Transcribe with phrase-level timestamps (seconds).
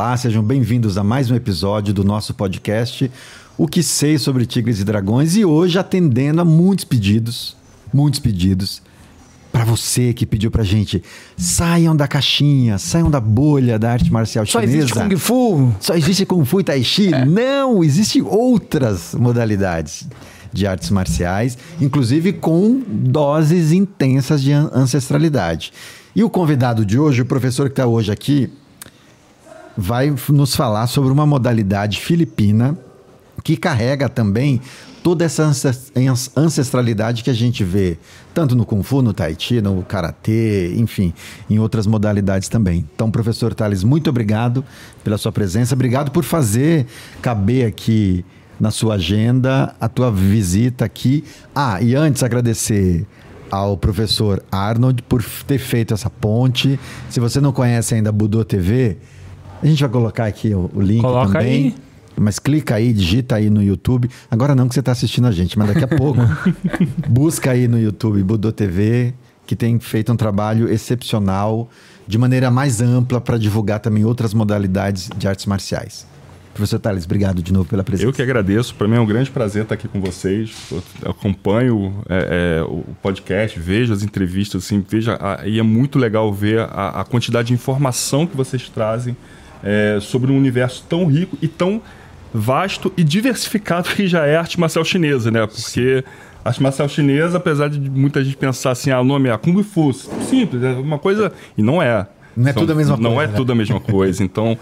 [0.00, 3.10] Olá, sejam bem-vindos a mais um episódio do nosso podcast
[3.56, 7.56] O que sei sobre Tigres e Dragões e hoje atendendo a muitos pedidos,
[7.92, 8.80] muitos pedidos
[9.50, 11.02] para você que pediu pra gente,
[11.36, 14.78] saiam da caixinha, saiam da bolha da arte marcial Só chinesa.
[14.78, 15.74] existe Kung Fu?
[15.80, 17.12] Só existe Kung Fu e Tai Chi?
[17.12, 17.24] É.
[17.24, 20.06] Não, existem outras modalidades
[20.52, 25.72] de artes marciais, inclusive com doses intensas de an- ancestralidade.
[26.14, 28.48] E o convidado de hoje, o professor que está hoje aqui,
[29.80, 32.76] vai nos falar sobre uma modalidade filipina
[33.44, 34.60] que carrega também
[35.04, 35.48] toda essa
[36.36, 37.96] ancestralidade que a gente vê
[38.34, 41.14] tanto no Kung Fu, no Tai Chi, no Karatê, enfim,
[41.48, 42.84] em outras modalidades também.
[42.92, 44.64] Então, professor Thales, muito obrigado
[45.04, 46.86] pela sua presença, obrigado por fazer
[47.22, 48.24] caber aqui
[48.58, 51.22] na sua agenda a tua visita aqui.
[51.54, 53.06] Ah, e antes agradecer
[53.48, 56.80] ao professor Arnold por ter feito essa ponte.
[57.08, 58.98] Se você não conhece ainda Budô TV,
[59.62, 61.48] a gente vai colocar aqui o, o link Coloca também.
[61.66, 61.74] aí.
[62.20, 64.10] Mas clica aí, digita aí no YouTube.
[64.30, 66.20] Agora não que você está assistindo a gente, mas daqui a pouco.
[67.08, 69.14] busca aí no YouTube Budô TV,
[69.46, 71.68] que tem feito um trabalho excepcional,
[72.06, 76.06] de maneira mais ampla, para divulgar também outras modalidades de artes marciais.
[76.54, 78.08] Professor Thales, obrigado de novo pela presença.
[78.08, 78.74] Eu que agradeço.
[78.74, 80.50] Para mim é um grande prazer estar aqui com vocês.
[80.72, 86.00] Eu acompanho é, é, o podcast, vejo as entrevistas, assim, vejo a- e é muito
[86.00, 89.16] legal ver a, a quantidade de informação que vocês trazem
[89.62, 91.80] é, sobre um universo tão rico e tão
[92.32, 95.46] vasto e diversificado que já é a arte marcial chinesa, né?
[95.46, 96.04] Porque
[96.44, 99.62] a arte marcial chinesa, apesar de muita gente pensar assim, ah, o nome é Kung
[99.62, 102.06] Fu, simples, é uma coisa e não é.
[102.38, 103.36] Não é tudo a mesma não coisa, é né?
[103.36, 104.22] tudo a mesma coisa.
[104.22, 104.56] Então,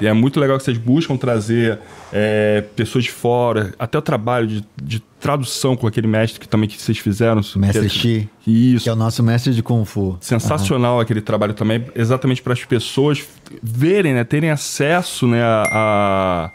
[0.00, 1.78] é muito legal que vocês buscam trazer
[2.12, 6.68] é, pessoas de fora, até o trabalho de, de tradução com aquele mestre que também
[6.68, 7.42] que vocês fizeram.
[7.56, 8.84] Mestre que, Xi, Isso.
[8.84, 10.16] que é o nosso mestre de Kung Fu.
[10.20, 13.22] Sensacional aquele trabalho também, exatamente para as pessoas
[13.62, 16.50] verem, né, terem acesso né, a, a,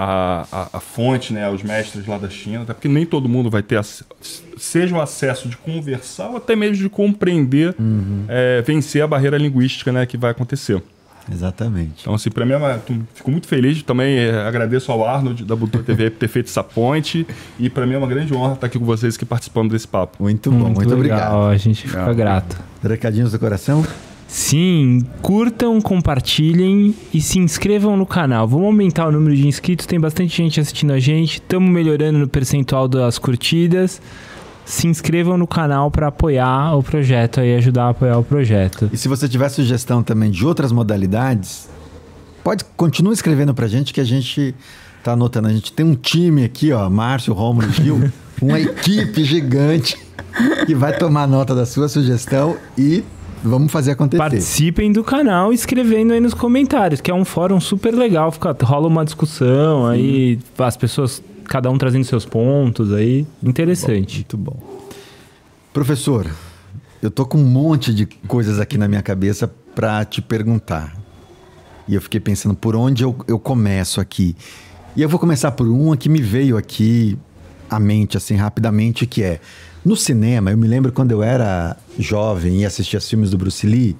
[0.00, 3.62] a, a fonte, né, aos mestres lá da China, até porque nem todo mundo vai
[3.62, 3.80] ter,
[4.56, 7.74] seja o acesso de conversar ou até mesmo de compreender,
[8.28, 10.82] é, vencer a barreira linguística né, que vai acontecer.
[11.30, 12.00] Exatamente.
[12.02, 12.78] Então, assim, pra mim, é
[13.14, 13.82] fico muito feliz.
[13.82, 17.26] Também é, agradeço ao Arnold da Butu TV por ter feito essa ponte.
[17.58, 20.22] E pra mim é uma grande honra estar aqui com vocês aqui participando desse papo.
[20.22, 21.36] Muito bom, muito, legal, obrigado.
[21.50, 22.14] A gente fica Legal.
[22.14, 22.56] grato.
[22.82, 23.84] Recadinhos do coração?
[24.28, 28.46] Sim, curtam, compartilhem e se inscrevam no canal.
[28.46, 31.36] Vamos aumentar o número de inscritos, tem bastante gente assistindo a gente.
[31.36, 34.02] Estamos melhorando no percentual das curtidas.
[34.66, 38.90] Se inscrevam no canal para apoiar o projeto e ajudar a apoiar o projeto.
[38.92, 41.66] E se você tiver sugestão também de outras modalidades,
[42.44, 44.54] pode continue escrevendo pra gente que a gente
[45.02, 45.48] tá anotando.
[45.48, 48.12] A gente tem um time aqui, ó, Márcio, Romulo, Gil,
[48.42, 49.96] uma equipe gigante
[50.66, 53.02] que vai tomar nota da sua sugestão e
[53.42, 54.18] vamos fazer acontecer.
[54.18, 58.30] Participem do canal escrevendo aí nos comentários, que é um fórum super legal.
[58.32, 63.26] Fica, rola uma discussão aí, as pessoas, cada um trazendo seus pontos aí.
[63.42, 64.16] Interessante.
[64.16, 64.56] Muito bom.
[65.72, 66.26] Professor,
[67.00, 70.96] eu tô com um monte de coisas aqui na minha cabeça para te perguntar.
[71.86, 74.36] E eu fiquei pensando por onde eu, eu começo aqui.
[74.96, 77.16] E eu vou começar por uma que me veio aqui
[77.70, 79.40] à mente, assim, rapidamente, que é...
[79.88, 83.96] No cinema, eu me lembro quando eu era jovem e assistia filmes do Bruce Lee,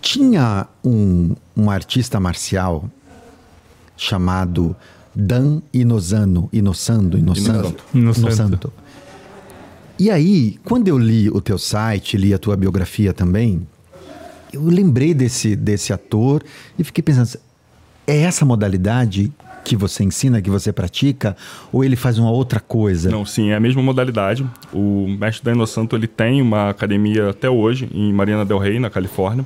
[0.00, 2.90] tinha um, um artista marcial
[3.96, 4.74] chamado
[5.14, 8.24] Dan Inosano, Inosando, Inosando, Inosanto.
[8.24, 8.72] Inosanto.
[9.96, 13.64] E aí, quando eu li o teu site, li a tua biografia também,
[14.52, 16.42] eu lembrei desse, desse ator
[16.76, 17.38] e fiquei pensando,
[18.08, 19.32] é essa modalidade
[19.66, 21.36] que você ensina, que você pratica,
[21.72, 23.10] ou ele faz uma outra coisa?
[23.10, 24.46] Não, sim, é a mesma modalidade.
[24.72, 28.88] O mestre Daniel Santo ele tem uma academia até hoje em Marina Del Rey, na
[28.88, 29.44] Califórnia,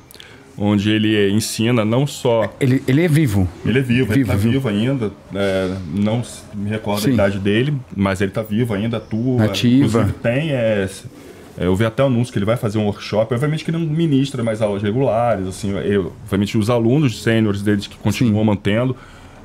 [0.55, 3.47] onde ele ensina não só Ele, ele é vivo.
[3.65, 4.51] Ele é vivo, ele Vivo, está vivo.
[4.51, 5.11] vivo ainda.
[5.33, 6.21] é, não
[6.53, 7.07] me recordo Sim.
[7.09, 9.43] da idade dele, mas ele está vivo ainda, atua.
[9.45, 10.07] Ativa.
[10.21, 10.51] Tem.
[10.51, 10.87] é,
[11.57, 13.33] é, eu vi até o anúncio que ele vai fazer um workshop.
[13.33, 15.47] Obviamente que ele não ministra mais aulas regulares.
[15.47, 18.95] Assim, eu, obviamente os alunos sêniores deles que continuam mantendo.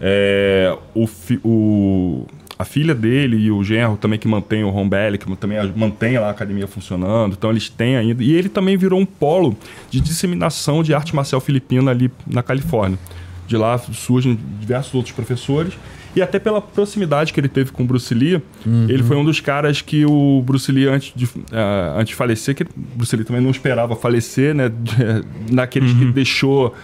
[0.01, 2.27] É, o, fi- o-
[2.59, 6.19] a filha dele e o genro também que mantém o home Belly, que também mantém
[6.19, 7.35] lá a academia funcionando.
[7.35, 8.23] Então eles têm ainda.
[8.23, 9.57] E ele também virou um polo
[9.91, 12.99] de disseminação de arte marcial filipina ali na Califórnia.
[13.47, 15.75] De lá surgem diversos outros professores.
[16.17, 18.41] E até pela proximidade que ele teve com o Bruce Lee,
[18.89, 22.55] ele foi um dos caras que o Bruce Lee, antes de, eh, antes de falecer,
[22.55, 24.73] que o Bruce Lee também não esperava falecer, né?
[25.53, 26.75] Naqueles que deixou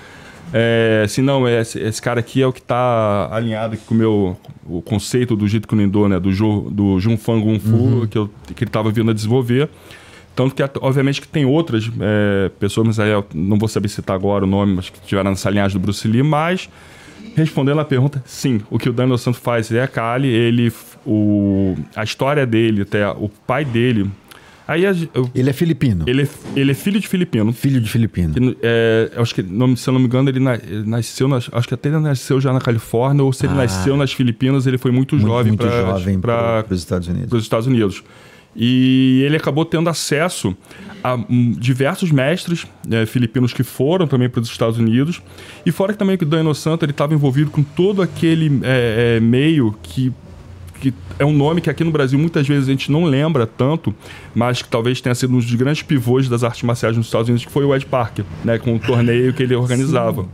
[0.52, 4.36] é, assim, não, esse, esse cara aqui é o que está alinhado com o meu
[4.66, 6.20] o conceito do Jeet Kune Do, né?
[6.20, 9.68] Do, Ju, do Jun Fang Kung Fu, que, eu, que ele estava vindo a desenvolver.
[10.34, 14.16] Tanto que, obviamente, que tem outras é, pessoas, mas aí eu não vou saber citar
[14.16, 16.68] agora o nome, mas que tiveram nessa linhagem do Bruce Lee, mas
[17.34, 20.72] respondendo a pergunta, sim, o que o Daniel Santos faz é a Kali, ele,
[21.06, 24.10] o, a história dele, até o pai dele.
[24.66, 26.04] Aí a, eu, Ele é filipino.
[26.06, 27.52] ele, é, ele é filho de filipino.
[27.52, 28.32] Filho de filipino.
[28.34, 29.48] Que, é, acho que, se
[29.88, 32.52] eu não me engano, ele, na- ele nasceu, nas- acho que até ele nasceu já
[32.52, 33.56] na Califórnia, ou se ele Ah.
[33.56, 37.32] nasceu nas Filipinas, ele foi muito, Muito, jovem muito para jovem para os Estados Unidos.
[37.32, 38.02] os Estados Unidos.
[38.54, 40.54] E ele acabou tendo acesso
[41.02, 45.22] a hum, diversos mestres né, filipinos que foram também para os Estados Unidos.
[45.64, 49.20] E fora que também que o Daniel Santo estava envolvido com todo aquele é, é,
[49.20, 50.12] meio que
[50.82, 53.94] que é um nome que aqui no Brasil muitas vezes a gente não lembra tanto,
[54.34, 57.46] mas que talvez tenha sido um dos grandes pivôs das artes marciais nos Estados Unidos,
[57.46, 60.26] que foi o Ed Parker, né, com o torneio que ele organizava.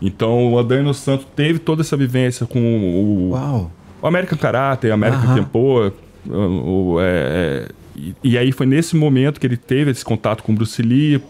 [0.00, 3.70] Então o Daniel Santo teve toda essa vivência com o, Uau.
[4.02, 5.34] o American Karate, American Aham.
[5.36, 5.92] Kempo,
[6.26, 10.42] o, o, é, é, e, e aí foi nesse momento que ele teve esse contato
[10.42, 11.22] com o Bruce Lee,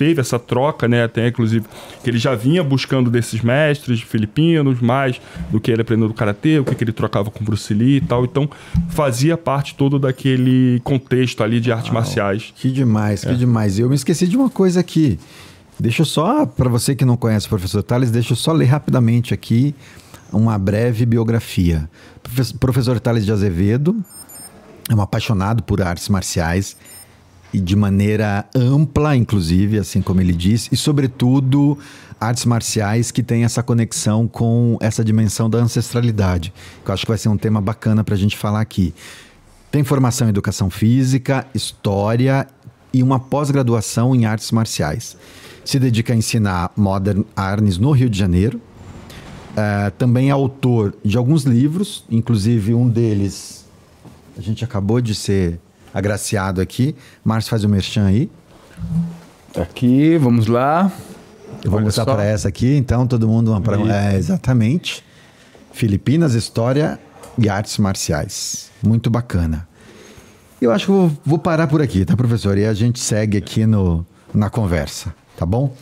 [0.00, 1.66] teve essa troca, né, até inclusive
[2.02, 5.20] que ele já vinha buscando desses mestres filipinos, mais
[5.50, 8.00] do que ele aprendeu do karatê, o que, que ele trocava com Bruce Lee e
[8.00, 8.48] tal, então
[8.88, 12.50] fazia parte todo daquele contexto ali de artes marciais.
[12.56, 13.28] Que demais, É.
[13.30, 13.78] que demais.
[13.78, 15.18] Eu me esqueci de uma coisa aqui.
[15.78, 18.64] Deixa eu só, para você que não conhece o professor Tales, deixa eu só ler
[18.66, 19.74] rapidamente aqui
[20.32, 21.88] uma breve biografia.
[22.22, 23.94] Profe- Professor Tales de Azevedo
[24.88, 26.74] é um apaixonado por artes marciais
[27.52, 31.76] e de maneira ampla, inclusive, assim como ele disse, e sobretudo
[32.20, 36.52] artes marciais que têm essa conexão com essa dimensão da ancestralidade,
[36.84, 38.94] que eu acho que vai ser um tema bacana para a gente falar aqui.
[39.70, 42.46] Tem formação em educação física, história
[42.92, 45.16] e uma pós-graduação em artes marciais.
[45.64, 48.60] Se dedica a ensinar Modern Arnis no Rio de Janeiro.
[49.56, 53.60] Eh, também é autor de alguns livros, inclusive um deles
[54.40, 55.60] a gente acabou de ser
[55.92, 56.94] agraciado aqui.
[57.24, 58.30] Márcio faz o merchan aí.
[59.56, 60.90] Aqui, vamos lá.
[61.64, 63.76] Eu vou Olha mostrar para essa aqui, então todo mundo uma pra...
[63.92, 65.04] É, exatamente.
[65.72, 66.98] Filipinas, história
[67.36, 68.70] e artes marciais.
[68.82, 69.68] Muito bacana.
[70.60, 72.56] Eu acho que vou, vou parar por aqui, tá, professor?
[72.58, 74.04] E a gente segue aqui no,
[74.34, 75.74] na conversa, tá bom?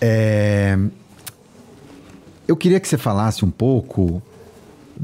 [0.00, 0.78] É,
[2.46, 4.22] Eu queria que você falasse um pouco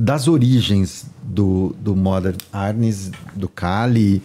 [0.01, 4.23] das origens do, do Modern Arnis, do Cali,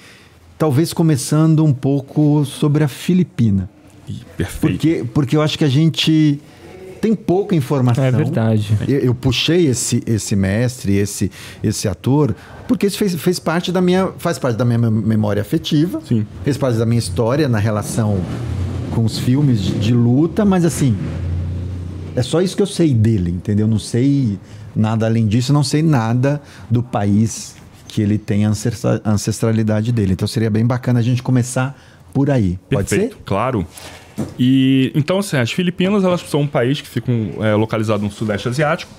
[0.56, 3.68] talvez começando um pouco sobre a Filipina.
[4.08, 4.78] E perfeito.
[4.78, 6.40] Porque, porque eu acho que a gente
[7.02, 8.04] tem pouca informação.
[8.04, 8.78] É verdade.
[8.88, 11.32] Eu, eu puxei esse, esse mestre, esse,
[11.64, 12.36] esse ator,
[12.68, 14.10] porque isso fez, fez parte da minha.
[14.20, 16.00] faz parte da minha mem- memória afetiva.
[16.08, 16.24] Sim.
[16.44, 18.22] Fez parte da minha história na relação
[18.92, 20.96] com os filmes de, de luta, mas assim.
[22.16, 23.68] É só isso que eu sei dele, entendeu?
[23.68, 24.38] Não sei
[24.76, 27.56] nada além disso, não sei nada do país
[27.88, 30.14] que ele tem a ancestra- a ancestralidade dele.
[30.14, 31.80] Então seria bem bacana a gente começar
[32.14, 32.60] por aí.
[32.70, 33.22] Pode Perfeito, ser?
[33.26, 33.66] claro.
[34.38, 37.12] E então, assim, as Filipinas elas são um país que fica
[37.42, 38.92] é, localizado no Sudeste Asiático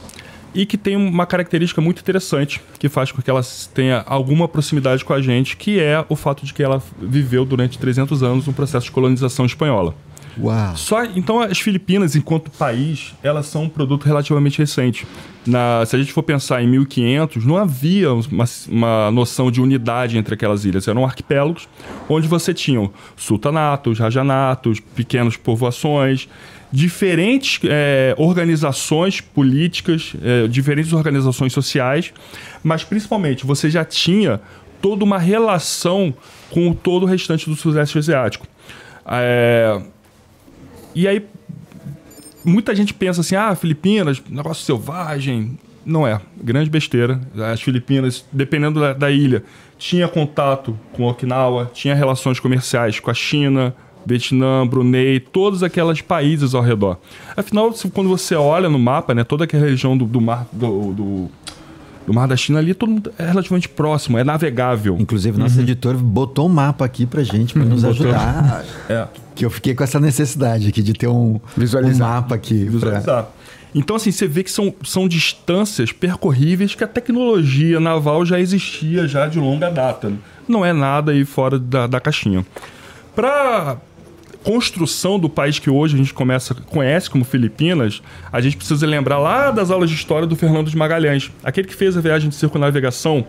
[0.54, 3.40] e que tem uma característica muito interessante que faz com que ela
[3.72, 7.78] tenha alguma proximidade com a gente, que é o fato de que ela viveu durante
[7.78, 9.94] 300 anos um processo de colonização espanhola.
[10.38, 10.76] Uau!
[10.76, 15.06] Só então as Filipinas, enquanto país, elas são um produto relativamente recente.
[15.46, 20.16] Na, se a gente for pensar em 1500, não havia uma, uma noção de unidade
[20.16, 20.88] entre aquelas ilhas.
[20.88, 21.68] Eram arquipélagos
[22.08, 26.28] onde você tinha sultanatos, rajanatos, pequenas povoações,
[26.72, 32.12] diferentes eh, organizações políticas, eh, diferentes organizações sociais,
[32.64, 34.40] mas principalmente você já tinha
[34.82, 36.12] toda uma relação
[36.50, 38.46] com todo o restante do Sudeste Asiático.
[39.06, 39.80] É,
[40.94, 41.24] e aí,
[42.44, 45.58] muita gente pensa assim: ah, Filipinas, negócio selvagem.
[45.84, 46.18] Não é.
[46.42, 47.20] Grande besteira.
[47.52, 49.44] As Filipinas, dependendo da, da ilha,
[49.76, 53.74] tinha contato com Okinawa, tinha relações comerciais com a China,
[54.06, 56.98] Vietnã, Brunei, todos aqueles países ao redor.
[57.36, 61.30] Afinal, quando você olha no mapa, né, toda aquela região do, do mar do, do,
[62.06, 64.96] do mar da China ali, todo mundo é relativamente próximo, é navegável.
[64.98, 68.64] Inclusive, nosso editor botou um mapa aqui pra gente, pra nos ajudar.
[68.88, 69.06] É.
[69.34, 72.08] Que eu fiquei com essa necessidade aqui de ter um, Visualizar.
[72.08, 72.64] um mapa aqui.
[72.64, 73.28] pra- visualizar.
[73.74, 79.08] Então, assim, você vê que são, são distâncias percorríveis que a tecnologia naval já existia
[79.08, 80.12] já de longa data.
[80.46, 82.46] Não é nada aí fora da, da caixinha.
[83.16, 83.76] Para
[84.44, 89.18] construção do país que hoje a gente começa, conhece como Filipinas, a gente precisa lembrar
[89.18, 92.34] lá das aulas de história do Fernando de Magalhães, aquele que fez a viagem de
[92.34, 93.26] circunnavegação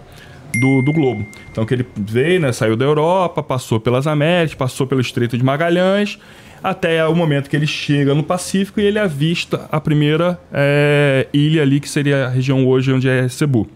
[0.60, 1.26] do, do globo.
[1.52, 5.44] Então que ele veio, né, saiu da Europa, passou pelas Américas, passou pelo Estreito de
[5.44, 6.20] Magalhães,
[6.62, 11.62] até o momento que ele chega no Pacífico e ele avista a primeira eh, ilha
[11.62, 13.70] ali, que seria a região hoje onde é Cebu.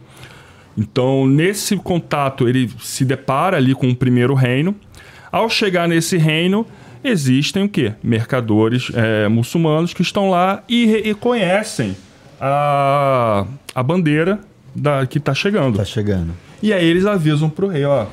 [0.78, 4.76] Então, nesse contato, ele se depara ali com o primeiro reino.
[5.32, 6.66] Ao chegar nesse reino,
[7.04, 7.94] existem o quê?
[8.04, 11.96] Mercadores eh, muçulmanos que estão lá e reconhecem
[12.40, 14.40] a, a bandeira
[14.76, 15.78] da, que tá chegando.
[15.78, 16.32] Tá chegando.
[16.62, 18.06] E aí eles avisam pro rei, ó,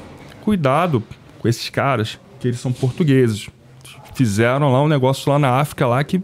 [0.43, 1.03] cuidado
[1.41, 3.49] com esses caras, que eles são portugueses.
[4.15, 6.21] Fizeram lá um negócio lá na África lá que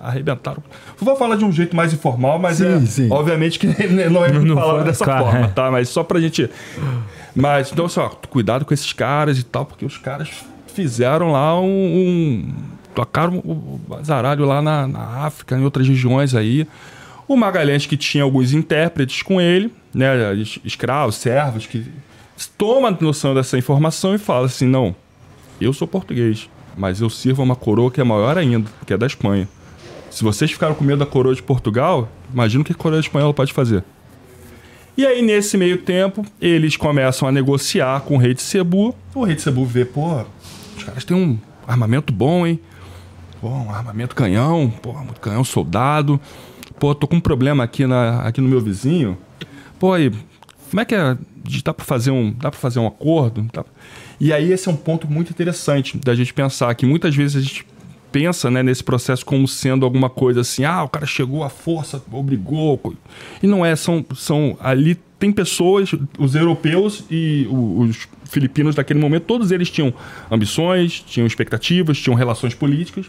[0.00, 0.62] arrebentaram.
[0.96, 3.08] Vou falar de um jeito mais informal, mas Sim, é, sim.
[3.10, 3.66] obviamente que
[4.08, 5.48] não é Não falar foi, dessa claro, forma, é.
[5.48, 5.70] tá?
[5.70, 6.48] Mas só pra gente...
[7.34, 10.30] Mas, então, assim, ó, cuidado com esses caras e tal, porque os caras
[10.82, 11.66] fizeram lá um...
[11.66, 12.54] um
[12.94, 16.66] tocaram o o azaralho lá na, na África, em outras regiões aí.
[17.26, 21.84] O Magalhães, que tinha alguns intérpretes com ele, né, es- escravos, servos, que
[22.56, 24.94] toma noção dessa informação e fala assim: não,
[25.60, 29.06] eu sou português, mas eu sirvo uma coroa que é maior ainda, que é da
[29.06, 29.48] Espanha.
[30.10, 33.34] Se vocês ficaram com medo da coroa de Portugal, imagina o que a coroa espanhola
[33.34, 33.82] pode fazer.
[34.96, 38.92] E aí, nesse meio tempo, eles começam a negociar com o rei de Cebu.
[39.14, 40.24] O rei de Cebu vê, pô,
[40.78, 42.58] os caras têm um armamento bom, hein?
[43.40, 46.20] Pô, um armamento canhão, pô, muito canhão soldado.
[46.78, 49.16] Pô, tô com um problema aqui, na, aqui no meu vizinho.
[49.78, 50.10] Pô, e
[50.70, 51.16] como é que é?
[51.64, 53.46] Dá pra fazer um, dá pra fazer um acordo?
[53.52, 53.64] Dá-
[54.20, 57.40] E aí esse é um ponto muito interessante da gente pensar que muitas vezes a
[57.40, 57.64] gente
[58.10, 62.02] pensa né, nesse processo como sendo alguma coisa assim, ah, o cara chegou à força,
[62.10, 62.80] obrigou.
[63.42, 69.24] E não é, são, são ali tem pessoas, os europeus e os filipinos daquele momento,
[69.24, 69.92] todos eles tinham
[70.30, 73.06] ambições, tinham expectativas, tinham relações políticas.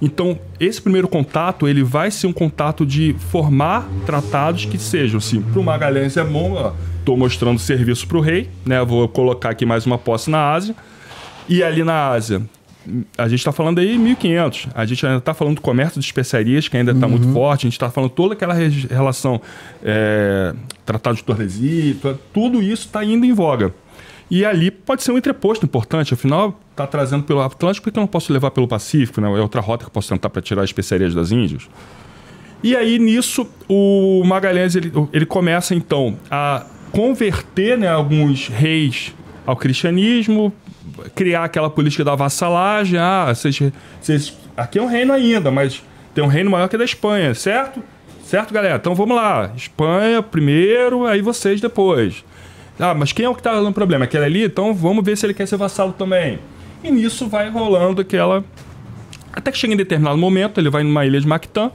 [0.00, 5.42] Então, esse primeiro contato, ele vai ser um contato de formar tratados que sejam, assim,
[5.42, 6.72] para o Magalhães é bom, ó,
[7.04, 10.74] tô mostrando serviço para o rei, né, vou colocar aqui mais uma posse na Ásia,
[11.46, 12.40] e ali na Ásia,
[13.16, 16.66] a gente está falando aí 1500, a gente ainda está falando do comércio de especiarias,
[16.68, 19.40] que ainda está muito forte, a gente está falando toda aquela re- relação,
[19.82, 20.54] é,
[20.86, 23.74] tratado de Tordesilhas, tudo isso está indo em voga.
[24.30, 28.02] E ali pode ser um entreposto importante, afinal, está trazendo pelo Atlântico, por que eu
[28.02, 29.20] não posso levar pelo Pacífico?
[29.20, 29.26] Né?
[29.26, 31.68] É outra rota que eu posso tentar para tirar as especiarias das Índias.
[32.62, 39.12] E aí, nisso, o Magalhães ele, ele começa então a converter né, alguns reis
[39.46, 40.52] ao cristianismo,
[41.14, 42.98] criar aquela política da vassalagem.
[42.98, 43.60] Ah, vocês,
[44.00, 45.82] vocês, aqui é um reino ainda, mas
[46.14, 47.82] tem um reino maior que o da Espanha, certo?
[48.24, 48.76] Certo, galera?
[48.76, 49.50] Então vamos lá.
[49.56, 52.24] Espanha primeiro, aí vocês depois.
[52.78, 54.04] Ah, mas quem é o que tá dando problema?
[54.04, 54.44] Aquele ali?
[54.44, 56.38] Então vamos ver se ele quer ser vassalo também.
[56.82, 58.44] E nisso vai rolando aquela
[59.32, 61.70] até que chega em determinado momento, ele vai numa ilha de Mactã,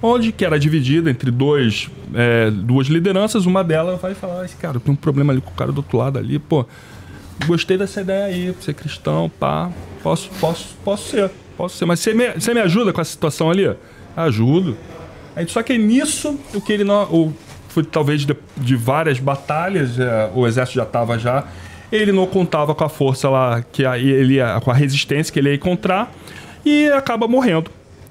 [0.00, 3.46] onde que era dividida entre dois, é, duas lideranças.
[3.46, 5.98] Uma delas vai falar: esse cara, tem um problema ali com o cara do outro
[5.98, 6.64] lado ali, pô.
[7.46, 9.70] Gostei dessa ideia aí, ser cristão, pá.
[10.02, 11.84] Posso, posso, posso ser, posso ser.
[11.86, 13.70] Mas você me, você me ajuda com essa situação ali?
[14.16, 14.76] Ajudo.
[15.34, 17.04] Aí, só que nisso, o que ele não.
[17.04, 17.34] O,
[17.68, 21.44] foi talvez de, de várias batalhas, é, o exército já estava já.
[21.90, 25.38] Ele não contava com a força lá, que a- ele ia, com a resistência que
[25.38, 26.12] ele ia encontrar,
[26.64, 27.70] e acaba morrendo.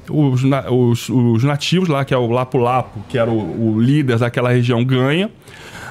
[0.09, 4.17] Os, os- os nativos lá, que é o Lapu Lapu, que era o, o líder
[4.17, 5.29] daquela região, ganha.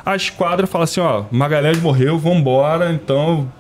[0.09, 3.53] A esquadra fala assim: ó, Magalhães morreu, vambora, então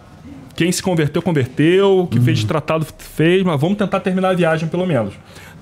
[0.57, 2.01] quem se converteu, converteu.
[2.01, 5.13] O que fez de tratado, fez, mas vamos tentar terminar a viagem pelo menos.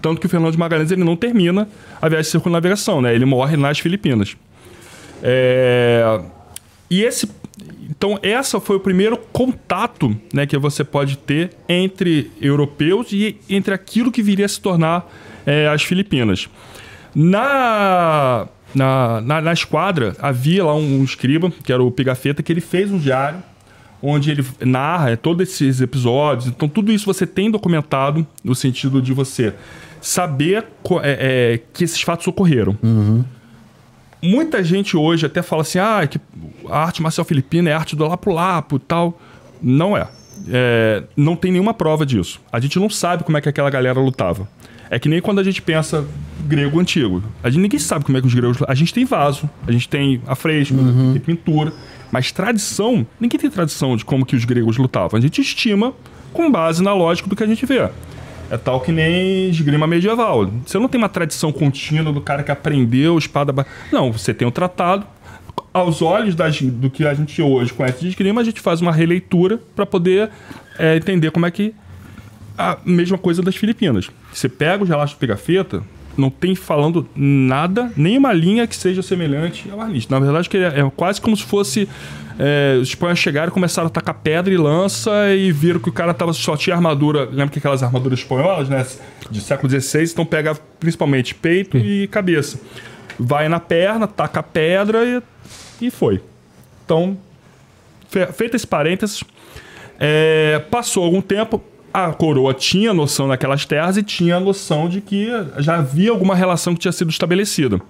[0.01, 1.69] Tanto que o Fernando de Magalhães ele não termina
[2.01, 3.13] a viagem de circunnavegação, né?
[3.13, 4.37] Ele morre nas Filipinas.
[5.25, 6.21] É,
[6.89, 7.29] E esse.
[7.91, 13.75] Então, essa foi o primeiro contato né, que você pode ter entre europeus e entre
[13.75, 15.11] aquilo que viria a se tornar
[15.45, 16.49] é, as Filipinas.
[17.13, 22.53] Na, na, na, na esquadra, havia lá um, um escriba, que era o Pigafetta, que
[22.53, 23.43] ele fez um diário
[24.03, 26.47] onde ele narra é, todos esses episódios.
[26.47, 29.55] Então, tudo isso você tem documentado no sentido de você
[30.01, 30.67] saber
[31.03, 32.77] é, é, que esses fatos ocorreram.
[34.23, 36.21] Muita gente hoje até fala assim: ah, que
[36.69, 39.19] a arte marcial filipina é arte do lapo-lapo e tal.
[39.63, 40.07] Não é.
[40.49, 42.41] É, Não tem nenhuma prova disso.
[42.53, 44.47] A gente não sabe como é que aquela galera lutava.
[44.91, 46.07] É que nem quando a gente pensa
[46.47, 47.23] grego antigo.
[47.43, 48.59] A gente, ninguém sabe como é que os gregos.
[48.67, 50.75] A gente tem vaso, a gente tem afresco,
[51.13, 51.73] tem pintura.
[52.11, 55.19] Mas tradição, ninguém tem tradição de como que os gregos lutavam.
[55.19, 55.93] A gente estima
[56.33, 57.89] com base na lógica do que a gente vê.
[58.49, 60.49] É tal que nem esgrima medieval.
[60.65, 63.53] Você não tem uma tradição contínua do cara que aprendeu espada.
[63.93, 65.05] Não, você tem um tratado.
[65.75, 68.93] Aos olhos das- do que a gente hoje conhece de esgrima, a gente faz uma
[68.93, 70.31] releitura para poder
[70.79, 71.75] é, entender como é que.
[72.59, 74.09] A mesma coisa das Filipinas.
[74.33, 75.83] Você pega os relatos do Pegafetta,
[76.17, 80.11] não tem falando nada, nenhuma linha que seja semelhante ao Arnist.
[80.11, 81.89] Na verdade, é, é quase como se fosse.
[82.39, 86.13] é, os espanhóis chegaram, começaram a tacar pedra e lança e viram que o cara
[86.15, 87.25] tava, só tinha armadura.
[87.25, 88.87] Lembra que aquelas armaduras espanholas, né?
[89.31, 92.61] De século XVI, então pega principalmente peito e cabeça.
[93.19, 95.05] Vai na perna, taca a pedra
[95.81, 96.21] e, e foi.
[96.85, 97.17] Então,
[98.09, 99.25] fe- feito esse parênteses,
[99.99, 101.63] é, passou algum tempo,
[102.05, 106.35] a coroa tinha noção daquelas terras e tinha a noção de que já havia alguma
[106.35, 107.81] relação que tinha sido estabelecida.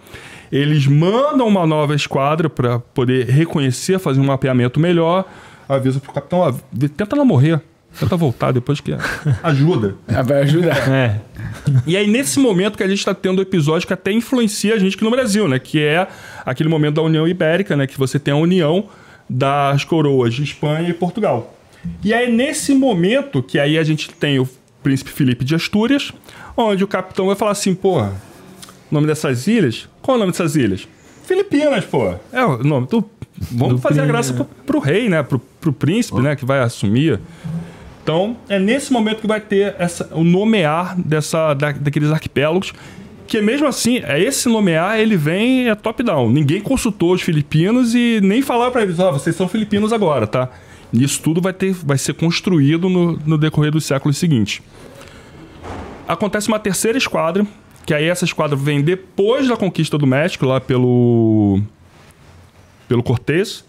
[0.53, 5.25] Eles mandam uma nova esquadra para poder reconhecer, fazer um mapeamento melhor.
[5.69, 6.55] Avisa pro capitão, ó,
[6.97, 7.61] tenta não morrer.
[7.99, 8.93] Tenta voltar depois que
[9.43, 9.97] ajuda.
[10.07, 10.89] Ah, vai ajudar.
[10.89, 11.21] É.
[11.85, 14.79] E aí, nesse momento que a gente está tendo o episódio que até influencia a
[14.79, 15.59] gente aqui no Brasil, né?
[15.59, 16.07] Que é
[16.45, 17.89] aquele momento da União Ibérica, né?
[17.89, 18.85] Que você tem a união
[19.29, 21.56] das coroas de Espanha e Portugal.
[22.05, 24.49] E aí, nesse momento, que aí a gente tem o
[24.83, 26.13] príncipe Felipe de Astúrias,
[26.57, 28.15] onde o capitão vai falar assim, porra,
[28.91, 29.89] o nome dessas ilhas?
[30.01, 30.87] Qual é o nome dessas ilhas?
[31.25, 32.15] Filipinas, pô.
[32.33, 33.05] É o nome do...
[33.51, 35.23] Vamos Do fazer a graça pro, pro rei, né?
[35.23, 36.35] Pro, pro príncipe, né?
[36.35, 37.21] Que vai assumir.
[38.03, 42.73] Então, é nesse momento que vai ter essa, o nomear dessa, da- daqueles arquipélagos,
[43.27, 46.31] que mesmo assim, é esse nomear, ele vem é top-down.
[46.31, 50.49] Ninguém consultou os filipinos e nem falaram para eles, ó, vocês são filipinos agora, tá?
[50.93, 54.63] Isso tudo vai, ter, vai ser construído no, no decorrer dos séculos seguintes.
[56.07, 57.47] Acontece uma terceira esquadra,
[57.85, 61.61] que aí essa esquadra vem depois da conquista do México, lá pelo,
[62.89, 63.65] pelo Cortés.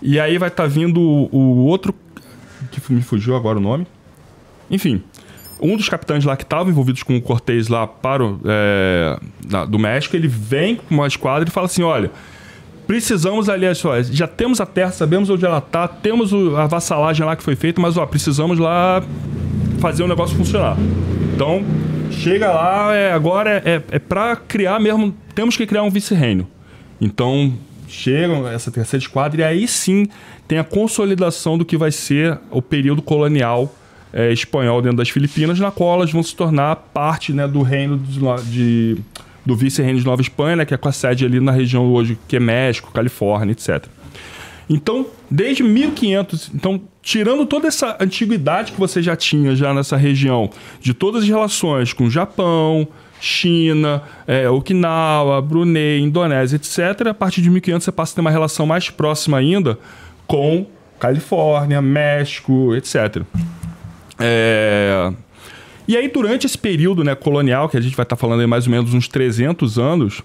[0.00, 1.94] E aí vai estar vindo o, o outro
[2.70, 3.86] que me fugiu agora o nome.
[4.70, 5.02] Enfim,
[5.60, 9.20] um dos capitães lá que estavam envolvidos com o Cortez lá para o, é,
[9.68, 12.10] do México, ele vem com uma esquadra e fala assim: olha,
[12.92, 17.24] precisamos ali, ó, já temos a terra, sabemos onde ela está, temos o- a vassalagem
[17.24, 19.02] lá que foi feita, mas ó, precisamos lá
[19.80, 20.76] fazer o negócio funcionar.
[21.34, 21.64] Então,
[22.10, 26.46] chega lá, é, agora é, é, para criar mesmo, temos que criar um vice-reino.
[27.00, 27.54] Então,
[27.88, 30.06] chegam essa terceira esquadra e aí sim
[30.46, 33.74] tem a consolidação do que vai ser o período colonial
[34.12, 37.96] é, espanhol dentro das Filipinas, na qual elas vão se tornar parte né, do reino
[37.96, 38.20] de,
[38.50, 38.98] de-
[39.44, 42.18] do vice-reino de Nova Espanha, né, que é com a sede ali na região hoje
[42.28, 43.86] que é México, Califórnia, etc.
[44.68, 50.48] Então, desde 1500, então, tirando toda essa antiguidade que você já tinha já nessa região,
[50.80, 52.86] de todas as relações com Japão,
[53.20, 58.30] China, eh, Okinawa, Brunei, Indonésia, etc., a partir de 1500 você passa a ter uma
[58.30, 59.78] relação mais próxima ainda
[60.26, 60.66] com
[60.98, 63.22] Califórnia, México, etc.
[64.18, 65.12] É,
[65.92, 68.64] E aí, durante esse período né, colonial, que a gente vai estar falando aí mais
[68.64, 70.22] ou menos uns 300 anos,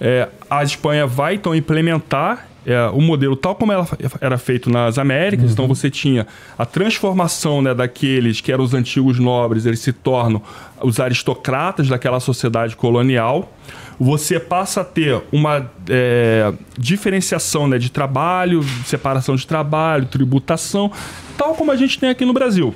[0.00, 3.84] é, a Espanha vai então implementar é, o modelo tal como ela
[4.20, 5.50] era feito nas Américas.
[5.50, 6.24] Então você tinha
[6.56, 10.40] a transformação né, daqueles que eram os antigos nobres, eles se tornam
[10.80, 13.52] os aristocratas daquela sociedade colonial.
[13.98, 20.92] Você passa a ter uma é, diferenciação né, de trabalho, separação de trabalho, tributação,
[21.36, 22.72] tal como a gente tem aqui no Brasil.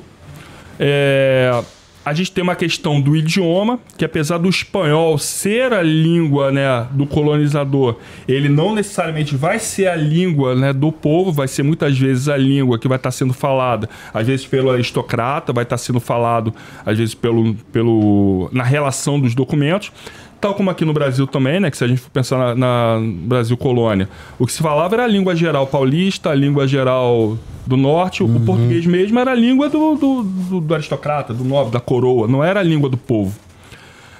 [0.76, 1.62] É,
[2.04, 6.86] a gente tem uma questão do idioma, que apesar do espanhol ser a língua né,
[6.90, 11.96] do colonizador, ele não necessariamente vai ser a língua né, do povo, vai ser muitas
[11.96, 16.00] vezes a língua que vai estar sendo falada, às vezes pelo aristocrata, vai estar sendo
[16.00, 16.52] falado,
[16.84, 19.92] às vezes pelo, pelo na relação dos documentos.
[20.42, 21.70] Tal como aqui no Brasil também, né?
[21.70, 25.04] Que se a gente for pensar na, na Brasil colônia, o que se falava era
[25.04, 29.68] a língua geral paulista, a língua geral do norte, o português mesmo era a língua
[29.68, 33.38] do, do, do- do aristocrata, do nobre, da coroa, não era a língua do povo.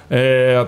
[0.09, 0.65] É,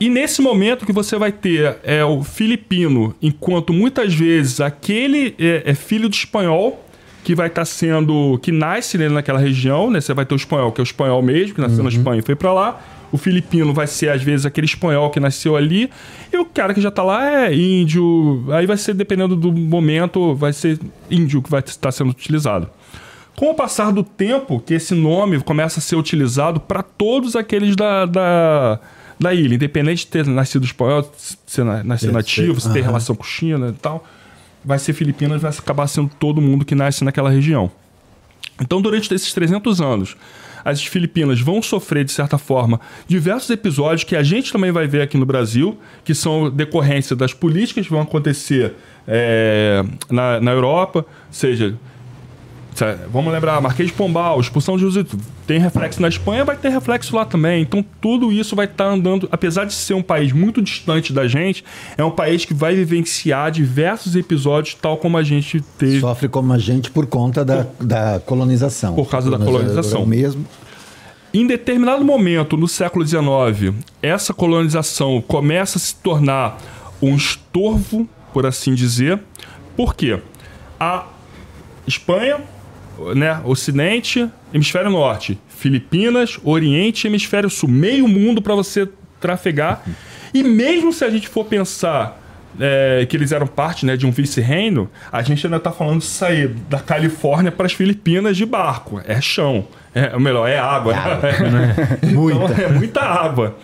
[0.00, 5.62] e nesse momento que você vai ter é o filipino, enquanto muitas vezes aquele é,
[5.64, 6.84] é filho de espanhol
[7.22, 10.00] que vai estar sendo que nasce naquela região, né?
[10.00, 12.22] Você vai ter o espanhol que é o espanhol mesmo que nasceu na Espanha e
[12.22, 12.80] foi para lá.
[13.12, 15.90] O filipino vai ser às vezes aquele espanhol que nasceu ali
[16.32, 18.44] e o cara que já tá lá é índio.
[18.50, 22.70] Aí vai ser dependendo do momento, vai ser índio que vai estar sendo utilizado.
[23.36, 27.76] Com o passar do tempo, que esse nome começa a ser utilizado para todos aqueles
[27.76, 28.80] da, da,
[29.20, 31.10] da ilha, independente de ter nascido espanhol,
[31.46, 34.06] ser na- nascer Sim, nativo, se ter relação com China e tal,
[34.64, 37.70] vai ser Filipinas, vai acabar sendo todo mundo que nasce naquela região.
[38.60, 40.14] Então, durante esses 300 anos,
[40.64, 45.02] as Filipinas vão sofrer, de certa forma, diversos episódios que a gente também vai ver
[45.02, 48.74] aqui no Brasil, que são decorrência das políticas que vão acontecer
[49.06, 51.74] é, na, na Europa, seja
[53.12, 55.16] Vamos lembrar, Marquês de Pombal, expulsão de Jesuíta.
[55.46, 57.62] Tem reflexo na Espanha, vai ter reflexo lá também.
[57.62, 61.64] Então tudo isso vai estar andando, apesar de ser um país muito distante da gente,
[61.96, 66.00] é um país que vai vivenciar diversos episódios, tal como a gente teve.
[66.00, 68.94] Sofre como a gente por conta da, da colonização.
[68.94, 70.02] Por causa da colonização.
[70.02, 70.46] é mesmo.
[71.34, 76.58] Em determinado momento no século XIX, essa colonização começa a se tornar
[77.00, 79.18] um estorvo, por assim dizer.
[79.74, 80.20] Por quê?
[80.78, 81.06] A
[81.86, 82.40] Espanha,
[83.14, 88.88] né, Ocidente, Hemisfério Norte, Filipinas, Oriente, Hemisfério Sul, meio mundo para você
[89.20, 89.82] trafegar.
[90.34, 92.18] E mesmo se a gente for pensar
[92.60, 96.06] é, que eles eram parte né, de um vice-reino, a gente ainda está falando de
[96.06, 99.00] sair da Califórnia para as Filipinas de barco.
[99.06, 99.66] É chão.
[99.94, 100.94] É, melhor, é água.
[100.94, 101.98] Né?
[102.12, 102.44] Muita.
[102.44, 103.56] Então, é muita água.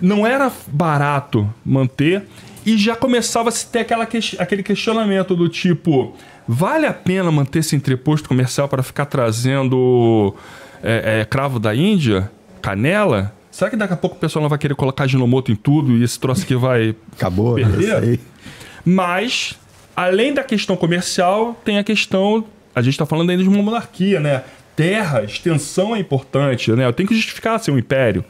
[0.00, 2.22] Não era barato manter
[2.64, 6.14] e já começava a se ter aquela que- aquele questionamento do tipo:
[6.46, 10.34] vale a pena manter esse entreposto comercial para ficar trazendo
[10.82, 12.30] é, é, cravo da Índia,
[12.60, 13.32] canela?
[13.50, 16.04] Será que daqui a pouco o pessoal não vai querer colocar ginomoto em tudo e
[16.04, 17.64] esse troço aqui vai Acabou, né?
[17.64, 17.82] Perder?
[17.82, 18.20] Isso aí.
[18.84, 19.58] mas,
[19.96, 22.44] além da questão comercial, tem a questão.
[22.74, 24.44] A gente está falando ainda de uma monarquia, né?
[24.76, 26.84] Terra, extensão é importante, né?
[26.84, 28.22] Eu tenho que justificar ser um império.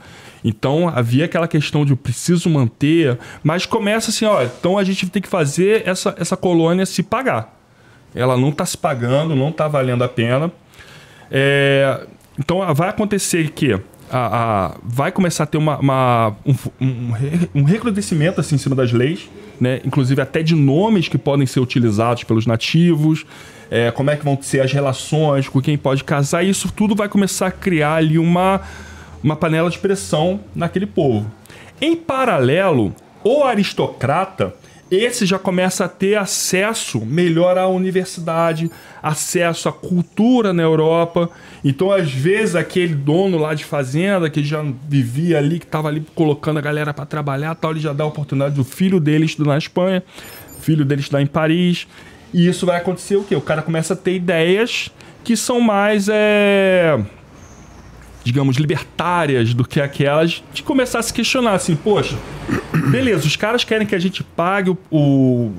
[0.44, 5.08] Então havia aquela questão de eu preciso manter, mas começa assim, ó, então a gente
[5.08, 7.55] tem que fazer essa, essa colônia se pagar.
[8.16, 10.50] Ela não está se pagando, não está valendo a pena.
[11.30, 12.00] É,
[12.38, 17.12] então vai acontecer que a, a- vai começar a ter uma, uma- um, um,
[17.56, 19.28] um recrudescimento assim, em cima das leis,
[19.60, 19.80] né?
[19.84, 23.26] inclusive até de nomes que podem ser utilizados pelos nativos,
[23.70, 27.08] é, como é que vão ser as relações, com quem pode casar, isso tudo vai
[27.08, 28.60] começar a criar ali uma,
[29.22, 31.28] uma panela de pressão naquele povo.
[31.80, 34.54] Em paralelo, o aristocrata,
[34.90, 38.70] esse já começa a ter acesso melhor à universidade,
[39.02, 41.28] acesso à cultura na Europa.
[41.64, 46.04] Então, às vezes, aquele dono lá de fazenda que já vivia ali, que estava ali
[46.14, 49.52] colocando a galera para trabalhar, tal, ele já dá a oportunidade do filho dele estudar
[49.52, 50.02] na Espanha,
[50.60, 51.86] filho dele estudar em Paris.
[52.32, 53.34] E isso vai acontecer o quê?
[53.34, 54.90] O cara começa a ter ideias
[55.24, 56.96] que são mais é,
[58.26, 62.16] digamos, libertárias do que aquelas de começar a se questionar assim, poxa,
[62.90, 65.52] beleza, os caras querem que a gente pague o, o-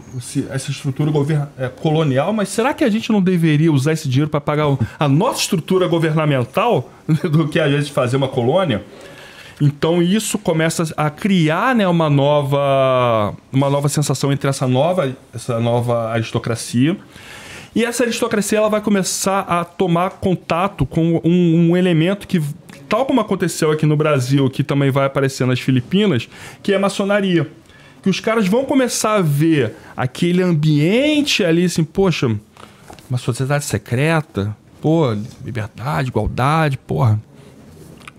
[0.49, 4.30] essa estrutura governa- é, colonial, mas será que a gente não deveria usar esse dinheiro
[4.30, 4.65] para pagar
[4.99, 6.91] a nossa estrutura governamental
[7.32, 8.84] do que a gente fazer uma colônia?
[9.62, 15.58] Então isso começa a criar né, uma, nova, uma nova sensação entre essa nova, essa
[15.58, 16.97] nova aristocracia.
[17.78, 22.42] E essa aristocracia ela vai começar a tomar contato com um, um elemento que,
[22.90, 26.28] tal como aconteceu aqui no Brasil, que também vai aparecer nas Filipinas,
[26.63, 27.48] que é a maçonaria.
[28.02, 32.36] Que os caras vão começar a ver aquele ambiente ali, assim, poxa,
[33.08, 37.22] uma sociedade secreta, pô, liberdade, igualdade, porra.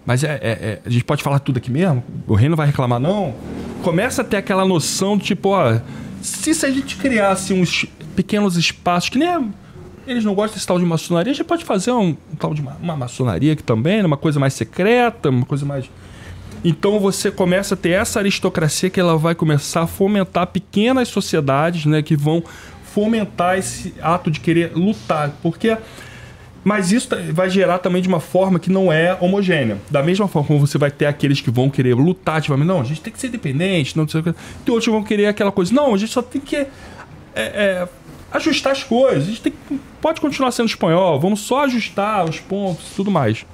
[0.07, 2.05] Mas é, é- é- a gente pode falar tudo aqui mesmo?
[2.29, 3.35] O rei não vai reclamar, não?
[3.83, 5.81] Começa a ter aquela noção de tipo, ó,
[6.23, 7.87] se, se a gente criasse uns
[8.18, 9.54] pequenos espaços, que nem
[10.04, 12.76] eles não gostam desse tal de maçonaria, gente pode fazer um, um tal de uma,
[12.83, 14.07] uma maçonaria aqui também, né?
[14.07, 15.88] uma coisa mais secreta, uma coisa mais.
[16.64, 21.87] Então você começa a ter essa aristocracia que ela vai começar a fomentar pequenas sociedades,
[21.87, 22.42] né, que vão
[22.92, 25.76] fomentar esse ato de querer lutar, porque
[26.64, 29.78] mas isso vai gerar também de uma forma que não é homogênea.
[29.88, 32.85] Da mesma forma como você vai ter aqueles que vão querer lutar, tipo, não, a
[32.85, 34.33] gente tem que ser independente, não sei o que.
[34.33, 36.66] Tem outros que vão querer aquela coisa, não, a gente só tem que é,
[37.37, 37.88] é,
[38.32, 39.52] ajustar as coisas, a gente tem
[40.00, 43.44] pode continuar sendo espanhol, vamos só ajustar os pontos e tudo mais.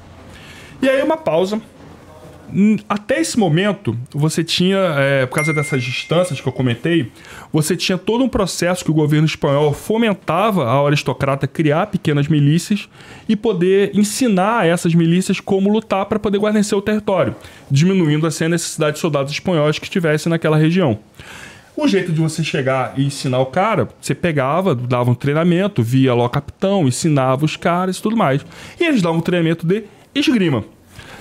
[0.80, 1.60] E aí uma pausa.
[2.88, 7.10] Até esse momento, você tinha, é, por causa dessas distâncias que eu comentei,
[7.50, 12.88] você tinha todo um processo que o governo espanhol fomentava ao aristocrata criar pequenas milícias
[13.28, 17.34] e poder ensinar a essas milícias como lutar para poder guarnecer o território,
[17.68, 21.00] diminuindo assim a necessidade de soldados espanhóis que estivessem naquela região.
[21.76, 26.14] O jeito de você chegar e ensinar o cara, você pegava, dava um treinamento, via
[26.14, 28.46] lá o capitão, ensinava os caras e tudo mais.
[28.78, 29.84] E eles davam um treinamento de
[30.14, 30.64] esgrima.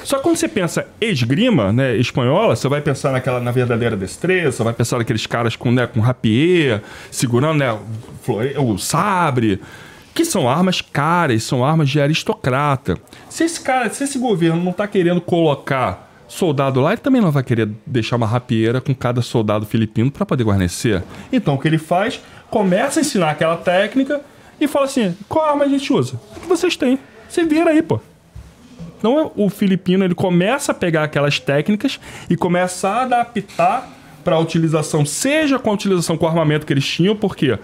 [0.04, 4.52] Só que quando você pensa esgrima, né, espanhola, você vai pensar naquela na verdadeira destreza,
[4.52, 7.72] você vai pensar naqueles caras com, né, com rapier, segurando né,
[8.28, 9.60] o, o sabre,
[10.14, 12.98] que são armas caras, são armas de aristocrata.
[13.30, 17.32] Se esse cara, se esse governo não está querendo colocar soldado lá, ele também não
[17.32, 21.04] vai querer deixar uma rapieira com cada soldado filipino para poder guarnecer.
[21.32, 22.22] Então o que ele faz?
[22.50, 24.22] Começa a ensinar aquela técnica
[24.60, 26.20] e fala assim: qual arma a gente usa?
[26.36, 27.00] O que vocês têm?
[27.28, 28.00] Você vira aí, pô.
[28.98, 33.90] Então o filipino ele começa a pegar aquelas técnicas e começa a adaptar
[34.24, 37.60] para a utilização, seja com a utilização com o armamento que eles tinham, porque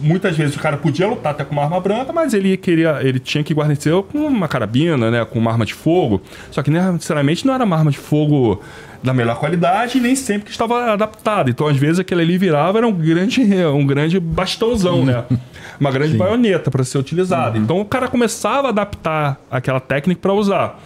[0.00, 3.18] muitas vezes o cara podia lutar até com uma arma branca, mas ele queria, ele
[3.18, 6.20] tinha que guarnecer com uma carabina, né, com uma arma de fogo.
[6.50, 8.60] Só que necessariamente não era uma arma de fogo
[9.02, 11.50] da melhor qualidade e nem sempre que estava adaptada.
[11.50, 15.24] Então às vezes aquele ali virava era um grande, um grande bastãozão, né?
[15.78, 17.58] Uma grande baioneta para ser utilizada.
[17.58, 20.80] Então o cara começava a adaptar aquela técnica para usar.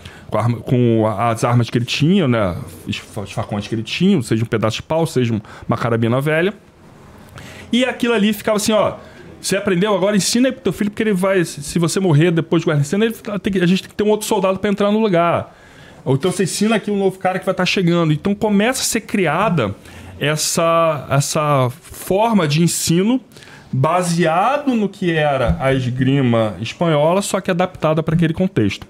[0.64, 2.56] Com, as armas que ele tinha, né?
[2.86, 2.96] Os
[3.32, 6.54] facões que ele tinha, seja um pedaço de pau, seja uma carabina velha.
[7.72, 8.94] E aquilo ali ficava assim, ó.
[9.40, 11.44] Você aprendeu agora, ensina aí pro teu filho, porque ele vai.
[11.44, 14.58] Se você morrer depois de guarnecendo, que- a gente tem que ter um outro soldado
[14.58, 15.56] para entrar no lugar.
[16.04, 18.12] Ou então você ensina aqui um novo cara que vai estar chegando.
[18.12, 19.74] Então começa a ser criada
[20.18, 23.20] essa, essa forma de ensino
[23.72, 28.86] baseado no que era a esgrima espanhola, só que adaptada para aquele contexto.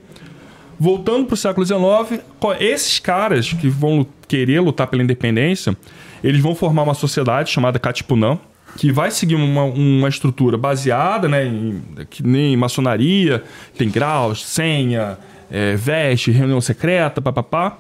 [0.79, 2.23] Voltando para o século XIX,
[2.59, 5.77] esses caras que vão querer lutar pela independência,
[6.25, 8.39] eles vão formar uma sociedade chamada Katipunan,
[8.77, 13.43] que vai seguir uma, uma estrutura baseada né, em, que nem maçonaria,
[13.77, 15.19] tem graus, senha,
[15.51, 17.79] é, veste, reunião secreta, papapá.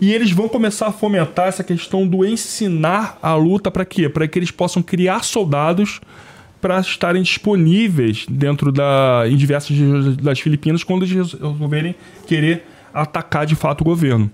[0.00, 4.08] E eles vão começar a fomentar essa questão do ensinar a luta para quê?
[4.08, 6.00] Para que eles possam criar soldados
[6.60, 9.76] para estarem disponíveis dentro da em diversas
[10.16, 11.94] das Filipinas quando eles resolverem
[12.26, 14.30] querer atacar de fato o governo.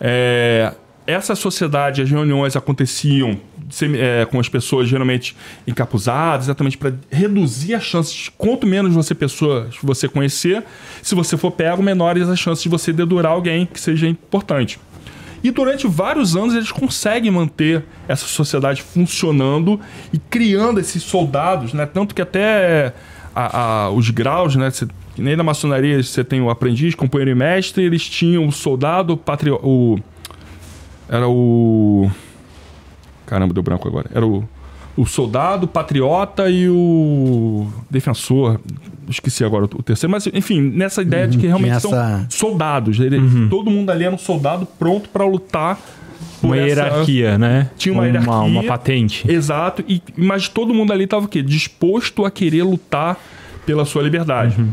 [0.00, 0.74] É,
[1.06, 3.38] essa sociedade, as reuniões aconteciam
[3.94, 8.30] é, com as pessoas geralmente encapuzadas, exatamente para reduzir as chances.
[8.36, 10.62] Quanto menos você pessoas você conhecer,
[11.02, 14.78] se você for pego, menores as chances de você dedurar alguém que seja importante.
[15.42, 19.80] E durante vários anos eles conseguem manter essa sociedade funcionando
[20.12, 21.84] e criando esses soldados, né?
[21.84, 22.92] Tanto que até
[23.34, 24.70] a, a, os graus, né?
[24.70, 24.86] Você,
[25.18, 29.50] nem na maçonaria você tem o aprendiz, companheiro e mestre, eles tinham o soldado, patri...
[29.50, 29.98] o
[31.08, 32.10] era o
[33.26, 34.10] Caramba, deu branco agora.
[34.14, 34.44] Era o,
[34.96, 38.60] o soldado, o patriota e o defensor.
[39.08, 41.88] Esqueci agora o terceiro, mas enfim, nessa ideia uhum, de que uhum, realmente essa...
[41.88, 42.98] são soldados.
[43.00, 43.48] Ele, uhum.
[43.48, 45.78] Todo mundo ali era um soldado pronto para lutar.
[46.42, 46.66] Uma essa...
[46.66, 47.70] hierarquia, né?
[47.76, 48.34] Tinha uma, uma hierarquia.
[48.34, 49.30] Uma patente.
[49.30, 49.84] Exato.
[49.88, 51.42] E, mas todo mundo ali estava o quê?
[51.42, 53.16] Disposto a querer lutar
[53.64, 54.60] pela sua liberdade.
[54.60, 54.72] Uhum.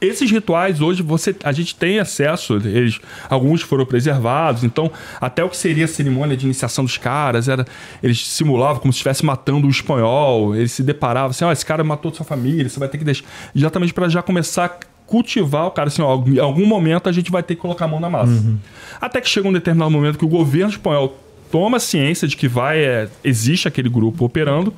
[0.00, 5.48] Esses rituais hoje você, a gente tem acesso, eles, alguns foram preservados, então até o
[5.48, 7.66] que seria a cerimônia de iniciação dos caras, era
[8.02, 11.66] eles simulavam como se estivesse matando um espanhol, eles se deparavam assim, ó, oh, esse
[11.66, 14.70] cara matou sua família, você vai ter que deixar, exatamente para já começar a
[15.06, 17.88] cultivar o cara assim, ó, em algum momento a gente vai ter que colocar a
[17.88, 18.32] mão na massa.
[18.32, 18.58] Uhum.
[19.00, 21.16] Até que chega um determinado momento que o governo espanhol
[21.50, 24.72] toma ciência de que vai é, existe aquele grupo operando,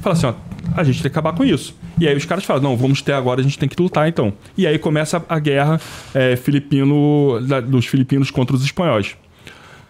[0.00, 0.34] fala assim, ó,
[0.74, 1.74] a gente tem que acabar com isso.
[1.98, 4.32] E aí os caras falam, não, vamos ter agora, a gente tem que lutar então.
[4.56, 5.80] E aí começa a guerra
[6.14, 9.16] é, filipino, da, dos filipinos contra os espanhóis.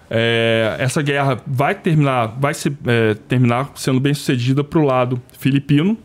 [0.08, 5.20] É, essa guerra vai terminar, vai se, é, terminar sendo bem sucedida para o lado
[5.38, 5.98] filipino.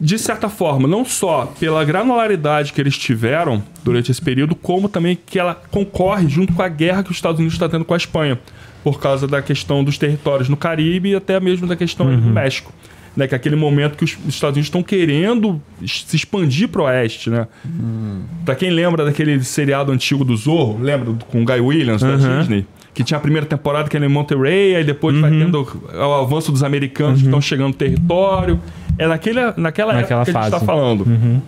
[0.00, 5.18] De certa forma, não só pela granularidade que eles tiveram durante esse período, como também
[5.26, 7.96] que ela concorre junto com a guerra que os Estados Unidos está tendo com a
[7.96, 8.38] Espanha,
[8.82, 12.20] por causa da questão dos territórios no Caribe e até mesmo da questão uhum.
[12.20, 12.72] do México
[13.18, 13.26] né?
[13.26, 17.28] Que é aquele momento que os Estados Unidos estão querendo se expandir para o oeste,
[17.28, 17.48] né?
[17.66, 18.22] Hum.
[18.44, 22.16] Para quem lembra daquele seriado antigo do Zorro, lembra com o Guy Williams uhum.
[22.16, 22.64] da Disney?
[22.94, 25.20] Que tinha a primeira temporada que era em Monterey, aí depois uhum.
[25.20, 27.18] vai tendo o avanço dos americanos uhum.
[27.18, 28.60] que estão chegando no território.
[28.96, 30.32] É naquele, naquela, naquela época fase.
[30.32, 31.00] que a gente está falando.
[31.02, 31.40] Uhum.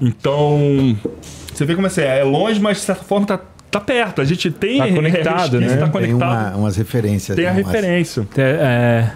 [0.00, 0.96] Então,
[1.52, 3.38] você vê como é, é longe, mas de certa forma tá,
[3.70, 4.20] tá perto.
[4.20, 4.78] A gente tem.
[4.78, 5.76] Tá conectado, né?
[5.76, 6.00] Tá conectado.
[6.00, 7.36] Tem uma, umas referências.
[7.36, 7.62] Tem a né?
[7.62, 8.26] referência.
[8.36, 9.10] É,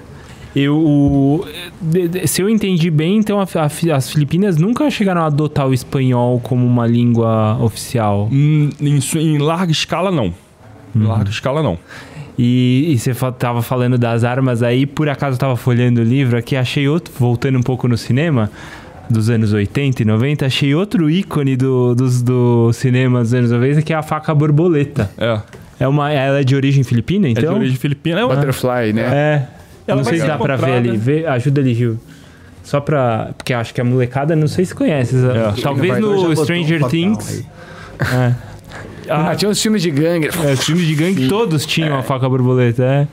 [0.54, 1.44] eu,
[2.26, 6.38] se eu entendi bem, então a, a, as Filipinas nunca chegaram a adotar o espanhol
[6.40, 8.28] como uma língua oficial.
[8.30, 10.32] Hum, em, em larga escala, não.
[10.94, 11.08] Em uhum.
[11.08, 11.76] larga escala, não.
[12.38, 16.36] E, e, você estava falando das armas aí, por acaso eu estava folhando o livro
[16.36, 18.50] aqui, achei outro, voltando um pouco no cinema,
[19.08, 23.82] dos anos 80 e 90, achei outro ícone do, dos, do cinema dos anos 90,
[23.82, 25.10] que é a faca borboleta.
[25.18, 25.40] É.
[25.80, 27.40] É uma, ela é de origem filipina, então?
[27.40, 27.58] É de então?
[27.58, 28.20] origem filipina.
[28.20, 28.34] É uma...
[28.34, 29.02] Butterfly, né?
[29.02, 29.48] É.
[29.86, 30.96] Ela não sei se dá pra ver ali.
[30.96, 31.98] Vê, ajuda ali, Gil.
[32.62, 33.32] Só pra.
[33.36, 35.16] Porque acho que a molecada, não sei se conhece.
[35.16, 35.60] É.
[35.60, 37.44] Talvez no Stranger Things.
[38.00, 38.32] É.
[39.08, 40.28] Ah, tinha uns filmes de gangue.
[40.28, 41.98] É, os filmes de gangue todos tinham é.
[41.98, 43.06] a faca borboleta, é.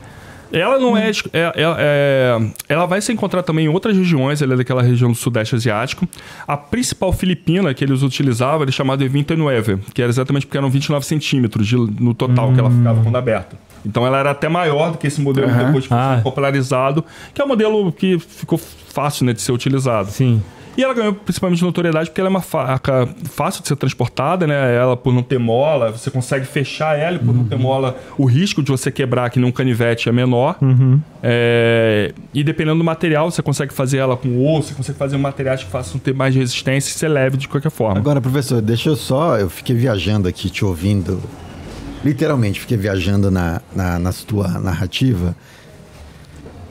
[0.52, 4.56] Ela não é, é, é, Ela vai se encontrar também em outras regiões, ela é
[4.56, 6.06] daquela região do Sudeste Asiático.
[6.46, 10.70] A principal filipina que eles utilizavam era chamada de 29, que era exatamente porque eram
[10.70, 12.54] 29 centímetros de, no total hum.
[12.54, 12.78] que ela hum.
[12.78, 13.56] ficava quando aberta.
[13.84, 15.58] Então ela era até maior do que esse modelo uhum.
[15.58, 16.20] que depois foi ah.
[16.22, 20.08] popularizado, que é um modelo que ficou fácil né, de ser utilizado.
[20.08, 20.40] Sim.
[20.76, 24.74] E ela ganhou principalmente notoriedade porque ela é uma faca fácil de ser transportada, né?
[24.74, 27.34] Ela por não ter mola, você consegue fechar ela e por uhum.
[27.34, 27.62] não ter uhum.
[27.62, 30.56] mola, o risco de você quebrar aqui num canivete é menor.
[30.62, 31.00] Uhum.
[31.22, 32.12] É...
[32.32, 35.70] E dependendo do material, você consegue fazer ela com osso, você consegue fazer materiais que
[35.70, 37.98] façam ter mais resistência e ser leve de qualquer forma.
[37.98, 39.38] Agora, professor, deixa eu só.
[39.38, 41.20] Eu fiquei viajando aqui, te ouvindo
[42.04, 45.36] literalmente fiquei viajando na, na, na tua narrativa.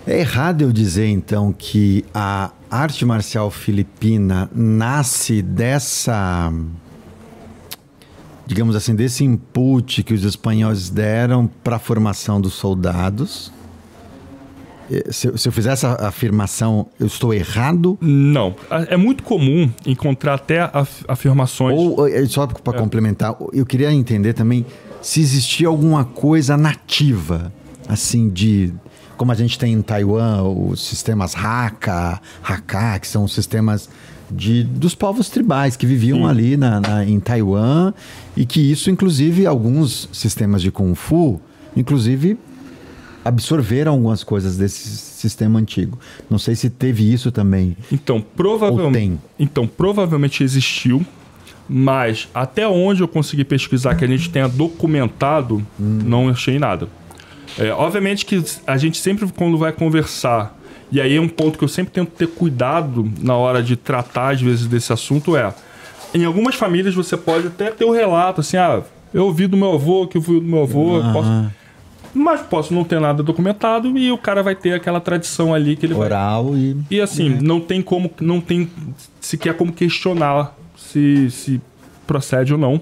[0.06, 6.52] É errado eu dizer então que a arte marcial filipina nasce dessa,
[8.48, 13.52] digamos assim, desse input que os espanhóis deram para a formação dos soldados.
[15.10, 17.98] Se, se, eu fizer essa afirmação, eu estou errado?
[18.02, 18.56] Não.
[18.90, 20.70] É muito comum encontrar até
[21.08, 21.78] afirmações.
[21.78, 22.80] Ou, só para é.
[22.80, 24.66] complementar, eu queria entender também
[25.02, 27.54] se existia alguma coisa nativa,
[27.88, 28.74] assim, de
[29.22, 33.88] como a gente tem em Taiwan, os sistemas Hakka, Hakka, que são os sistemas
[34.32, 37.94] de, dos povos tribais que viviam ali na, na- em Taiwan
[38.36, 41.40] e que isso, inclusive, alguns sistemas de Kung Fu,
[41.78, 42.36] inclusive,
[43.24, 46.00] absorveram algumas coisas desse sistema antigo.
[46.28, 47.78] Não sei se teve isso também.
[47.92, 51.06] Então, provavelmente, então, provavelmente existiu,
[51.70, 56.88] mas até onde eu consegui pesquisar que a gente tenha documentado, não achei nada.
[57.58, 60.58] É, obviamente que a gente sempre, quando vai conversar,
[60.92, 64.34] e aí é um ponto que eu sempre tento ter cuidado na hora de tratar,
[64.34, 65.54] às vezes, desse assunto, é...
[66.14, 68.82] Em algumas famílias você pode até ter o relato, assim, ah,
[69.14, 71.52] eu ouvi do meu avô, que eu ouvi do meu avô, eu posso...
[72.14, 75.86] Mas posso não ter nada documentado e o cara vai ter aquela tradição ali que
[75.86, 76.76] ele vai Oral e.
[76.90, 78.70] e assim, não tem como, não tem
[79.22, 81.62] sequer como questionar se, se
[82.06, 82.82] procede ou não.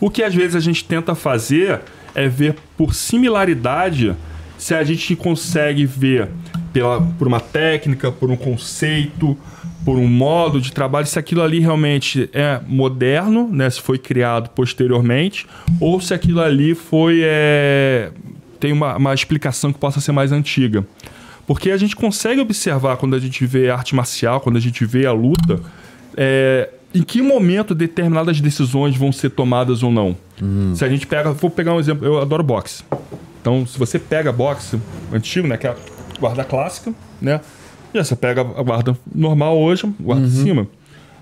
[0.00, 1.80] O que às vezes a gente tenta fazer
[2.18, 4.14] é ver por similaridade
[4.56, 6.28] se a gente consegue ver
[6.72, 9.38] pela, por uma técnica, por um conceito,
[9.84, 14.50] por um modo de trabalho, se aquilo ali realmente é moderno, né, se foi criado
[14.50, 15.46] posteriormente,
[15.80, 18.10] ou se aquilo ali foi é,
[18.58, 20.84] tem uma, uma explicação que possa ser mais antiga.
[21.46, 25.06] Porque a gente consegue observar quando a gente vê arte marcial, quando a gente vê
[25.06, 25.60] a luta,
[26.16, 30.16] é, em que momento determinadas decisões vão ser tomadas ou não.
[30.74, 32.82] Se a gente pega, vou pegar um exemplo, eu adoro boxe.
[33.40, 34.80] Então, se você pega boxe
[35.12, 35.76] antigo, né, que é a
[36.18, 37.40] guarda clássica, né,
[37.92, 40.66] e você pega a guarda normal hoje, guarda de cima.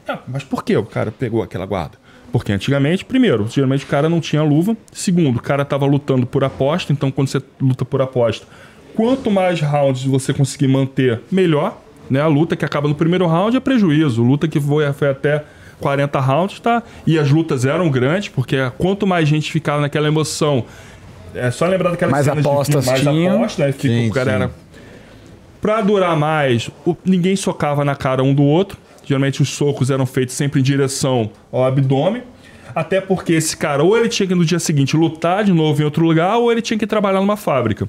[0.09, 1.99] Ah, mas por que o cara pegou aquela guarda?
[2.33, 4.77] Porque antigamente, primeiro, geralmente o cara não tinha luva.
[4.93, 6.93] Segundo, o cara estava lutando por aposta.
[6.93, 8.47] Então, quando você luta por aposta,
[8.95, 11.81] quanto mais rounds você conseguir manter, melhor.
[12.11, 12.21] Né?
[12.21, 14.23] A luta que acaba no primeiro round é prejuízo.
[14.23, 15.45] Luta que foi até
[15.81, 16.83] 40 rounds, tá?
[17.07, 20.65] E as lutas eram grandes, porque quanto mais gente ficava naquela emoção.
[21.35, 23.37] É só lembrar daquelas Mais de apostas filme, mais tinham.
[23.39, 23.73] apostas, né?
[23.73, 24.37] Fica- Sim, o cara sim.
[24.37, 24.51] era
[25.61, 28.79] Pra durar mais, o- ninguém socava na cara um do outro.
[29.05, 32.23] Geralmente os socos eram feitos sempre em direção ao abdômen.
[32.75, 35.85] Até porque esse cara, ou ele tinha que no dia seguinte lutar de novo em
[35.85, 37.89] outro lugar, ou ele tinha que trabalhar numa fábrica.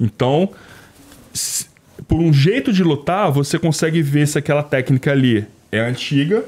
[0.00, 0.48] Então,
[1.32, 1.66] se-
[2.06, 6.44] por um jeito de lutar, você consegue ver se aquela técnica ali é antiga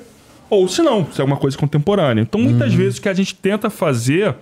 [0.51, 2.23] ou se não, se é uma coisa contemporânea.
[2.23, 4.35] Então, muitas vezes o que a gente tenta fazer,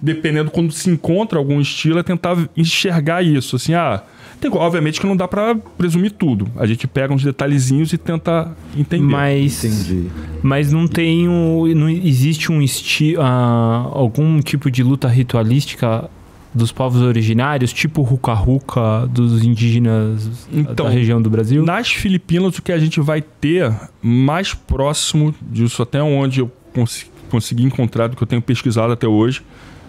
[0.00, 3.56] dependendo quando se encontra algum estilo, é tentar enxergar isso.
[3.56, 4.02] Assim, ah,
[4.40, 6.48] tem- obviamente que não dá pra presumir tudo.
[6.56, 9.04] A gente pega uns detalhezinhos e tenta entender.
[9.04, 10.08] Mas, Entendi.
[10.42, 16.10] mas não tem um, não existe um estilo, algum tipo de luta ritualística
[16.54, 21.64] dos povos originários, tipo o Ruka dos indígenas Então, da região do Brasil?
[21.64, 27.06] Nas Filipinas, o que a gente vai ter mais próximo disso, até onde eu cons
[27.30, 29.40] consegui encontrar, do que eu tenho pesquisado até hoje,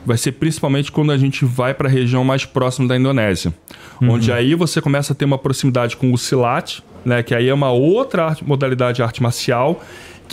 [0.05, 3.53] vai ser principalmente quando a gente vai para a região mais próxima da Indonésia.
[4.01, 7.53] Onde aí você começa a ter uma proximidade com o Silat, né, que aí é
[7.53, 9.83] uma outra arte- modalidade de arte marcial,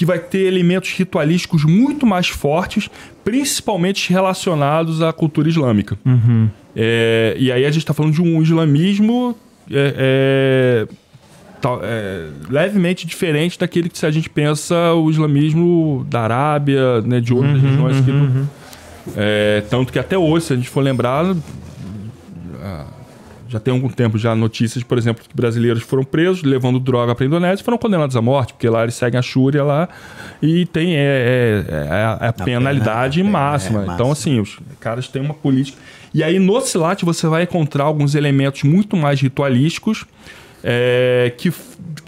[0.00, 2.88] que vai ter elementos ritualísticos muito mais fortes,
[3.22, 5.98] principalmente relacionados à cultura islâmica.
[6.74, 9.36] É, e aí a gente está falando de um islamismo
[9.70, 17.02] é, é, é, levemente diferente daquele que se a gente pensa o islamismo da Arábia,
[17.02, 18.48] né, de outras regiões aqui do-
[19.18, 21.26] é, tanto que até hoje, se a gente for lembrar,
[23.50, 27.24] já tem algum tempo já notícias, por exemplo, que brasileiros foram presos levando droga para
[27.24, 29.88] a Indonésia e foram condenados à morte, porque lá eles seguem a Shúria lá
[30.40, 33.82] e tem é, é- é a, a penalidade pena- é, máxima.
[33.82, 35.76] é Então, assim, os caras têm uma política.
[36.14, 40.04] E aí no Silat você vai encontrar alguns elementos muito mais ritualísticos
[40.62, 41.52] é, que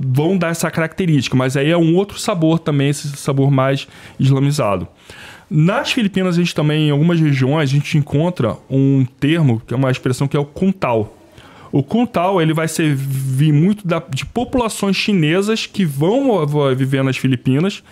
[0.00, 4.86] vão dar essa característica, mas aí é um outro sabor também, esse sabor mais islamizado.
[5.50, 9.76] Nas Filipinas, a gente também, em algumas regiões, a gente encontra um termo, que é
[9.76, 11.18] uma expressão que é o kuntal.
[11.72, 17.82] O kuntal, ele vai servir muito da- de populações chinesas que vão viver nas Filipinas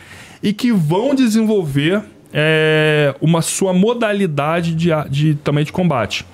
[0.43, 6.25] e que vão desenvolver é, uma sua modalidade de, de, também de combate.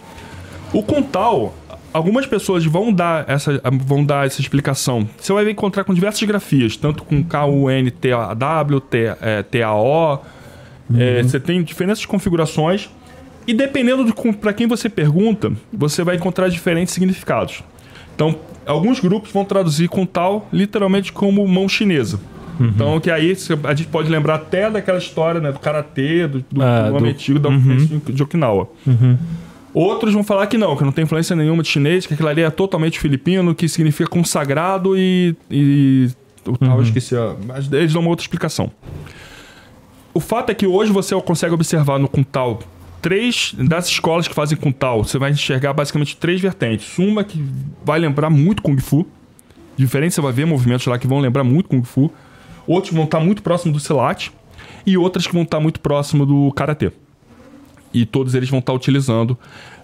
[0.73, 1.55] O Kuntal,
[1.91, 5.09] algumas pessoas vão dar essa, vão dar essa explicação.
[5.17, 10.19] Você vai encontrar com diversas grafias, tanto com K-U-N-T-A-W, T- é, T-A-O.
[10.95, 12.91] É, você tem diferentes configurações.
[13.47, 17.63] E dependendo de para quem você pergunta, você vai encontrar diferentes significados.
[18.15, 18.35] Então,
[18.67, 22.19] alguns grupos vão traduzir Kuntal literalmente como mão chinesa.
[22.59, 26.63] Então, que aí a gente pode lembrar até daquela história né, do karatê, do, do,
[26.63, 28.69] Ah, do antigo da de Okinawa.
[29.75, 32.41] Outros vão falar que não, que não tem influência nenhuma de chinês, que aquilo ali
[32.41, 35.37] é totalmente filipino, que significa consagrado e.
[35.51, 36.09] e
[36.47, 37.15] o tal, eu esqueci.
[37.47, 38.71] Mas eles dão uma outra explicação.
[40.15, 42.61] O fato é que hoje você consegue observar no Kuntal
[43.07, 46.99] três das escolas que fazem com tal, você vai enxergar basicamente três vertentes.
[46.99, 47.41] Uma que
[47.85, 49.07] vai lembrar muito Kung Fu.
[49.77, 52.11] Diferente, você vai ver movimentos lá que vão lembrar muito Kung Fu.
[52.67, 54.31] Outros vão estar muito próximo do Silat.
[54.85, 56.91] E outras que vão estar muito próximo do Karatê.
[57.95, 59.39] E todos eles vão estar utilizando.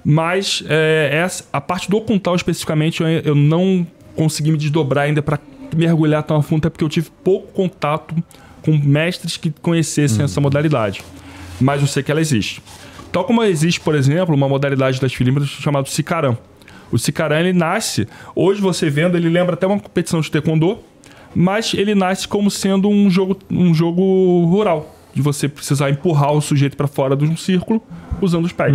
[0.05, 5.23] Mas é, essa, a parte do Kuntal especificamente, eu, eu não consegui me desdobrar ainda
[5.23, 5.39] para
[5.77, 8.17] mergulhar tão a fundo, até porque eu tive pouco contato
[8.63, 11.05] com mestres que conhecessem essa modalidade.
[11.61, 12.61] Mas eu sei que ela existe.
[13.13, 16.37] Tal como existe, por exemplo, uma modalidade das Filipinas chamada Sicaram.
[16.91, 20.79] O Sicaram, ele nasce, hoje você vendo, ele lembra até uma competição de taekwondo,
[21.35, 26.41] mas ele nasce como sendo um jogo, um jogo rural, de você precisar empurrar o
[26.41, 27.83] sujeito para fora de um círculo
[28.21, 28.75] usando os pés.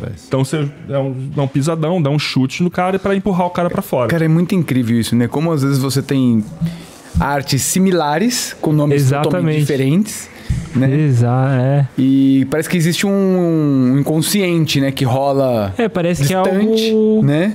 [0.00, 0.24] Pés.
[0.26, 3.50] Então você dá um, dá um pisadão, dá um chute no cara para empurrar o
[3.50, 4.08] cara para fora.
[4.08, 5.26] Cara, é muito incrível isso, né?
[5.26, 6.44] Como às vezes você tem
[7.18, 9.60] artes similares, com nomes totalmente Exatamente.
[9.60, 10.30] diferentes,
[10.74, 10.94] né?
[10.94, 11.88] Exato, é.
[11.98, 14.90] E parece que existe um inconsciente, né?
[14.92, 17.22] Que rola É, parece que é distante, algo...
[17.24, 17.54] né?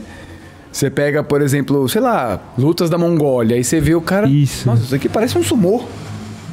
[0.71, 4.27] Você pega, por exemplo, sei lá, lutas da Mongólia, aí você vê o cara.
[4.27, 4.67] Isso.
[4.67, 5.83] Nossa, isso aqui parece um sumô.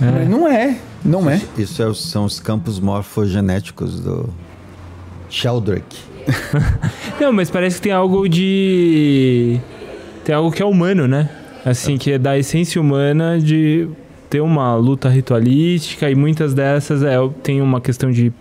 [0.00, 1.40] Mas não é, não é.
[1.56, 4.28] Isso é são os campos morfogenéticos do
[5.28, 6.12] Sheldrake.
[7.20, 9.58] Não, mas parece que tem algo de.
[10.24, 11.28] Tem algo que é humano, né?
[11.64, 13.88] Assim, que é da essência humana de
[14.32, 18.32] ter uma luta ritualística e muitas dessas é, tem uma questão de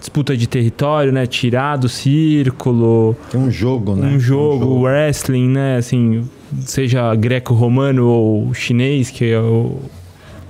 [0.00, 1.26] disputa de território, né?
[1.26, 4.08] Tirar do círculo, Tem um jogo, né?
[4.08, 5.76] um jogo, wrestling, né?
[5.76, 6.26] Assim,
[6.60, 9.80] seja greco-romano ou chinês, que é o.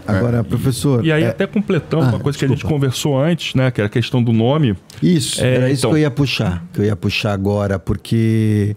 [0.07, 1.05] Agora, professor.
[1.05, 2.75] E aí, é- até completando Ah, uma coisa que a gente desculpa.
[2.77, 3.69] conversou antes, né?
[3.73, 4.77] Que era a questão do nome.
[5.03, 5.91] Isso, É, era isso então.
[5.91, 6.65] que eu ia puxar.
[6.73, 8.77] Que eu ia puxar agora, porque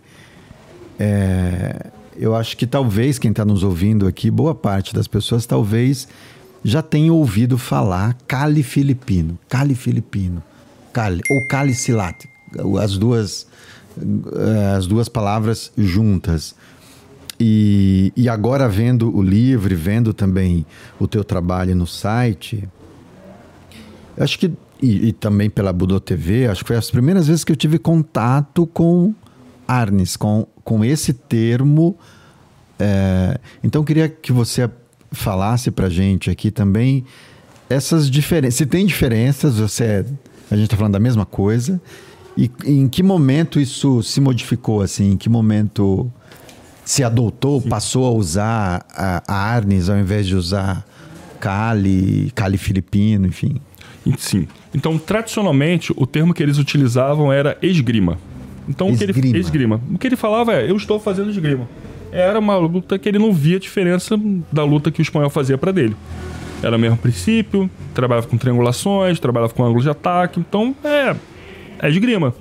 [0.99, 1.87] é,
[2.17, 6.07] eu acho que talvez quem está nos ouvindo aqui, boa parte das pessoas talvez
[6.63, 9.37] já tenha ouvido falar Cali Filipino.
[9.47, 10.41] Cali Filipino.
[10.91, 12.25] Cali, ou Cali Silat.
[12.81, 13.45] As duas,
[13.99, 16.55] eh, as duas palavras juntas.
[17.39, 20.65] E, e agora vendo o livro vendo também
[20.99, 22.67] o teu trabalho no site,
[24.17, 24.51] acho que,
[24.81, 27.77] e, e também pela Budô TV, acho que foi as primeiras vezes que eu tive
[27.77, 29.13] contato com
[29.67, 31.97] Arnes, com, com esse termo.
[32.79, 34.69] É, então eu queria que você
[35.11, 37.05] falasse pra gente aqui também
[37.69, 38.55] essas diferenças.
[38.55, 40.05] Se tem diferenças, você,
[40.51, 41.81] a gente está falando da mesma coisa.
[42.37, 45.11] E em que momento isso se modificou, assim?
[45.11, 46.11] Em que momento
[46.83, 50.85] se adotou, passou a usar a, a Arnes ao invés de usar
[51.39, 53.55] Cali, Cali filipino, enfim?
[54.17, 54.47] Sim.
[54.73, 58.19] Então, tradicionalmente, o termo que eles utilizavam era esgrima.
[58.67, 59.37] Então, O, que ele, Esgrima.
[59.37, 59.81] esgrima.
[59.93, 61.67] o que ele falava é, eu estou fazendo esgrima.
[62.11, 64.19] Era uma luta que ele não via diferença
[64.51, 65.95] da luta que o espanhol fazia para dele.
[66.63, 70.39] Era o mesmo princípio, trabalhava com triangulações, trabalhava com ângulos de ataque.
[70.39, 71.15] Então, é,
[71.79, 72.33] é esgrima.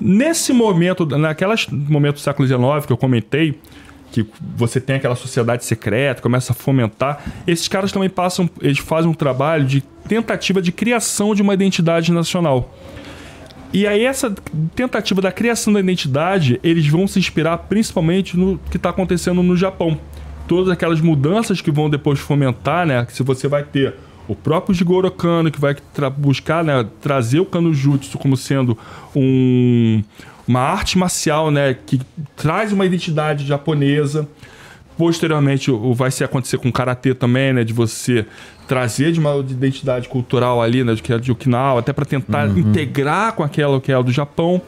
[0.00, 3.58] Nesse momento, naquelas momento do século XIX que eu comentei,
[4.10, 4.26] que
[4.56, 9.14] você tem aquela sociedade secreta, começa a fomentar, esses caras também passam, eles fazem um
[9.14, 12.74] trabalho de tentativa de criação de uma identidade nacional.
[13.72, 14.34] E aí essa
[14.74, 19.56] tentativa da criação da identidade, eles vão se inspirar principalmente no que está acontecendo no
[19.56, 19.98] Japão.
[20.48, 23.06] Todas aquelas mudanças que vão depois fomentar, né?
[23.10, 23.94] Se você vai ter
[24.26, 25.76] o próprio Jigoro Kano, que vai
[26.16, 28.76] buscar né, trazer o Kano Jutsu como sendo
[29.14, 30.02] um,
[30.46, 31.76] uma arte marcial, né?
[31.86, 32.00] Que
[32.36, 34.28] traz uma identidade japonesa.
[34.98, 37.62] Posteriormente, vai se acontecer com o karatê também, né?
[37.62, 38.26] De você
[38.70, 40.94] trazer de uma identidade cultural ali, né?
[40.94, 44.62] Que é de Okinawa, até para tentar integrar com aquela que é do Japão.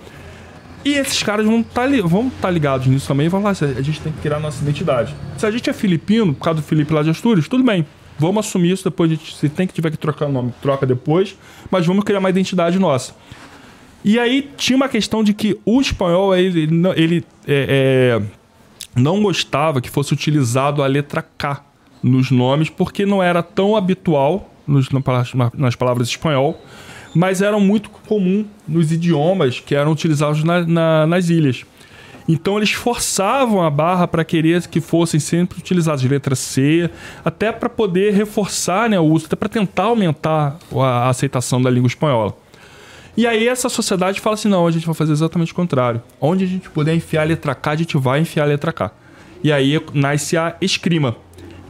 [0.85, 4.01] E esses caras vão estar vão tá ligados nisso também e vão lá, a gente
[4.01, 5.15] tem que criar nossa identidade.
[5.39, 7.87] Se a gente é filipino, por causa do Felipe lá de Astúrias, tudo bem.
[8.19, 11.39] Vamos assumir isso depois, gente, se tem que tiver que trocar o nome, troca depois,
[11.71, 13.15] mas vamos criar uma identidade nossa.
[14.05, 19.23] E aí tinha uma questão de que o espanhol, ele, ele, ele, é, é, não
[19.23, 21.72] gostava que fosse utilizado a letra K
[22.03, 24.89] nos nomes, porque não era tão habitual nos-
[25.57, 26.61] nas palavras espanhol,
[27.15, 31.65] mas eram muito comum nos idiomas que eram utilizados na- na- nas ilhas.
[32.29, 36.89] Então eles forçavam a barra para querer que fossem sempre utilizados letra C,
[37.25, 41.89] até para poder reforçar né, o uso, até para tentar aumentar a aceitação da língua
[41.89, 42.35] espanhola.
[43.17, 46.01] E aí essa sociedade fala assim, não, a gente vai fazer exatamente o contrário.
[46.21, 48.91] Onde a gente puder enfiar a letra K, a gente vai enfiar a letra K.
[49.45, 51.17] E aí nasce a escrima,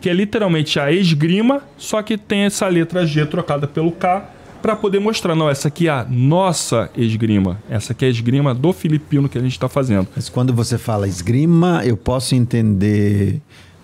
[0.03, 4.29] que é literalmente a esgrima, só que tem essa letra G trocada pelo K
[4.61, 7.61] para poder mostrar, não, essa aqui é a nossa esgrima.
[7.71, 10.07] Essa aqui é a esgrima do filipino que a gente está fazendo.
[10.15, 13.41] Mas quando você fala esgrima, eu posso entender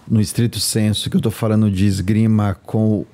[0.09, 3.05] no estrito senso que eu estou falando de esgrima com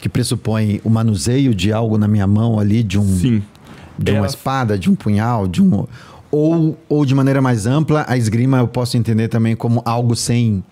[0.00, 3.06] que pressupõe o manuseio de algo na minha mão ali, de um.
[3.18, 3.42] Sim.
[3.98, 5.86] De uma Ela- espada, de um punhal, de um.
[6.30, 10.62] Ou, ou de maneira mais ampla, a esgrima eu posso entender também como algo sem,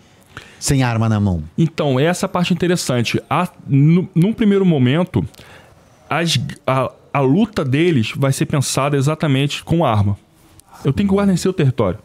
[0.58, 1.42] sem arma na mão.
[1.56, 3.20] Então, essa é a parte interessante.
[3.28, 5.24] A, no, num primeiro momento,
[6.08, 10.16] as- a, a luta deles vai ser pensada exatamente com arma.
[10.84, 11.98] Eu tenho que guarnecer o território.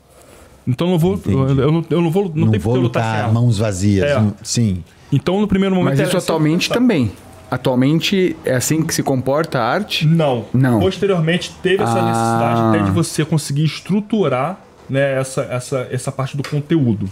[0.67, 1.13] Então eu não vou.
[1.13, 1.61] Eu, Entendi.
[1.61, 2.25] eu não, eu não vou.
[2.35, 4.05] Não, Não tem vou lutar mãos vazias.
[4.09, 4.23] É.
[4.43, 4.83] Sim.
[5.11, 5.91] Então, no primeiro momento.
[5.91, 7.11] Mas é- isso é atualmente também.
[7.49, 10.07] Atualmente é assim que se comporta a arte?
[10.07, 10.45] Não.
[10.53, 10.79] Não.
[10.79, 12.05] Posteriormente teve essa Ah.
[12.05, 14.57] necessidade até de você conseguir estruturar
[14.89, 17.09] né, essa, essa, essa parte do conteúdo.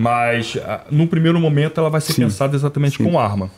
[0.00, 2.22] Mas ah, no primeiro momento ela vai ser Sim.
[2.22, 3.50] pensada exatamente com arma.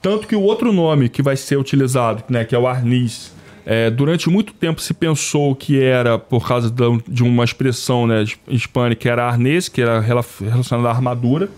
[0.00, 3.30] Tanto que o outro nome que vai ser utilizado, né, que é o arniz,
[3.66, 6.72] é, durante muito tempo se pensou que era por causa
[7.08, 11.50] de uma expressão né, his- hispânica, que era arnês, que era rela- relacionada à armadura.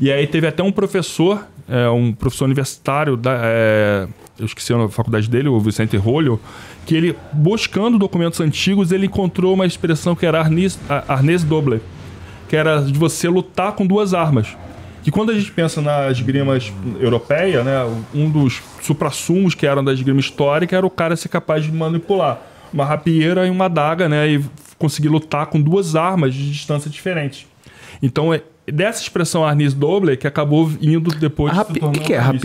[0.00, 4.06] E aí teve até um professor, é, um professor universitário, da, é,
[4.38, 6.40] eu esqueci a faculdade dele, o Vicente Rolho,
[6.86, 11.80] que ele, buscando documentos antigos, ele encontrou uma expressão que era arnês, arnês doble,
[12.50, 14.56] que era de você lutar com duas armas.
[15.04, 17.76] Que quando a gente pensa nas esgrimas europeias, né,
[18.12, 22.42] um dos suprassumos que eram da esgrima histórica era o cara ser capaz de manipular
[22.72, 24.44] uma rapieira e uma adaga, né, e
[24.78, 27.46] conseguir lutar com duas armas de distância diferentes.
[28.02, 31.56] Então é dessa expressão arnis doble que acabou indo depois.
[31.56, 32.42] O que, que é arnis.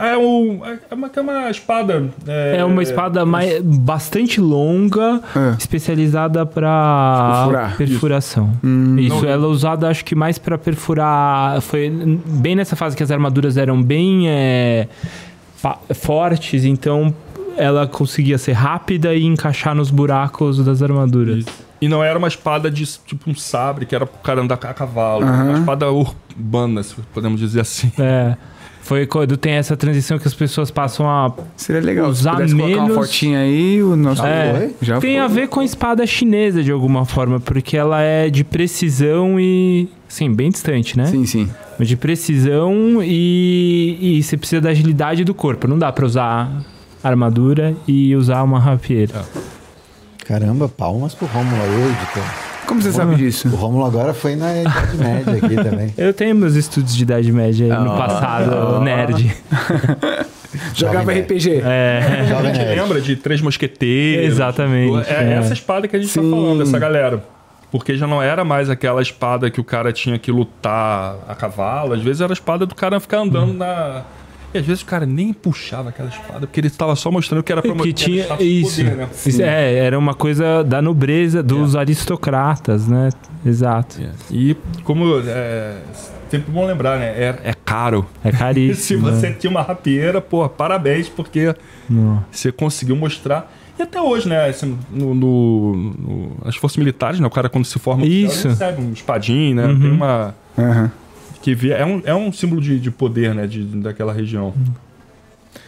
[0.00, 2.10] É, um, é, uma, é uma espada.
[2.26, 5.56] É uma espada mais, bastante longa, É.
[5.58, 7.76] especializada para Perfurar.
[7.76, 8.50] perfuração.
[8.98, 11.60] Isso, ela é usada acho que mais para perfurar.
[11.60, 11.90] Foi
[12.26, 14.88] bem nessa fase que as armaduras eram bem é,
[15.94, 17.14] fortes, então
[17.56, 21.44] ela conseguia ser rápida e encaixar nos buracos das armaduras.
[21.80, 24.74] E não era uma espada de tipo um sabre que era pro cara andar a
[24.74, 25.24] cavalo.
[25.24, 27.90] Era Uma espada urbana, se podemos dizer assim.
[27.98, 28.36] É.
[28.90, 32.10] Foi quando tem essa transição que as pessoas passam a Seria legal.
[32.10, 34.26] Usar Se pudesse colocar uma menos- fotinha aí, o nosso...
[34.26, 34.74] É, foi?
[34.82, 35.18] Já tem foi.
[35.24, 39.88] a ver com a espada chinesa de alguma forma, porque ela é de precisão e.
[40.08, 41.06] Sim, bem distante, né?
[41.06, 41.48] Sim, sim.
[41.78, 45.68] Mas de precisão e, e você precisa da agilidade do corpo.
[45.68, 46.50] Não dá pra usar
[47.00, 49.24] armadura e usar uma rapieira.
[50.26, 52.49] Caramba, palmas pro Rômulo aí, editor.
[52.70, 53.48] Como você sabe disso?
[53.48, 55.92] O Rômulo agora foi na Idade Média aqui também.
[55.98, 59.36] Eu tenho meus estudos de Idade Média no passado, nerd.
[60.72, 61.62] Jogava Jovem RPG.
[61.64, 62.00] É,
[62.30, 62.80] A gente Nerd.
[62.80, 64.24] lembra de Três Mosqueteiros.
[64.26, 65.32] Exatamente, É, é.
[65.38, 66.30] essa espada que a gente tá Sim.
[66.30, 67.24] falando, essa galera.
[67.72, 71.92] Porque já não era mais aquela espada que o cara tinha que lutar a cavalo.
[71.92, 74.02] Às vezes era a espada do cara ficar andando na.
[74.52, 77.52] E às vezes o cara nem puxava aquela espada, porque ele estava só mostrando que
[77.52, 78.78] era pra que tinha de isso.
[78.82, 79.08] poder, né?
[79.26, 83.10] Isso, É, era uma coisa da nobreza, dos aristocratas, né?
[83.46, 83.96] Exato.
[84.30, 85.76] E como é
[86.28, 87.06] sempre bom lembrar, né?
[87.06, 88.04] É, é caro.
[88.24, 89.02] É Se caríssimo.
[89.10, 89.36] você né?
[89.38, 91.54] tinha uma rapieira, pô, parabéns, porque
[91.88, 92.24] Não.
[92.30, 93.52] você conseguiu mostrar.
[93.78, 94.46] E até hoje, né?
[94.48, 97.26] assim, no, no- no- nas forças militares, né?
[97.26, 98.46] O cara quando se forma Isso.
[98.48, 99.66] ele recebe um espadinho, né?
[99.66, 99.80] Uhum.
[99.80, 100.34] Tem uma.
[100.58, 100.92] Aham.
[101.42, 103.46] Que via, é, um, é um símbolo de, de poder, né?
[103.46, 104.52] De, daquela região.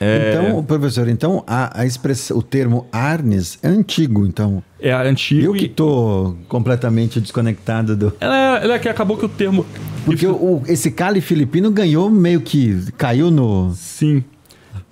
[0.00, 4.62] É, Então, professor, então a, a expressão, o termo Arnes é antigo, então.
[4.80, 5.68] é antigo Eu que e.
[5.68, 8.12] tô completamente desconectado do.
[8.20, 9.66] Ela é, ela é que acabou que o termo.
[10.04, 12.92] Porque o, o- esse Cali filipino ganhou meio que.
[12.96, 14.22] caiu no, Sim.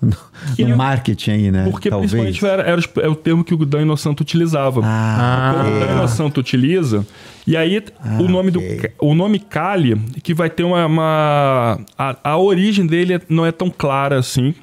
[0.01, 0.15] no,
[0.55, 1.67] Que- no marketing aí, né?
[1.69, 2.11] Porque Talvez.
[2.11, 4.81] principalmente era, era é o termo que o Daniel Santo utilizava.
[4.83, 5.79] Ah, o.
[5.87, 7.05] Daniel Santo utiliza.
[7.45, 7.83] E aí,
[8.19, 8.91] o, nome do, ok.
[8.99, 10.85] o nome Kali, que vai ter uma.
[10.85, 14.53] uma- a, a origem dele não é tão clara assim.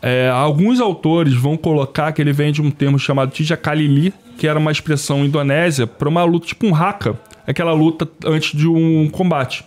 [0.00, 4.46] É, alguns autores vão colocar que ele vem de um termo chamado Tija Kalili, que
[4.46, 9.08] era uma expressão indonésia para uma luta, tipo um haka, aquela luta antes de um
[9.10, 9.64] combate.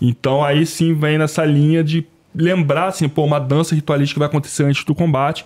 [0.00, 2.04] Então aí sim vem nessa linha de
[2.34, 5.44] lembrar assim, pô, uma dança ritualística que vai acontecer antes do combate,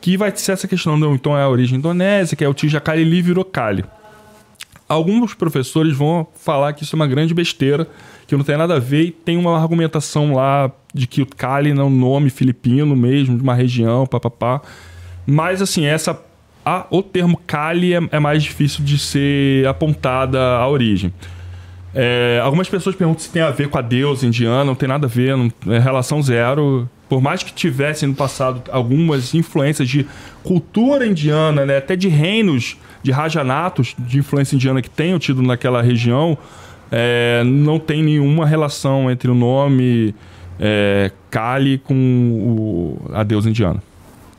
[0.00, 2.78] que vai ser essa questão, não, então é a origem indonésia, que é o Tija
[2.80, 3.84] Kalili virou Kali.
[4.88, 7.88] Alguns professores vão falar que isso é uma grande besteira,
[8.26, 11.26] que não tem nada a ver, e tem uma argumentação lá de que o
[11.74, 14.60] não é um nome filipino mesmo, de uma região, papapá.
[15.26, 16.20] Mas assim, essa
[16.64, 21.12] a- o termo Kali é, é mais difícil de ser apontada a origem.
[21.94, 25.06] É, algumas pessoas perguntam se tem a ver com a deusa indiana, não tem nada
[25.06, 26.88] a ver, não, é relação zero.
[27.08, 30.04] Por mais que tivesse no passado algumas influências de
[30.42, 35.82] cultura indiana, né, até de reinos, de rajanatos de influência indiana que tenham tido naquela
[35.82, 36.36] região,
[36.90, 40.14] é, não tem nenhuma relação entre o nome
[40.58, 43.82] é, Kali com o- a deusa indiana.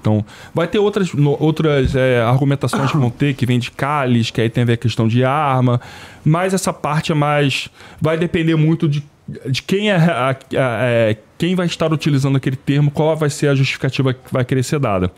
[0.01, 4.32] Então, vai ter outras, no- outras é, argumentações que vão ter, que vem de cálice,
[4.32, 5.80] que aí tem a ver a questão de arma,
[6.24, 7.70] mas essa parte é mais.
[8.01, 9.03] Vai depender muito de
[9.45, 13.49] de quem, é, a- a- é, quem vai estar utilizando aquele termo, qual vai ser
[13.49, 15.12] a justificativa que vai querer ser dada.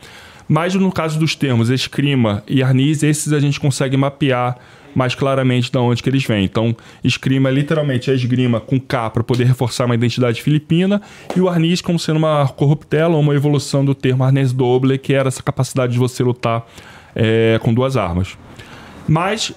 [0.50, 4.58] Mas no caso dos termos escrima e arniz, esses a gente consegue mapear
[4.92, 6.44] mais claramente de onde que eles vêm.
[6.44, 11.00] Então, escrima é literalmente a esgrima com K para poder reforçar uma identidade filipina
[11.36, 15.14] e o arniz como sendo uma corruptela ou uma evolução do termo arnês doble, que
[15.14, 16.66] era essa capacidade de você lutar
[17.14, 18.36] é, com duas armas.
[19.06, 19.54] Mas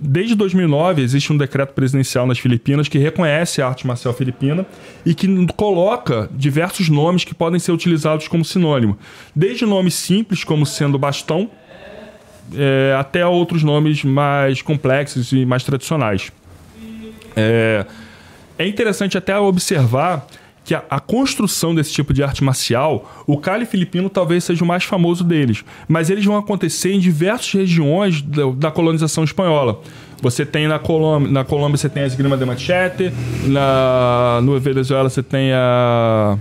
[0.00, 4.64] desde 2009 existe um decreto presidencial nas Filipinas que reconhece a arte marcial filipina
[5.04, 8.96] e que coloca diversos nomes que podem ser utilizados como sinônimo,
[9.34, 11.50] desde nomes simples como sendo bastão
[12.56, 16.32] é, até outros nomes mais complexos e mais tradicionais.
[17.36, 17.84] É,
[18.58, 20.26] é interessante até observar
[20.68, 24.66] que a, a construção desse tipo de arte marcial, o Kali filipino talvez seja o
[24.66, 29.80] mais famoso deles, mas eles vão acontecer em diversas regiões da, da colonização espanhola.
[30.20, 33.10] Você tem na Colômbia, na Colômbia você tem a esgrima de machete,
[33.46, 36.36] na no Venezuela você tem a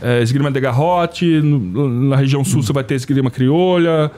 [0.00, 4.10] é, esgrima de garrote, no- na região sul você vai ter esgrima criolha,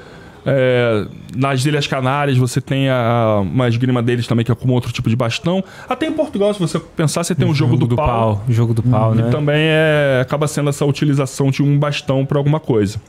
[0.47, 4.92] é, nas Ilhas Canárias você tem a, uma esgrima deles também que é como outro
[4.92, 5.62] tipo de bastão.
[5.88, 8.42] Até em Portugal, se você pensar, você tem o jogo, do, pau.
[8.49, 9.30] Jogo do pau, E né?
[9.30, 13.01] também é, acaba sendo essa utilização de um bastão para alguma coisa.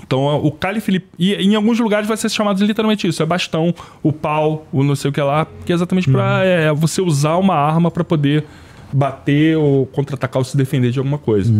[0.00, 1.08] Então, o Cali Filipe.
[1.18, 4.84] E em alguns lugares vai ser chamado de literalmente isso: é bastão, o pau, o
[4.84, 8.04] não sei o que lá, que é exatamente para é, você usar uma arma para
[8.04, 8.44] poder
[8.92, 11.52] bater ou contra-atacar ou se defender de alguma coisa.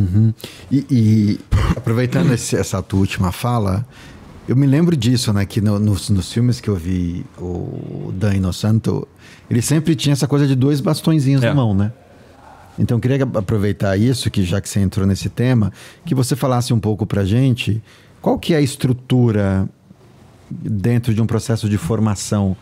[0.71, 1.41] E, e
[1.77, 3.85] aproveitando esse- essa tua última fala,
[4.49, 5.45] eu me lembro disso, né?
[5.45, 9.07] Que no- nos, nos filmes que eu vi o Dan Inosanto,
[9.51, 11.49] ele sempre tinha essa coisa de dois bastõezinhos É.
[11.49, 11.93] na mão, né?
[12.79, 15.73] Então eu queria aproveitar isso, que já que você entrou nesse tema,
[16.05, 17.83] que você falasse um pouco pra gente
[18.23, 19.69] qual que é a estrutura
[20.51, 22.57] dentro de um processo de formação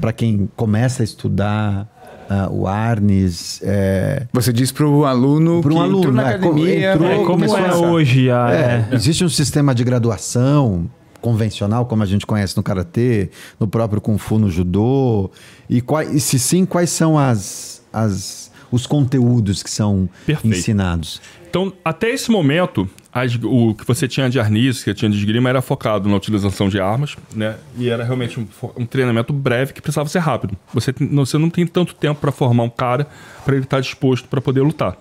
[0.00, 1.86] para quem começa a estudar
[2.30, 6.28] ah, o Arnes, é, Você diz pro aluno Pro que um entrou aluno, na né?
[6.34, 6.92] academia...
[6.94, 8.50] Entrou, É, vai como é a- hoje a.
[8.50, 8.94] É, é.
[8.94, 10.90] existe um sistema de graduação
[11.22, 15.30] convencional, como a gente conhece no karatê, no próprio kung fu, no judô.
[15.70, 20.54] E, quais, e se sim, quais são as, as, os conteúdos que são Perfeito.
[20.54, 21.22] ensinados?
[21.48, 25.48] Então, até esse momento, as- o que você tinha de arniz, que tinha de esgrima,
[25.50, 27.56] era focado na utilização de armas, né?
[27.78, 28.46] E era realmente um,
[28.76, 30.56] um treinamento breve que precisava ser rápido.
[30.72, 33.06] Você, você não tem tanto tempo para formar um cara
[33.44, 34.96] para ele estar disposto para poder lutar.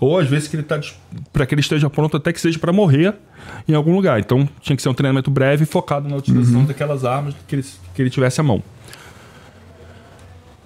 [0.00, 0.80] Ou às vezes que ele tá
[1.32, 3.14] para que ele esteja pronto até que seja para morrer
[3.68, 4.18] em algum lugar.
[4.18, 8.02] Então, tinha que ser um treinamento breve focado na utilização daquelas armas que ele, que
[8.02, 8.62] ele tivesse à mão.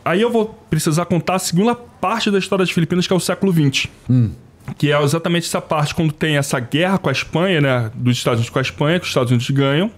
[0.05, 3.21] Aí eu vou precisar contar a segunda parte da história das Filipinas, que é o
[3.21, 3.89] século XX
[4.79, 8.39] que é exatamente essa parte quando tem essa guerra com a Espanha, né, dos Estados
[8.39, 9.91] Unidos com a Espanha, que os Estados Unidos ganham,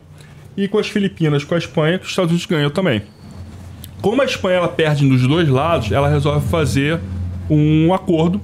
[0.57, 3.03] e com as Filipinas com a Espanha, que os Estados Unidos ganham também.
[4.01, 7.01] Como a Espanha ela perde nos dois lados, ela resolve fazer
[7.49, 8.41] um acordo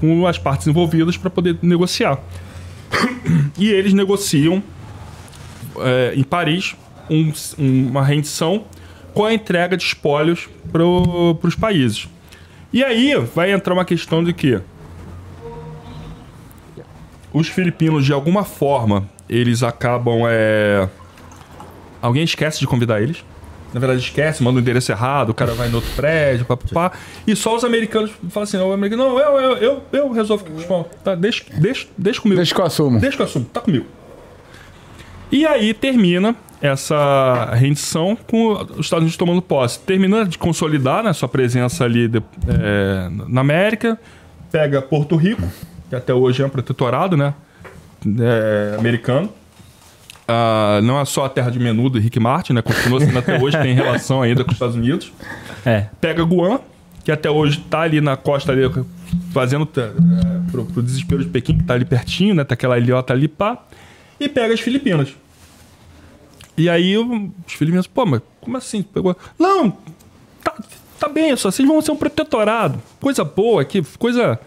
[0.00, 2.18] com as partes envolvidas para poder negociar.
[3.58, 4.62] E eles negociam
[5.80, 6.76] é, em Paris
[7.10, 8.64] um- uma rendição
[9.14, 12.06] com a entrega de espólios para os países.
[12.72, 14.60] E aí vai entrar uma questão de que
[17.32, 20.22] os filipinos, de alguma forma, eles acabam.
[20.28, 20.88] É...
[22.00, 23.24] Alguém esquece de convidar eles.
[23.76, 26.92] Na verdade, esquece, manda o endereço errado, o cara vai no outro prédio, papapá.
[27.26, 30.54] E só os americanos falam assim: o americano, não, eu, eu, eu, eu resolvo com
[30.54, 30.88] o espanhol.
[31.04, 32.38] Tá, deixa, deixa, deixa comigo.
[32.38, 32.98] Deixa que eu assumo.
[32.98, 33.84] Deixa que eu assumo, tá comigo.
[35.30, 39.78] E aí termina essa rendição com os Estados Unidos tomando posse.
[39.80, 43.98] Termina de consolidar né, sua presença ali de- é, na América,
[44.50, 45.42] pega Porto Rico,
[45.90, 47.34] que até hoje é um protetorado né,
[48.06, 49.28] é, americano.
[50.28, 52.62] Ah, não é só a terra de Menudo e Rick Martin, né?
[52.62, 55.12] Continua sendo até hoje, tem relação ainda com os Estados Unidos
[55.64, 55.86] É.
[56.00, 56.60] pega Guam,
[57.04, 58.62] que até hoje tá ali na costa ali,
[59.32, 62.42] fazendo é, pro, pro desespero de Pequim, que tá ali pertinho, né?
[62.42, 63.64] Tá aquela ilhota ali, pá.
[64.18, 65.14] E pega as Filipinas.
[66.56, 68.82] E aí os filipinos, pô, mas como assim?
[68.82, 69.14] Pegou.
[69.38, 69.76] Não,
[70.42, 70.54] tá,
[70.98, 72.82] tá bem, só vocês vão ser um protetorado.
[72.98, 74.40] Coisa boa aqui, coisa.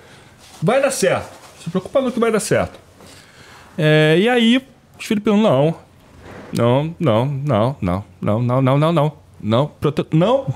[0.61, 1.29] Vai dar certo.
[1.63, 2.79] Se preocupa no que vai dar certo.
[3.77, 4.61] É, e aí,
[4.99, 5.75] os filipinos, não.
[6.51, 9.13] Não, não, não, não, não, não, não, não, não.
[9.41, 10.05] Não, prote...
[10.11, 10.53] não,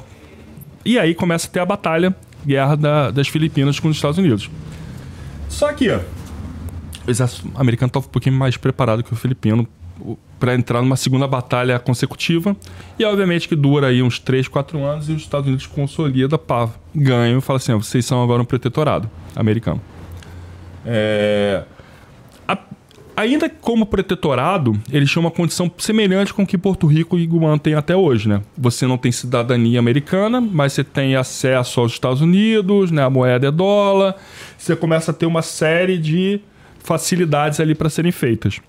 [0.84, 2.14] e aí começa a ter a batalha,
[2.46, 4.50] guerra da- das Filipinas com os Estados Unidos.
[5.48, 6.00] Só que ó,
[7.08, 9.66] o exército americano estava um pouquinho mais preparado que o filipino
[10.38, 12.54] para entrar numa segunda batalha consecutiva.
[13.00, 16.68] E obviamente que dura aí uns 3, 4 anos e os Estados Unidos consolida, pá,
[16.94, 19.80] ganham e fala assim: vocês são agora um protetorado americano.
[20.86, 21.64] É,
[22.48, 22.58] a-
[23.16, 27.76] ainda como protetorado, eles tinham uma condição semelhante com que Porto Rico e Guam têm
[27.76, 28.42] até hoje, né?
[28.58, 33.04] Você não tem cidadania americana, mas você tem acesso aos Estados Unidos, né?
[33.04, 34.16] A moeda é dólar.
[34.58, 36.40] Você começa a ter uma série de
[36.80, 38.60] facilidades ali para serem feitas.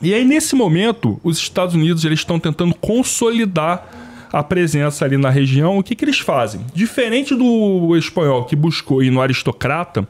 [0.00, 3.88] E aí, nesse momento, os Estados Unidos eles estão tentando consolidar
[4.32, 5.78] a presença ali na região.
[5.78, 6.60] O que, que eles fazem?
[6.74, 10.06] Diferente do espanhol que buscou ir no aristocrata,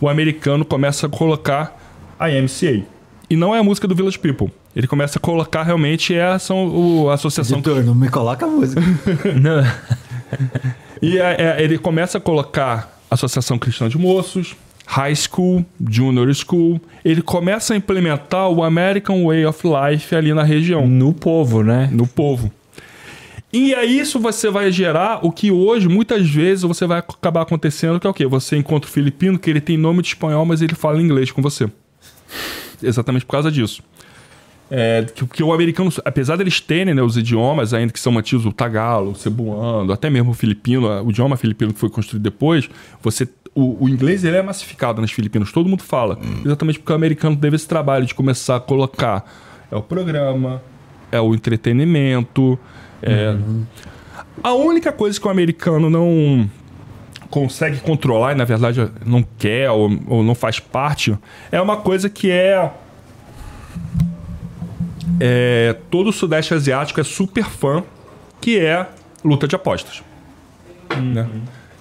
[0.00, 1.76] o americano começa a colocar
[2.18, 2.84] a MCA.
[3.32, 4.52] E não é a música do Village People.
[4.76, 7.60] Ele começa a colocar realmente essa o, a associação.
[7.60, 8.82] Editor, não me coloca a música.
[9.40, 9.64] Não.
[11.00, 14.54] E é, é, ele começa a colocar Associação Cristã de Moços,
[14.84, 16.78] High School, Junior School.
[17.02, 21.88] Ele começa a implementar o American Way of Life ali na região, No povo, né?
[21.90, 22.52] no povo.
[23.50, 27.98] E aí isso você vai gerar o que hoje, muitas vezes, você vai acabar acontecendo,
[27.98, 28.26] que é o quê?
[28.26, 31.40] Você encontra o filipino que ele tem nome de espanhol, mas ele fala inglês com
[31.40, 31.66] você.
[32.82, 33.82] Exatamente por causa disso.
[34.70, 38.46] É, que, que o americano, apesar deles terem né, os idiomas ainda que são mantidos,
[38.46, 42.70] o tagalo, o cebuano, até mesmo o filipino, o idioma filipino que foi construído depois,
[43.02, 46.18] você o, o inglês ele é massificado nas Filipinas, todo mundo fala.
[46.42, 49.30] Exatamente porque o americano teve esse trabalho de começar a colocar
[49.70, 50.62] é o programa,
[51.10, 52.58] é o entretenimento,
[53.02, 53.36] é...
[54.42, 56.50] A única coisa que o americano não
[57.32, 61.16] consegue controlar e na verdade não quer ou, ou não faz parte
[61.50, 62.70] é uma coisa que é
[65.24, 67.84] é, todo o Sudeste Asiático é super fã,
[68.40, 68.88] que é
[69.24, 70.02] luta de apostas.
[71.00, 71.28] Né?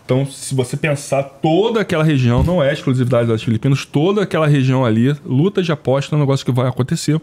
[0.06, 4.86] Então, se você pensar, toda aquela região, não é exclusividade das Filipinas, toda aquela região
[4.86, 7.20] ali, luta de aposta é um negócio que vai acontecer.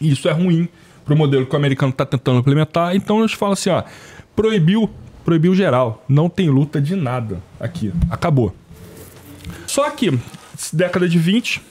[0.00, 0.68] E isso é ruim
[1.04, 2.94] para o modelo que o americano está tentando implementar.
[2.94, 3.82] Então, eles falam assim: ó,
[4.36, 4.90] proibiu,
[5.24, 6.04] proibiu geral.
[6.08, 7.92] Não tem luta de nada aqui.
[8.10, 8.54] Acabou.
[9.66, 10.18] Só que,
[10.72, 11.62] década de 20,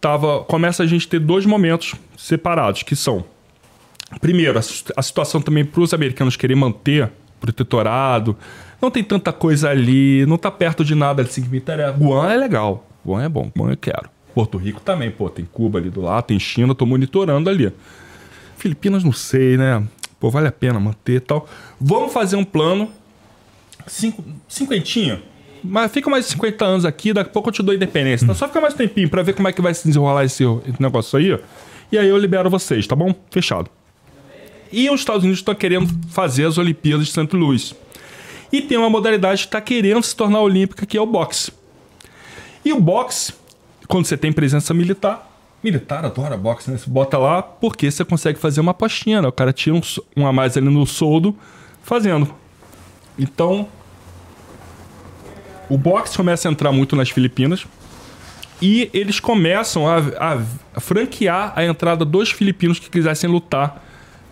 [0.00, 3.24] tava, começa a gente ter dois momentos separados, que são
[4.20, 4.62] primeiro, a,
[4.96, 7.10] a situação também para os americanos querer manter
[7.40, 8.36] protetorado,
[8.80, 11.92] não tem tanta coisa ali, não tá perto de nada assim que me interessa.
[11.92, 14.08] Guam é legal, Guam é bom, Guam eu quero.
[14.34, 17.72] Porto Rico também, pô, tem Cuba ali do lado, tem China, tô monitorando ali.
[18.56, 19.82] Filipinas não sei, né?
[20.20, 21.48] Pô, vale a pena manter e tal.
[21.80, 22.90] Vamos fazer um plano
[23.86, 25.22] cinco, cinquentinha.
[25.62, 28.24] Mas fica mais 50 anos aqui, daqui a pouco eu te dou independência.
[28.24, 30.44] Então só fica mais um tempinho pra ver como é que vai se desenrolar esse,
[30.78, 31.38] negócio aí.
[31.90, 33.14] E aí eu libero vocês, tá bom?
[33.30, 33.70] Fechado.
[34.70, 37.34] E os Estados Unidos estão querendo fazer as Olimpíadas de St.
[37.34, 37.74] Louis.
[38.52, 41.52] E tem uma modalidade que está querendo se tornar olímpica, que é o boxe.
[42.64, 43.32] E o boxe,
[43.86, 45.27] quando você tem presença militar,
[45.62, 46.76] militar adora boxe, né?
[46.78, 49.28] Você bota lá porque você consegue fazer uma apostinha, né?
[49.28, 49.80] O cara tira um,
[50.16, 51.34] um a mais ali no soldo
[51.82, 52.32] fazendo.
[53.18, 53.66] Então,
[55.68, 57.66] o boxe começa a entrar muito nas Filipinas
[58.62, 60.42] e eles começam a, a-
[60.74, 63.84] a franquear a entrada dos filipinos que quisessem lutar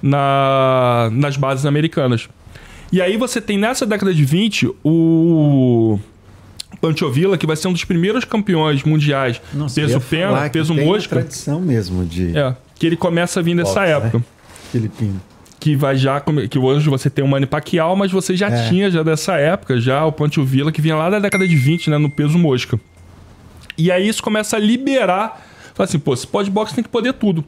[0.02, 2.28] na- nas bases americanas.
[2.92, 5.98] E aí você tem nessa década de 20 o
[6.80, 10.84] Pancho Villa, que vai ser um dos primeiros campeões mundiais Nossa, peso pena, peso tem
[10.84, 11.16] mosca.
[11.16, 13.90] tradição mesmo de É, que ele começa a vir nessa né?
[13.92, 14.22] época.
[14.70, 15.20] filipino.
[15.58, 16.20] Que vai já.
[16.50, 18.68] Que hoje você tem o Manny Pacquiao, mas você já É.
[18.68, 21.88] tinha já dessa época, já o Pancho Villa, que vinha lá da década de 20,
[21.90, 21.98] né?
[21.98, 22.78] No peso mosca.
[23.78, 25.44] E aí isso começa a liberar.
[25.74, 27.44] Fala assim, pô, esse pode boxe tem que poder tudo.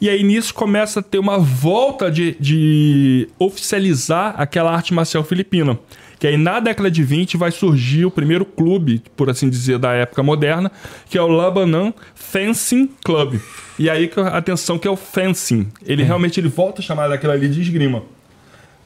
[0.00, 5.78] E aí nisso começa a ter uma volta de, de oficializar aquela arte marcial filipina.
[6.18, 9.92] Que aí na década de 20 vai surgir o primeiro clube, por assim dizer, da
[9.92, 10.72] época moderna,
[11.10, 13.38] que é o Labanan Fencing Club.
[13.78, 15.68] E aí, atenção, que é o fencing.
[15.84, 18.02] Ele realmente ele volta a chamar daquela ali de esgrima.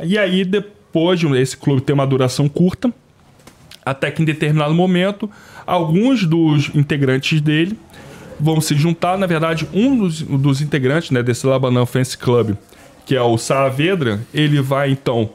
[0.01, 2.93] E aí, depois de esse clube ter uma duração curta,
[3.85, 5.31] até que em determinado momento,
[5.65, 7.79] alguns dos integrantes dele
[8.39, 9.17] vão se juntar.
[9.17, 12.57] Na verdade, um dos, dos integrantes né, desse Labanã Fence Club,
[13.07, 15.31] que é o Saavedra, ele vai então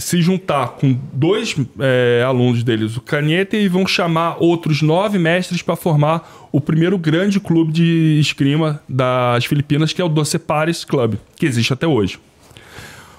[0.00, 5.62] se juntar com dois é, alunos deles, o Caneta, e vão chamar outros nove mestres
[5.62, 10.84] para formar o primeiro grande clube de esgrima das Filipinas, que é o Doce Pares
[10.84, 12.18] Club, que existe até hoje.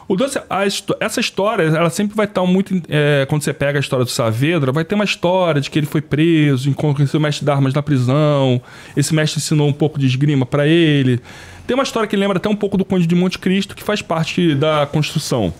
[0.08, 0.66] O Doce, a
[1.00, 2.82] essa história, ela sempre vai estar muito.
[2.90, 5.86] é, quando você pega a história do Saavedra, vai ter uma história de que ele
[5.86, 8.62] foi preso, conheceu o mestre de armas na prisão.
[8.98, 11.22] Esse mestre ensinou um pouco de esgrima para ele.
[11.66, 14.02] Tem uma história que lembra até um pouco do Conde de Monte Cristo, que faz
[14.02, 15.54] parte da construção.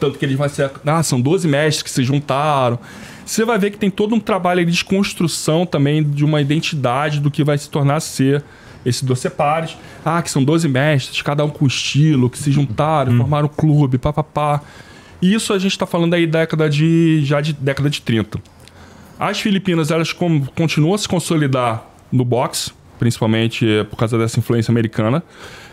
[0.00, 0.70] Tanto que ele vai ser.
[0.86, 2.78] Ah, são 12 mestres que se juntaram.
[3.24, 7.30] Você vai ver que tem todo um trabalho de desconstrução também de uma identidade do
[7.30, 8.42] que vai se tornar ser
[8.84, 9.76] esse Doce Pares.
[10.04, 13.98] Ah, que são 12 mestres, cada um com estilo, que se juntaram, formaram um clube,
[13.98, 14.62] papapá.
[15.22, 17.20] E isso a gente está falando aí década de.
[17.24, 18.40] já de década de 30.
[19.18, 22.72] As Filipinas, elas com- continuam a se consolidar no boxe.
[22.98, 25.22] principalmente é, por causa dessa influência americana.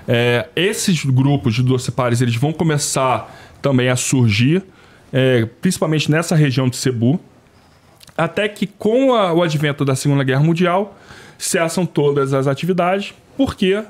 [0.07, 4.63] É, esses grupos de doce pares eles vão começar também a surgir,
[5.11, 7.19] é, principalmente nessa região de Cebu,
[8.17, 10.97] até que com a, o advento da Segunda Guerra Mundial
[11.37, 13.83] cessam todas as atividades, porque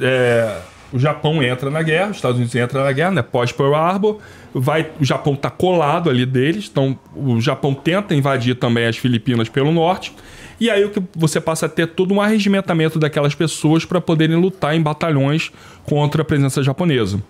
[0.00, 0.58] é,
[0.92, 4.18] o Japão entra na guerra, os Estados Unidos entram na guerra, né, pós Pearl Harbor,
[4.54, 9.48] vai, o Japão está colado ali deles, então o Japão tenta invadir também as Filipinas
[9.48, 10.14] pelo norte,
[10.60, 14.36] e aí o que você passa a ter todo um arregimentamento daquelas pessoas para poderem
[14.36, 15.50] lutar em batalhões
[15.84, 17.20] contra a presença japonesa.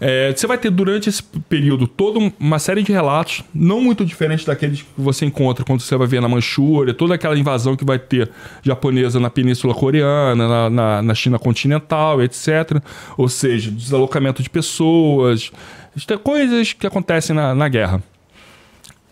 [0.00, 4.46] É, você vai ter durante esse período toda uma série de relatos, não muito diferentes
[4.46, 7.98] daqueles que você encontra quando você vai ver na Manchúria, toda aquela invasão que vai
[7.98, 8.30] ter
[8.62, 12.82] japonesa na Península Coreana, na, na, na China continental, etc.
[13.18, 15.52] Ou seja, deslocamento de pessoas,
[16.22, 18.02] coisas que acontecem na, na guerra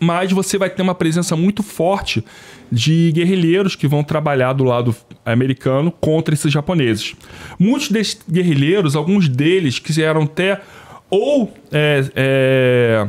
[0.01, 2.25] mas você vai ter uma presença muito forte
[2.71, 7.17] de guerrilheiros que vão trabalhar do lado americano contra esses japoneses.
[7.59, 10.61] Muitos desses guerrilheiros, alguns deles que eram até
[11.11, 13.09] ou é, é,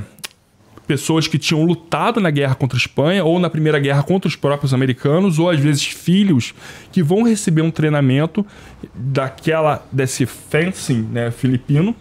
[0.87, 4.35] pessoas que tinham lutado na guerra contra a Espanha ou na primeira guerra contra os
[4.35, 6.53] próprios americanos, ou às vezes filhos
[6.91, 8.45] que vão receber um treinamento
[8.93, 11.95] daquela desse fencing né, filipino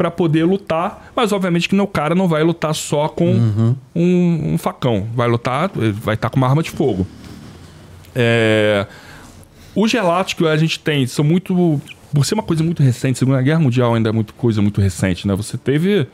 [0.00, 3.76] para poder lutar, mas obviamente que o cara não vai lutar só com uhum.
[3.94, 7.06] um, um, facão, vai lutar, vai estar tá com uma arma de fogo.
[8.14, 8.86] É...
[9.74, 11.78] Os relatos que a gente tem são muito.
[12.12, 15.26] Por ser uma coisa muito recente, Segunda Guerra Mundial ainda é muito coisa muito recente,
[15.26, 15.34] né?
[15.34, 16.06] Você teve.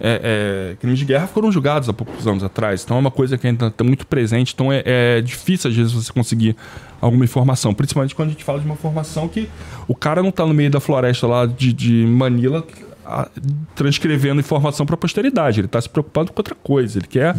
[0.00, 3.38] É, é, crimes de guerra foram julgados há poucos anos atrás, então é uma coisa
[3.38, 6.56] que ainda está muito presente, então é, é, difícil às vezes você conseguir
[7.00, 9.48] alguma informação, principalmente quando a gente fala de uma formação que
[9.86, 12.66] o cara não está no meio da floresta lá de, de Manila
[13.06, 13.28] a,
[13.74, 15.60] transcrevendo informação para a posteridade.
[15.60, 16.98] Ele está se preocupando com outra coisa.
[16.98, 17.36] Ele quer.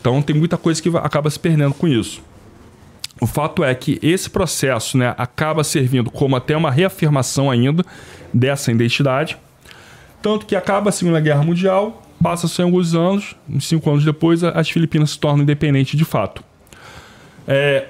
[0.00, 2.22] Então tem muita coisa que acaba se perdendo com isso.
[3.24, 7.82] O fato é que esse processo né, acaba servindo como até uma reafirmação ainda
[8.34, 9.38] dessa identidade.
[10.20, 14.68] Tanto que acaba a Segunda Guerra Mundial, passa-se alguns anos, uns cinco anos depois, as
[14.68, 16.44] Filipinas se tornam independentes de fato.
[17.48, 17.86] É,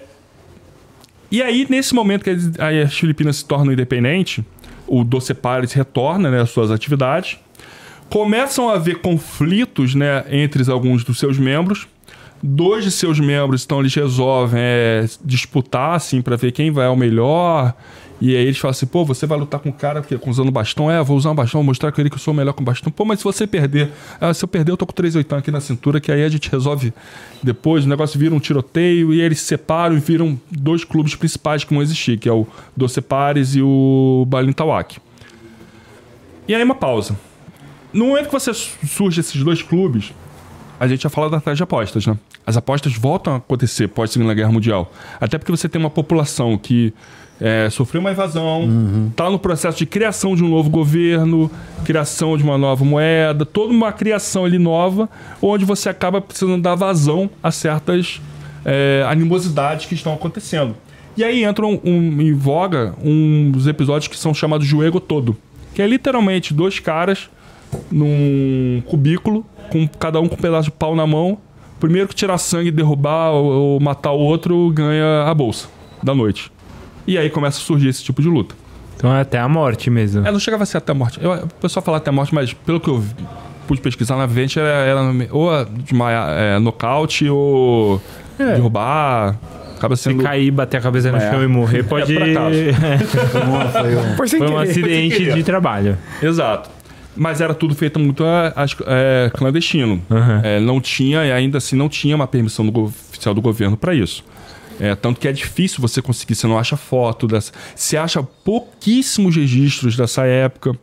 [1.32, 4.44] e aí, nesse momento que as Filipinas se tornam independentes,
[4.86, 7.40] o Doce Pares retorna né, às suas atividades.
[8.08, 11.88] Começam a haver conflitos né, entre alguns dos seus membros.
[12.46, 16.94] Dois de seus membros, então, eles resolvem é, disputar, assim, para ver quem vai ao
[16.94, 17.72] melhor.
[18.20, 20.90] E aí eles falam assim, pô, você vai lutar com o cara que, usando bastão?
[20.90, 22.92] É, vou usar um bastão, vou mostrar com ele que eu sou melhor com bastão.
[22.92, 23.90] Pô, mas se você perder...
[24.20, 26.28] Ah, se eu perder, eu tô com 3 oitão aqui na cintura, que aí a
[26.28, 26.92] gente resolve
[27.42, 27.86] depois.
[27.86, 31.72] O negócio vira um tiroteio e eles se separam e viram dois clubes principais que
[31.72, 34.98] vão existir, que é o Doce Pares e o Balintawak.
[36.46, 37.16] E aí uma pausa.
[37.90, 40.12] No momento que você surge esses dois clubes,
[40.78, 42.16] a gente já fala da taxa de apostas, né?
[42.46, 44.92] As apostas voltam a acontecer pós Segunda Guerra Mundial.
[45.20, 46.92] Até porque você tem uma população que
[47.40, 49.32] é, sofreu uma invasão, está uhum.
[49.32, 51.50] no processo de criação de um novo governo,
[51.84, 55.08] criação de uma nova moeda, toda uma criação ali nova,
[55.42, 58.20] onde você acaba precisando dar vazão a certas
[58.64, 60.76] é, animosidades que estão acontecendo.
[61.16, 65.36] E aí entram um, em voga uns episódios que são chamados de Ego Todo,
[65.74, 67.28] que é literalmente dois caras
[67.90, 71.38] num cubículo, com cada um com um pedaço de pau na mão.
[71.80, 75.68] Primeiro que tirar sangue, derrubar ou, ou matar o outro, ganha a bolsa
[76.02, 76.50] da noite.
[77.06, 78.54] E aí começa a surgir esse tipo de luta.
[78.96, 80.26] Então é até a morte mesmo.
[80.26, 81.18] É, não chegava a ser até a morte.
[81.22, 83.04] Eu, o pessoal fala até a morte, mas pelo que eu
[83.66, 85.00] pude pesquisar na frente, era, era
[85.30, 88.00] ou desmaiar, é, nocaute ou
[88.38, 88.54] é.
[88.54, 89.36] derrubar.
[89.76, 90.18] Acaba sendo...
[90.18, 92.16] Se cair, bater a cabeça no chão e morrer, pode...
[92.16, 92.32] É,
[93.76, 95.98] foi um, foi um acidente de trabalho.
[96.22, 96.70] Exato.
[97.16, 98.24] Mas era tudo feito muito
[98.86, 100.02] é, clandestino.
[100.10, 100.40] Uhum.
[100.42, 104.24] É, não tinha, ainda assim, não tinha uma permissão do, oficial do governo para isso.
[104.80, 107.52] É, tanto que é difícil você conseguir, você não acha foto dessa.
[107.74, 110.76] Você acha pouquíssimos registros dessa época.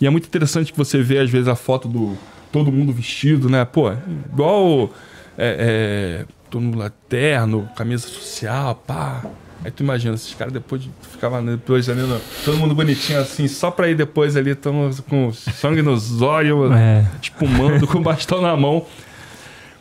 [0.00, 2.16] E é muito interessante que você vê, às vezes, a foto do
[2.52, 3.64] todo mundo vestido, né?
[3.64, 3.90] Pô,
[4.32, 4.90] igual
[5.36, 9.22] é, é, todo mundo lá terno, camisa social, pá.
[9.64, 12.00] Aí tu imagina, esses caras depois de, ficavam depois ali,
[12.44, 17.04] todo mundo bonitinho assim, só pra ir depois ali, tão com sangue nos olhos, é.
[17.20, 18.86] espumando, com o bastão na mão.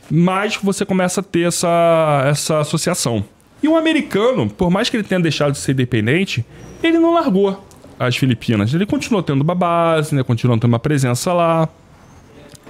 [0.09, 3.23] Mas você começa a ter essa, essa associação.
[3.61, 6.45] E o americano, por mais que ele tenha deixado de ser independente,
[6.81, 7.63] ele não largou
[7.99, 8.73] as Filipinas.
[8.73, 10.23] Ele continuou tendo uma base, né?
[10.23, 11.67] continuou tendo uma presença lá.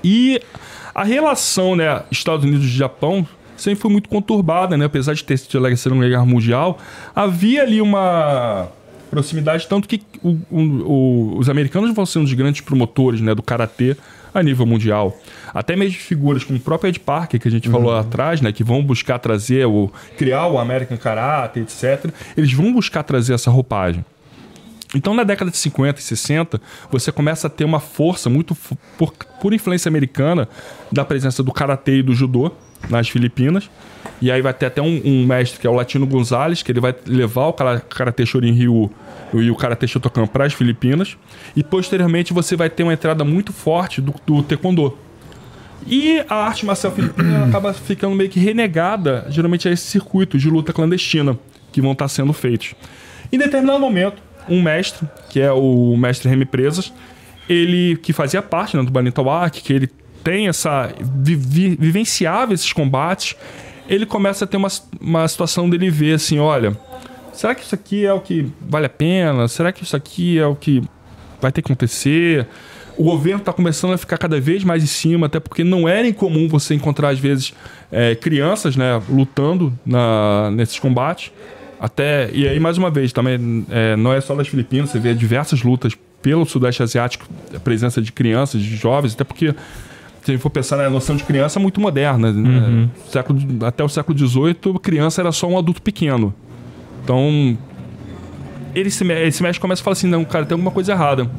[0.03, 0.41] E
[0.95, 3.27] a relação, né, Estados Unidos e Japão
[3.57, 4.85] sempre foi muito conturbada, né?
[4.85, 6.77] Apesar de ter sido a Segunda Guerra Mundial,
[7.15, 8.67] havia ali uma
[9.09, 13.95] proximidade, tanto que o- o- os americanos vão sendo os grandes promotores né, do karatê
[14.33, 15.17] a nível mundial.
[15.53, 18.51] Até mesmo figuras como o próprio Ed Parker, que a gente falou lá atrás, né,
[18.51, 22.11] que vão buscar trazer, o, criar o American Karate, etc.
[22.35, 24.05] Eles vão buscar trazer essa roupagem.
[24.95, 28.55] Então, na década de 50 e 60, você começa a ter uma força muito
[28.97, 30.47] por, por influência americana
[30.91, 32.51] da presença do karatê e do judô
[32.89, 33.69] nas Filipinas.
[34.21, 36.79] E aí vai ter até um, um mestre que é o Latino Gonzalez, que ele
[36.79, 38.91] vai levar o kara- karatê Shorin Ryu
[39.33, 41.17] e o karatê Shotokan para as Filipinas.
[41.55, 44.97] E posteriormente você vai ter uma entrada muito forte do, do taekwondo.
[45.85, 50.49] E a arte marcial filipina acaba ficando meio que renegada, geralmente, a esse circuito de
[50.49, 51.37] luta clandestina
[51.71, 52.73] que vão estar sendo feitos.
[53.31, 56.91] Em determinado momento, um mestre, que é o mestre Remy Presas,
[57.47, 59.89] ele que fazia parte né, do Banitawak, que ele
[60.23, 60.91] tem essa.
[60.99, 63.35] vivi- vivenciava esses combates,
[63.87, 66.77] ele começa a ter uma, uma situação dele ver assim: olha,
[67.33, 69.47] será que isso aqui é o que vale a pena?
[69.47, 70.81] Será que isso aqui é o que
[71.41, 72.47] vai ter que acontecer?
[72.97, 76.07] O governo está começando a ficar cada vez mais em cima, até porque não era
[76.07, 77.53] incomum você encontrar, às vezes,
[77.91, 81.31] é, crianças né, lutando na, nesses combates.
[81.79, 85.13] Até, e aí, mais uma vez, também é, não é só das Filipinas, você vê
[85.13, 85.93] diversas lutas
[86.23, 89.53] pelo Sudeste Asiático, a presença de crianças, de jovens, até porque
[90.27, 92.31] se a gente for pensar na noção de criança é muito moderna.
[92.33, 92.89] né?
[93.09, 96.33] Século, até o século XVIII, criança era só um adulto pequeno.
[97.03, 97.57] Então,
[98.75, 101.29] ele se, me- esse mestre começa a falar assim: não, cara, tem alguma coisa errada.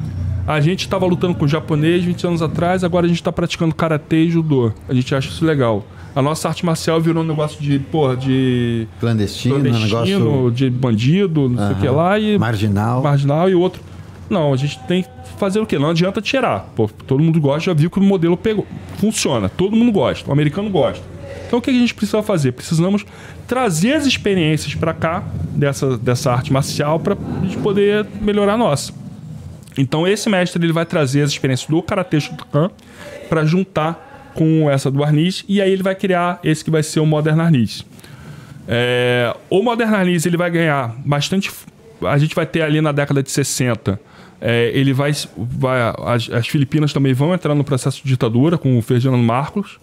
[0.47, 3.75] A gente estava lutando com o japonês 20 anos atrás, agora a gente está praticando
[3.75, 4.71] karatê e judô.
[4.87, 5.85] A gente acha isso legal.
[6.15, 9.85] A nossa arte marcial virou um negócio de, porra, de Clandestino, clandestino,
[10.19, 13.03] negócio de bandido, não sei o que lá, e marginal.
[13.03, 13.83] marginal e outro.
[14.29, 15.79] Não, a gente tem que fazer o quê?
[15.79, 16.71] Não adianta tirar.
[16.75, 18.67] Pô, todo mundo gosta, já viu que o modelo pegou.
[18.97, 21.03] Funciona, todo mundo gosta, o americano gosta.
[21.47, 22.51] Então o que a gente precisa fazer?
[22.51, 23.03] Precisamos
[23.47, 28.57] trazer as experiências para cá dessa, dessa arte marcial para a gente poder melhorar a
[28.57, 28.93] nossa.
[29.75, 32.69] Então esse mestre ele vai trazer as experiências do Karate Shotokan
[33.27, 36.99] para juntar com essa do Arnis e aí ele vai criar esse que vai ser
[36.99, 37.83] o Modern Arnis.
[38.67, 41.51] É, o Modern Arnis ele vai ganhar bastante.
[42.03, 43.99] A gente vai ter ali na década de 60.
[44.41, 45.11] É, ele vai.
[45.37, 49.79] vai as, as Filipinas também vão entrar no processo de ditadura com o Ferdinando Marcos.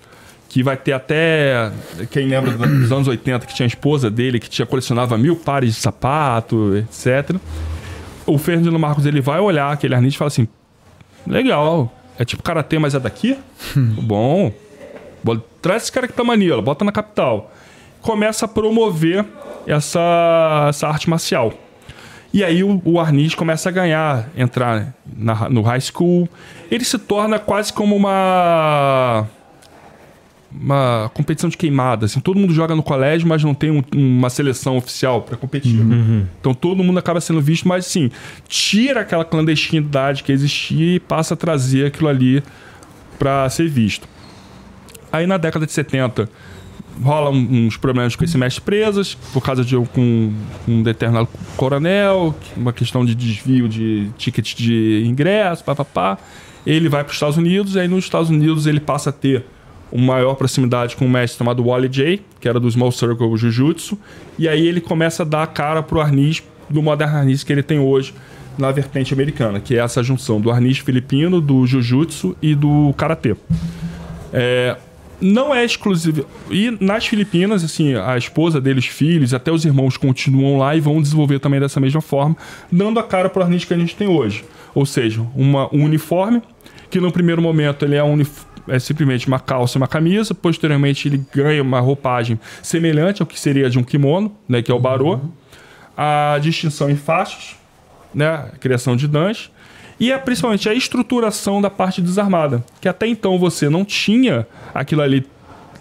[0.48, 1.70] Que vai ter até.
[2.10, 5.74] Quem lembra dos anos 80 que tinha a esposa dele, que tinha colecionava mil pares
[5.74, 7.36] de sapato, etc.
[8.24, 10.46] O Ferdinando Marcos ele vai olhar aquele arniz e fala assim:
[11.26, 13.36] legal, é tipo karatê, mas é daqui?
[13.76, 14.52] Bom.
[15.22, 17.52] Bo- Traz esse cara aqui pra Manila, bota na capital.
[18.00, 19.24] Começa a promover
[19.66, 21.52] essa, essa arte marcial.
[22.36, 26.28] E aí o, o Arnis começa a ganhar, entrar na- no high school.
[26.70, 29.26] Ele se torna quase como uma
[30.58, 32.06] uma competição de queimada.
[32.06, 35.80] Assim, todo mundo joga no colégio, mas não tem um- uma seleção oficial para competir.
[36.40, 38.10] Então todo mundo acaba sendo visto, mas assim,
[38.48, 42.42] tira aquela clandestinidade que existia e passa a trazer aquilo ali
[43.18, 44.08] para ser visto.
[45.12, 46.28] Aí na década de 70
[47.02, 50.32] rola uns problemas com esse mestre presas por causa de um, com
[50.66, 56.18] um determinado coronel, uma questão de desvio de ticket de ingresso, papapá.
[56.66, 59.44] Ele vai para os Estados Unidos, e aí nos Estados Unidos ele passa a ter
[59.92, 63.96] uma maior proximidade com um mestre chamado Wally J, que era do Small Circle Jiu-Jitsu,
[64.38, 67.62] e aí ele começa a dar a cara pro arnis do Modern Arnis que ele
[67.62, 68.12] tem hoje
[68.58, 73.36] na vertente americana, que é essa junção do arnis filipino, do Jiu-Jitsu e do Karatê.
[74.32, 74.76] É,
[75.20, 76.26] não é exclusivo.
[76.50, 80.80] E nas Filipinas, assim, a esposa dele, os filhos, até os irmãos continuam lá e
[80.80, 82.36] vão desenvolver também dessa mesma forma,
[82.70, 84.44] dando a cara para o arnis que a gente tem hoje.
[84.74, 86.42] Ou seja, uma, um uniforme,
[86.90, 88.20] que no primeiro momento ele é, um
[88.68, 93.38] é simplesmente uma calça e uma camisa, posteriormente ele ganha uma roupagem semelhante ao que
[93.38, 95.20] seria de um kimono, né, que é o barô.
[95.96, 97.56] A distinção em faixas,
[98.14, 99.50] né, a criação de dans
[99.98, 105.02] e é principalmente a estruturação da parte desarmada, que até então você não tinha aquilo
[105.02, 105.26] ali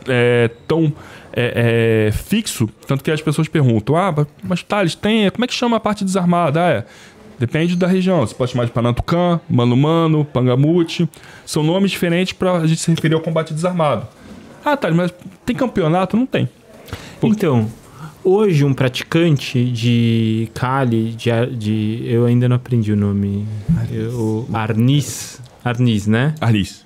[0.08, 0.94] é, tão
[1.34, 5.54] é, é, fixo, tanto que as pessoas perguntam, ah, mas Thales, tem, como é que
[5.54, 6.64] chama a parte desarmada?
[6.64, 6.86] Ah, é,
[7.38, 11.10] depende da região, você pode chamar de Panantucan, Mano Mano, Pangamute,
[11.46, 14.08] são nomes diferentes para a gente se referir ao combate desarmado.
[14.64, 15.14] Ah, Thales, mas
[15.46, 16.16] tem campeonato?
[16.16, 16.50] Não tem.
[17.22, 17.70] Então,
[18.26, 23.46] hoje um praticante de Kali, de, de eu ainda não aprendi o nome,
[24.14, 26.34] o Arnis, Arnis, né?
[26.42, 26.84] Arnis.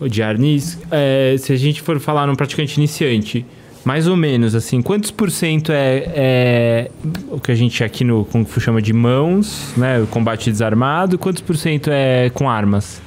[0.00, 3.44] O de Arnis, é, se a gente for falar num praticante iniciante,
[3.84, 6.90] mais ou menos assim, quantos por cento é, é
[7.30, 10.00] o que a gente aqui no Kung Fu chama de mãos, né?
[10.00, 13.00] O combate desarmado, quantos por cento é com armas?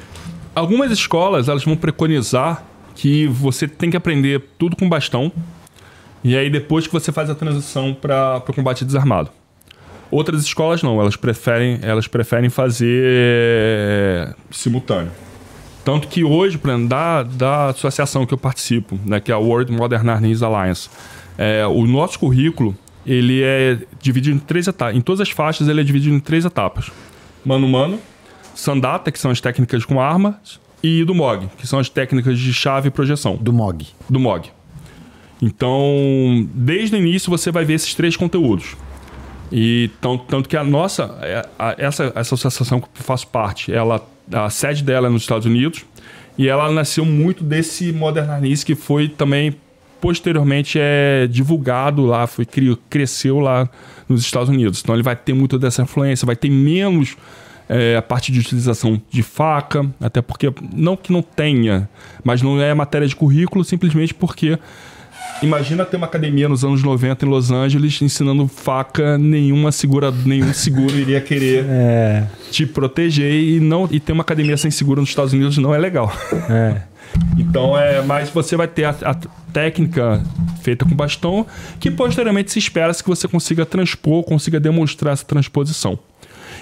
[0.56, 2.64] Algumas escolas elas vão preconizar
[2.96, 5.32] que você tem que aprender tudo com bastão
[6.24, 9.30] e aí depois que você faz a transição para o combate desarmado.
[10.12, 15.12] Outras escolas não, elas preferem, elas preferem fazer é, simultâneo.
[15.86, 19.38] Tanto que hoje, por exemplo, da, da associação que eu participo, né, que é a
[19.38, 20.90] World Modern Arnis Alliance,
[21.38, 24.96] é, o nosso currículo ele é dividido em três etapas.
[24.96, 26.92] Em todas as faixas ele é dividido em três etapas:
[27.46, 28.00] mano-mano,
[28.54, 32.54] sandata, que são as técnicas com armas, e do MOG, que são as técnicas de
[32.54, 33.36] chave e projeção.
[33.36, 33.88] Do MOG.
[34.10, 34.52] Do MOG.
[35.42, 38.76] Então, desde o início você vai ver esses três conteúdos.
[39.52, 43.72] E tão, tanto que a nossa, é, a, essa, essa associação que eu faço parte,
[43.74, 45.86] ela, a sede dela é nos Estados Unidos
[46.38, 49.56] e ela nasceu muito desse modernismo que foi também
[50.00, 52.48] posteriormente é divulgado lá, foi
[52.90, 53.70] cresceu lá
[54.08, 54.82] nos Estados Unidos.
[54.82, 57.18] Então ele vai ter muito dessa influência, vai ter menos
[57.68, 61.90] é, a parte de utilização de faca, até porque não que não tenha,
[62.24, 64.58] mas não é matéria de currículo simplesmente porque
[65.42, 70.54] Imagina ter uma academia nos anos 90 em Los Angeles ensinando faca, nenhuma segura, nenhum
[70.54, 72.28] seguro iria querer é.
[72.52, 75.78] te proteger e não e ter uma academia sem seguro nos Estados Unidos não é
[75.78, 76.12] legal.
[76.50, 76.82] É.
[77.40, 79.16] Então é, mas você vai ter a, a,
[79.52, 80.24] técnica
[80.62, 81.44] feita com bastão
[81.80, 85.98] que posteriormente se espera que você consiga transpor, consiga demonstrar essa transposição.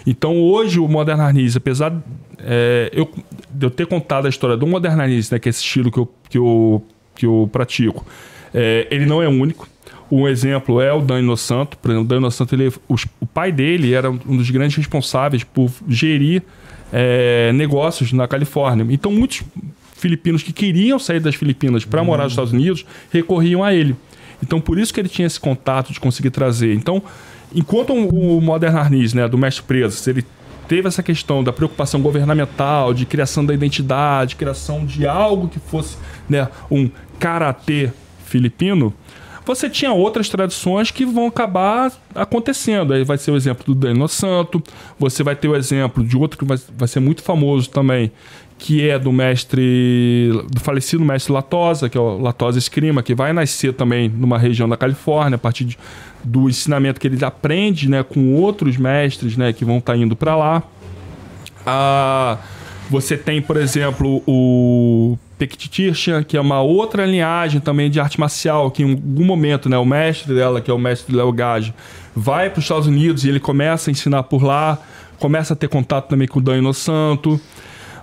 [0.06, 1.94] Então hoje o Modern Harness, apesar
[2.40, 3.10] é, eu,
[3.52, 5.98] de eu ter contado a história do Modern Harness, né, que é esse estilo que
[5.98, 6.84] eu, que eu,
[7.18, 8.06] que eu pratico,
[8.54, 9.68] é, ele não é único.
[10.10, 11.78] Um exemplo é o Dani Santo.
[11.78, 15.44] Por exemplo, o Dani Santo, ele, os, o pai dele era um dos grandes responsáveis
[15.44, 16.44] por gerir
[16.94, 18.86] é, negócios na Califórnia.
[18.90, 19.44] Então, muitos
[19.98, 23.96] filipinos que queriam sair das Filipinas para morar nos Estados Unidos recorriam a ele.
[24.42, 26.74] Então, por isso que ele tinha esse contato de conseguir trazer.
[26.74, 27.02] Então,
[27.54, 30.24] enquanto o Modern Harness, né, do mestre preso, ele
[30.68, 35.98] teve essa questão da preocupação governamental, de criação da identidade, criação de algo que fosse
[36.30, 36.90] né, um
[37.20, 37.92] karatê
[38.26, 38.94] filipino,
[39.46, 42.94] você tinha outras tradições que vão acabar acontecendo.
[42.94, 44.62] Aí vai ser o exemplo do Daniel Santo,
[45.00, 48.12] você vai ter o exemplo de outro que vai, vai ser muito famoso também,
[48.60, 53.32] que é do mestre, do falecido mestre Latosa, que é o Latosa Escrima, que vai
[53.32, 55.78] nascer também numa região da Califórnia, a partir de,
[56.24, 60.16] do ensinamento que ele aprende né, com outros mestres né, que vão estar tá indo
[60.16, 60.64] para lá.
[61.66, 62.38] Ah,
[62.90, 68.72] você tem, por exemplo, o Pektitircha, que é uma outra linhagem também de arte marcial,
[68.72, 71.74] que em algum momento, né, o mestre dela, que é o mestre Léo Gage,
[72.16, 74.80] vai para os Estados Unidos e ele começa a ensinar por lá,
[75.20, 77.40] começa a ter contato também com o Daniel Santo.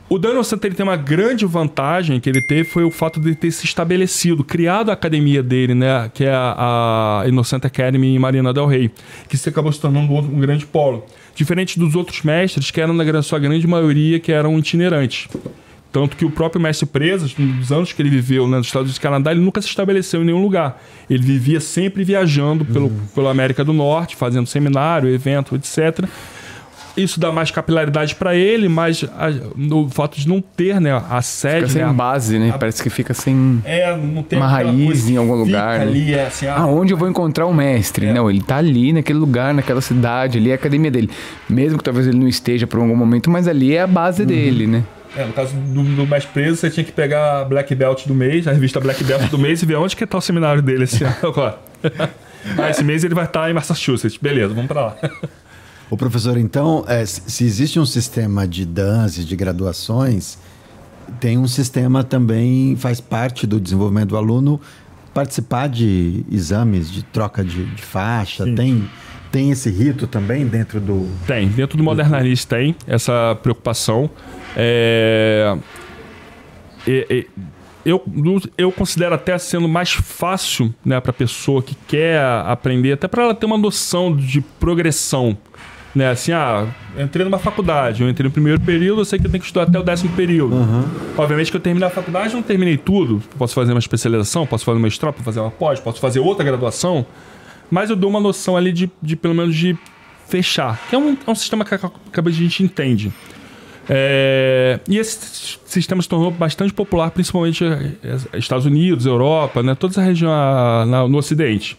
[0.09, 3.35] O Daniel Santo ele tem uma grande vantagem que ele teve foi o fato de
[3.35, 8.19] ter se estabelecido, criado a academia dele, né, que é a, a Innocent Academy em
[8.19, 8.93] Marina del Rey,
[9.29, 11.05] que se acabou se tornando um, um grande polo.
[11.35, 15.27] Diferente dos outros mestres, que eram, na sua grande maioria, que eram itinerantes.
[15.95, 18.97] Tanto que o próprio mestre Presas, nos anos que ele viveu né, nos Estados Unidos
[18.97, 20.83] e Canadá, ele nunca se estabeleceu em nenhum lugar.
[21.09, 23.01] Ele vivia sempre viajando pelo, uhum.
[23.15, 26.05] pela América do Norte, fazendo seminário, evento, etc.
[26.97, 31.23] Isso dá mais capilaridade para ele, mas a, no fato de não ter né, a
[31.23, 31.67] sede.
[31.67, 32.51] Fica sem né, base, né?
[32.51, 33.97] A, Parece que fica sem é,
[34.33, 35.79] uma raiz em algum lugar.
[35.79, 35.85] Né?
[35.85, 38.07] Ali, é, assim, Aonde eu vou encontrar o mestre?
[38.07, 38.13] É.
[38.13, 41.09] Não, ele tá ali naquele lugar, naquela cidade, ali é a academia dele.
[41.49, 44.27] Mesmo que talvez ele não esteja por algum momento, mas ali é a base uhum.
[44.27, 44.83] dele, né?
[45.17, 48.15] É, no caso do, do mais preso, você tinha que pegar a Black Belt do
[48.15, 50.85] mês, a revista Black Belt do mês e ver onde que tá o seminário dele
[50.85, 51.59] esse ano agora.
[52.59, 54.19] ah, esse mês ele vai estar em Massachusetts.
[54.21, 54.97] Beleza, vamos para lá.
[55.91, 60.39] O professor, então, é, se existe um sistema de dança, de graduações,
[61.21, 64.61] tem um sistema também, faz parte do desenvolvimento do aluno
[65.13, 68.55] participar de exames, de troca de, de faixa, Sim.
[68.57, 68.91] tem
[69.35, 71.09] tem esse rito também dentro do.
[71.27, 74.09] Tem, dentro do Modernalist tem essa preocupação.
[74.57, 75.57] É...
[77.85, 78.01] eu,
[78.57, 83.25] eu considero até sendo mais fácil né, para a pessoa que quer aprender, até para
[83.25, 85.37] ela ter uma noção de progressão.
[85.93, 86.11] Né?
[86.11, 89.41] Assim, ah, entrei numa faculdade, eu entrei no primeiro período, eu sei que eu tenho
[89.41, 90.55] que estudar até o décimo período.
[90.55, 90.85] Uhum.
[91.19, 93.21] Obviamente que eu terminei a faculdade, não terminei tudo.
[93.37, 96.45] Posso fazer uma especialização, posso fazer uma mestrado, posso fazer uma pós, posso fazer outra
[96.45, 97.05] graduação
[97.71, 99.77] mas eu dou uma noção ali de, de pelo menos de
[100.29, 103.13] fechar, que é um, é um sistema que a, que a gente entende.
[103.89, 109.93] É, e esse sistema se tornou bastante popular, principalmente é, Estados Unidos, Europa, né, toda
[109.93, 111.77] essa região na, no Ocidente.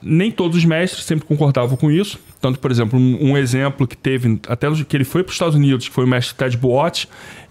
[0.00, 2.18] Nem todos os mestres sempre concordavam com isso.
[2.40, 5.56] Tanto, por exemplo, um, um exemplo que teve, até que ele foi para os Estados
[5.56, 7.08] Unidos, que foi o mestre Ted Buot,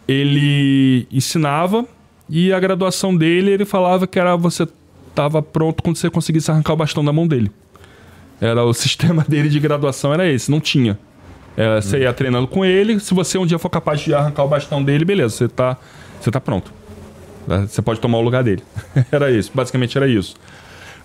[0.08, 1.86] ele ensinava
[2.30, 4.68] e a graduação dele, ele falava que era você
[5.16, 7.50] estava pronto quando você conseguisse arrancar o bastão da mão dele.
[8.40, 11.00] Era o sistema dele de graduação era esse, não tinha.
[11.56, 14.48] Era, você ia treinando com ele, se você um dia for capaz de arrancar o
[14.48, 15.78] bastão dele, beleza, você está
[16.20, 16.72] você tá pronto.
[17.48, 18.64] Você pode tomar o lugar dele.
[19.12, 20.36] era isso, basicamente era isso.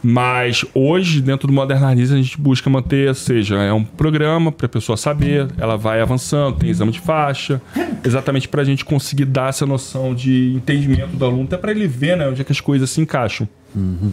[0.02, 4.64] Mas hoje, dentro do Modern Harness, a gente busca manter, seja, é um programa para
[4.64, 7.60] a pessoa saber, ela vai avançando, tem exame de faixa,
[8.02, 11.86] exatamente para a gente conseguir dar essa noção de entendimento do aluno, até para ele
[11.86, 13.46] ver né, onde é que as coisas se encaixam.
[13.74, 14.12] Uhum.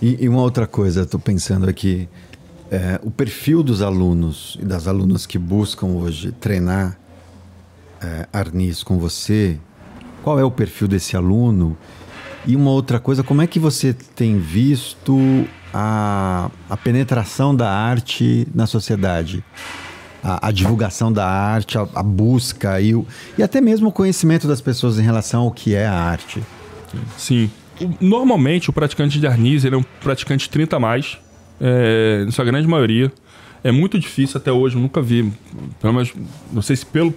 [0.00, 2.08] E, e, uma outra coisa, estou pensando aqui,
[2.70, 6.98] é, o perfil dos alunos e das alunas que buscam hoje treinar
[8.02, 9.58] é, arnis com você,
[10.22, 11.76] qual é o perfil desse aluno?
[12.46, 15.18] E uma outra coisa, como é que você tem visto
[15.72, 19.42] a, a penetração da arte na sociedade?
[20.22, 23.06] A, a divulgação da arte, a, a busca e, o,
[23.36, 26.42] e até mesmo o conhecimento das pessoas em relação ao que é a arte.
[27.16, 27.50] Sim.
[28.00, 31.18] Normalmente, o praticante de arnis ele é um praticante 30 a mais,
[31.60, 33.12] é, em sua grande maioria.
[33.62, 35.32] É muito difícil até hoje, eu nunca vi.
[35.80, 36.12] Pelo menos,
[36.52, 37.14] não sei se pelo,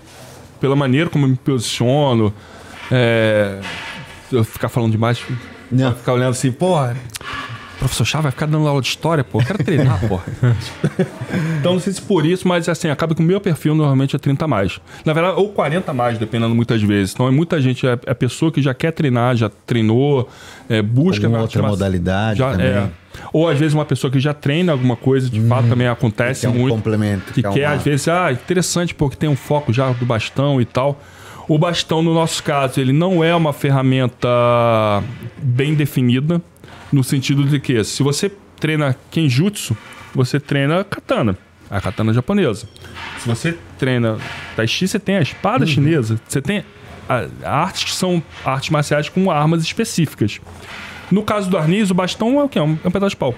[0.60, 2.34] pela maneira como eu me posiciono,
[2.92, 3.60] é,
[4.32, 5.22] eu ficar falando demais,
[5.72, 5.94] não.
[5.94, 6.96] ficar olhando assim, porra,
[7.78, 10.20] professor Chá vai ficar dando aula de história, pô, eu quero treinar, pô.
[11.60, 14.20] então não sei se por isso, mas assim, acaba que o meu perfil normalmente é
[14.20, 14.80] 30 a mais.
[15.06, 17.14] Na verdade, ou 40 a mais, dependendo muitas vezes.
[17.14, 20.30] Então é muita gente, é, é pessoa que já quer treinar, já treinou,
[20.70, 21.26] é, busca...
[21.28, 22.68] Alguma outra modalidade já, também.
[22.68, 22.90] É,
[23.34, 26.48] ou às vezes uma pessoa que já treina alguma coisa, de hum, fato também acontece
[26.48, 26.74] que muito.
[26.74, 27.34] um complemento.
[27.34, 27.76] Que, que quer, uma...
[27.76, 31.00] às vezes, ah, interessante, porque tem um foco já do bastão e tal.
[31.48, 34.28] O bastão, no nosso caso, ele não é uma ferramenta
[35.38, 36.42] bem definida,
[36.92, 39.76] no sentido de que se você treina Kenjutsu,
[40.14, 41.38] você treina katana,
[41.70, 42.68] a katana japonesa.
[43.20, 44.18] Se você treina
[44.56, 45.72] Tai Chi, você tem a espada uhum.
[45.72, 46.64] chinesa, você tem
[47.44, 50.40] artes que são artes marciais com armas específicas.
[51.10, 52.60] No caso do arniz, o bastão é o quê?
[52.60, 53.34] É um, é um pedaço de pau.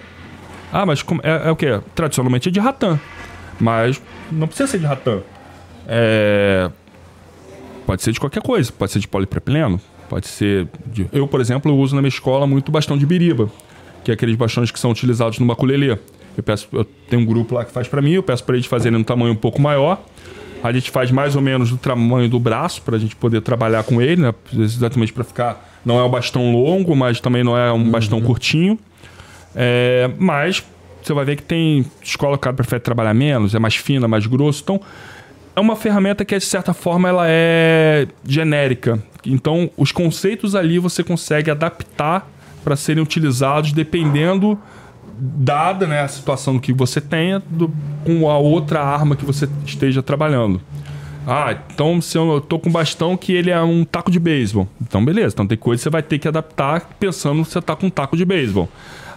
[0.72, 1.80] Ah, mas é, é o quê?
[1.94, 3.00] Tradicionalmente é de ratã.
[3.60, 4.02] Mas
[4.32, 5.20] não precisa ser de ratã.
[5.88, 6.70] É,
[7.90, 11.08] Pode ser de qualquer coisa, pode ser de polipropileno, pode ser de...
[11.14, 13.50] Eu, por exemplo, eu uso na minha escola muito bastão de biriba,
[14.04, 15.98] que é aqueles bastões que são utilizados no maculelê.
[16.36, 18.66] Eu peço, eu tenho um grupo lá que faz para mim, eu peço para eles
[18.66, 20.02] fazerem um tamanho um pouco maior.
[20.62, 23.84] A gente faz mais ou menos do tamanho do braço para a gente poder trabalhar
[23.84, 24.34] com ele, né?
[24.54, 25.80] Exatamente para ficar.
[25.86, 27.92] Não é um bastão longo, mas também não é um uhum.
[27.92, 28.78] bastão curtinho.
[29.56, 30.64] É, mas
[31.02, 34.62] você vai ver que tem escola que prefere trabalhar menos, é mais fina, mais grosso.
[34.64, 34.82] Então,
[35.56, 39.02] é uma ferramenta que, de certa forma, ela é genérica.
[39.26, 42.30] Então, os conceitos ali você consegue adaptar
[42.64, 44.58] para serem utilizados dependendo
[45.20, 47.72] dada né, a situação que você tenha do,
[48.06, 50.62] com a outra arma que você esteja trabalhando.
[51.28, 54.68] Ah, então se eu tô com bastão que ele é um taco de beisebol.
[54.82, 57.76] Então beleza, então tem coisa que você vai ter que adaptar pensando que você tá
[57.76, 58.70] com um taco de beisebol.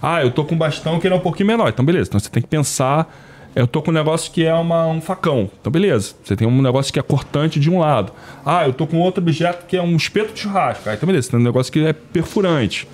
[0.03, 1.69] Ah, eu tô com bastão que ele é um pouquinho menor.
[1.69, 3.09] Então beleza, então você tem que pensar
[3.55, 5.51] eu tô com um negócio que é uma, um facão.
[5.61, 6.15] Então, beleza.
[6.23, 8.13] Você tem um negócio que é cortante de um lado.
[8.45, 10.89] Ah, eu tô com outro objeto que é um espeto de churrasco.
[10.89, 11.27] Ah, então, beleza.
[11.27, 12.89] Você tem um negócio que é perfurante.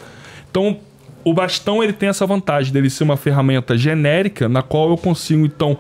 [0.51, 0.78] Então,
[1.24, 5.44] o bastão ele tem essa vantagem dele ser uma ferramenta genérica na qual eu consigo,
[5.44, 5.78] então,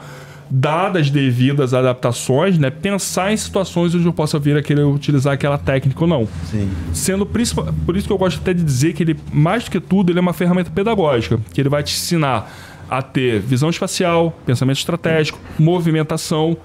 [0.50, 5.58] dadas devidas adaptações, né, pensar em situações onde eu possa vir a querer utilizar aquela
[5.58, 6.28] técnica ou não.
[6.50, 6.70] Sim.
[6.92, 10.10] Sendo por isso que eu gosto até de dizer que ele, mais do que tudo,
[10.10, 12.50] ele é uma ferramenta pedagógica, que ele vai te ensinar
[12.90, 16.56] a ter visão espacial, pensamento estratégico, movimentação,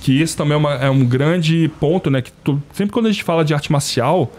[0.00, 2.22] que esse também é, uma, é um grande ponto, né?
[2.22, 4.30] Que tu, sempre quando a gente fala de arte marcial,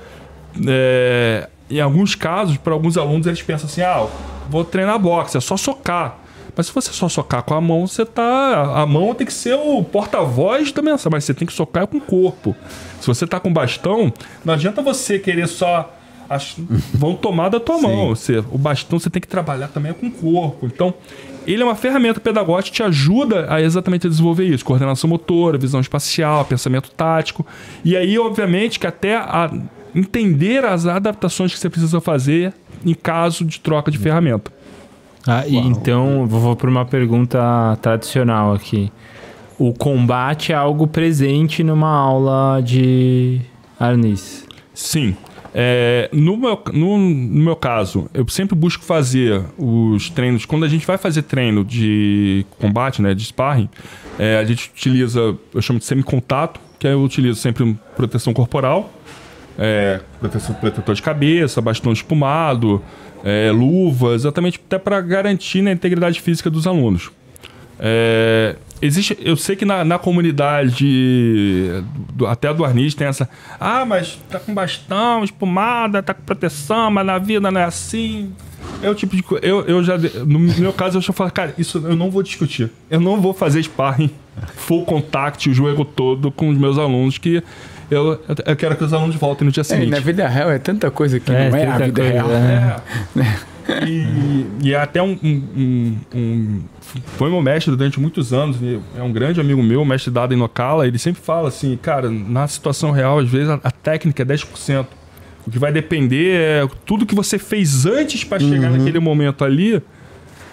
[0.67, 4.07] é, em alguns casos, para alguns alunos, eles pensam assim: ah,
[4.49, 6.17] vou treinar boxe, é só socar.
[6.55, 8.81] Mas se você só socar com a mão, você tá.
[8.81, 11.97] A mão tem que ser o porta-voz da mensagem, mas você tem que socar com
[11.97, 12.55] o corpo.
[12.99, 14.11] Se você tá com bastão,
[14.43, 15.95] não adianta você querer só.
[16.93, 18.09] vão tomar da tua mão.
[18.09, 20.65] Você, o bastão você tem que trabalhar também com o corpo.
[20.65, 20.93] Então,
[21.53, 24.63] ele é uma ferramenta pedagógica que te ajuda a exatamente a desenvolver isso.
[24.63, 27.45] Coordenação motora, visão espacial, pensamento tático.
[27.83, 29.51] E aí, obviamente, que até a
[29.95, 32.53] entender as adaptações que você precisa fazer
[32.85, 34.51] em caso de troca de ferramenta.
[35.27, 38.91] Ah, e então, vou para uma pergunta tradicional aqui.
[39.57, 43.41] O combate é algo presente numa aula de
[43.79, 44.45] arnis?
[44.73, 45.17] Sim.
[45.53, 50.45] É, no, meu, no, no, meu caso, eu sempre busco fazer os treinos.
[50.45, 53.69] Quando a gente vai fazer treino de combate, né, de sparring,
[54.17, 58.93] é, a gente utiliza, eu chamo de semi-contato, que eu utilizo sempre proteção corporal,
[59.57, 62.81] é, proteção, protetor de cabeça, bastão espumado,
[63.23, 67.11] é, luva, exatamente até para garantir né, a integridade física dos alunos.
[67.79, 71.83] É, existe, eu sei que na, na comunidade,
[72.13, 73.29] do, até do Arnis, tem essa.
[73.59, 78.31] Ah, mas tá com bastão, espumada, tá com proteção, mas na vida não é assim.
[78.81, 79.45] É o tipo de coisa.
[79.45, 79.97] Eu, eu já.
[79.97, 82.69] No meu caso, eu já falo, cara, isso eu não vou discutir.
[82.89, 84.09] Eu não vou fazer sparring
[84.55, 87.43] full contact o jogo todo com os meus alunos que.
[87.89, 89.89] Eu, eu quero que os alunos voltem no dia é, seguinte.
[89.89, 92.31] na vida real é tanta coisa que é, não é a vida coisa, real.
[92.31, 92.79] É.
[93.87, 96.61] E, e é até um, um, um,
[97.17, 98.57] Foi meu mestre durante muitos anos,
[98.97, 102.47] é um grande amigo meu, mestre dado em Nocala, ele sempre fala assim, cara, na
[102.47, 104.85] situação real, às vezes a, a técnica é 10%.
[105.47, 108.77] O que vai depender é tudo que você fez antes para chegar uhum.
[108.77, 109.81] naquele momento ali.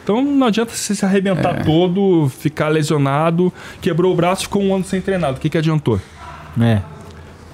[0.02, 1.64] Então não adianta você se arrebentar é.
[1.64, 5.36] todo, ficar lesionado, quebrou o braço, ficou um ano sem treinado.
[5.36, 6.00] O que, que adiantou?
[6.60, 6.80] É.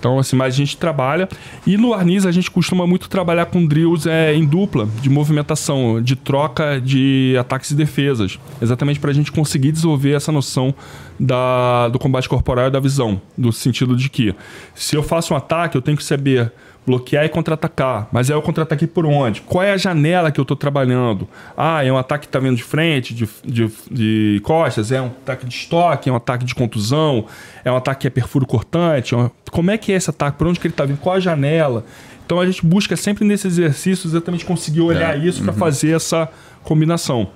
[0.03, 1.29] Então, assim, mas a gente trabalha.
[1.65, 6.03] E no Arnis a gente costuma muito trabalhar com drills é, em dupla, de movimentação,
[6.03, 8.37] de troca de ataques e defesas.
[8.61, 10.74] Exatamente para a gente conseguir desenvolver essa noção
[11.18, 13.20] da, do combate corporal e da visão.
[13.36, 14.34] Do sentido de que,
[14.74, 16.52] se eu faço um ataque, eu tenho que saber
[16.86, 18.09] bloquear e contra-atacar.
[18.12, 19.40] Mas é o contra-ataque por onde?
[19.43, 21.28] Qual é a janela que eu estou trabalhando?
[21.56, 25.06] Ah, é um ataque que está vindo de frente, de, de, de, costas, é um
[25.06, 27.26] ataque de estoque, é um ataque de contusão,
[27.64, 29.14] é um ataque que é perfuro cortante.
[29.14, 30.39] É como é que é esse ataque?
[30.39, 30.98] Por onde que ele está vindo?
[30.98, 31.84] Qual a janela?
[32.26, 35.18] Então a gente busca sempre nesse exercício exatamente conseguir olhar é.
[35.18, 35.47] isso uhum.
[35.47, 36.28] para fazer essa
[36.62, 37.28] combinação.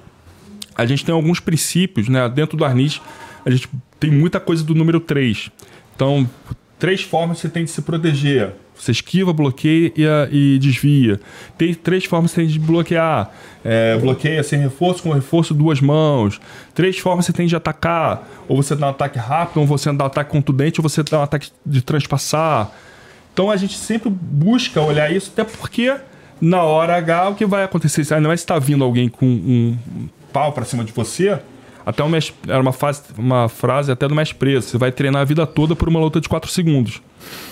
[0.74, 2.28] A gente tem alguns princípios, né?
[2.28, 3.00] Dentro do Arnis,
[3.46, 3.68] a gente
[3.98, 5.50] tem muita coisa do número 3.
[5.94, 6.28] Então,
[6.78, 9.92] três formas que você tem de se proteger você esquiva, bloqueia
[10.30, 11.18] e, desvia.
[11.56, 13.30] Tem três formas que você tem de bloquear.
[13.64, 16.40] É, bloqueia sem reforço, com reforço duas mãos.
[16.74, 18.28] Três formas você tem de atacar.
[18.46, 21.20] Ou você dá um ataque rápido, ou você dá um ataque contundente, ou você dá
[21.20, 22.70] um ataque de transpassar.
[23.32, 25.94] Então a gente sempre busca olhar isso, até porque
[26.40, 28.20] na hora H o que vai acontecer?
[28.20, 29.76] Não é se está vindo alguém com um
[30.32, 31.38] pau para cima de você,
[31.86, 34.66] até mestre, era uma, fase, uma frase até do mestre preso.
[34.66, 37.00] Você vai treinar a vida toda por uma luta de 4 segundos.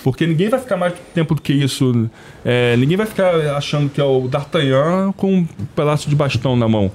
[0.03, 2.09] Porque ninguém vai ficar mais tempo do que isso.
[2.43, 6.67] É, ninguém vai ficar achando que é o D'Artagnan com um pedaço de bastão na
[6.67, 6.91] mão.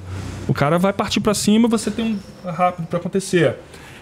[0.47, 2.05] O cara vai partir para cima você tem
[2.45, 3.57] um rápido para acontecer.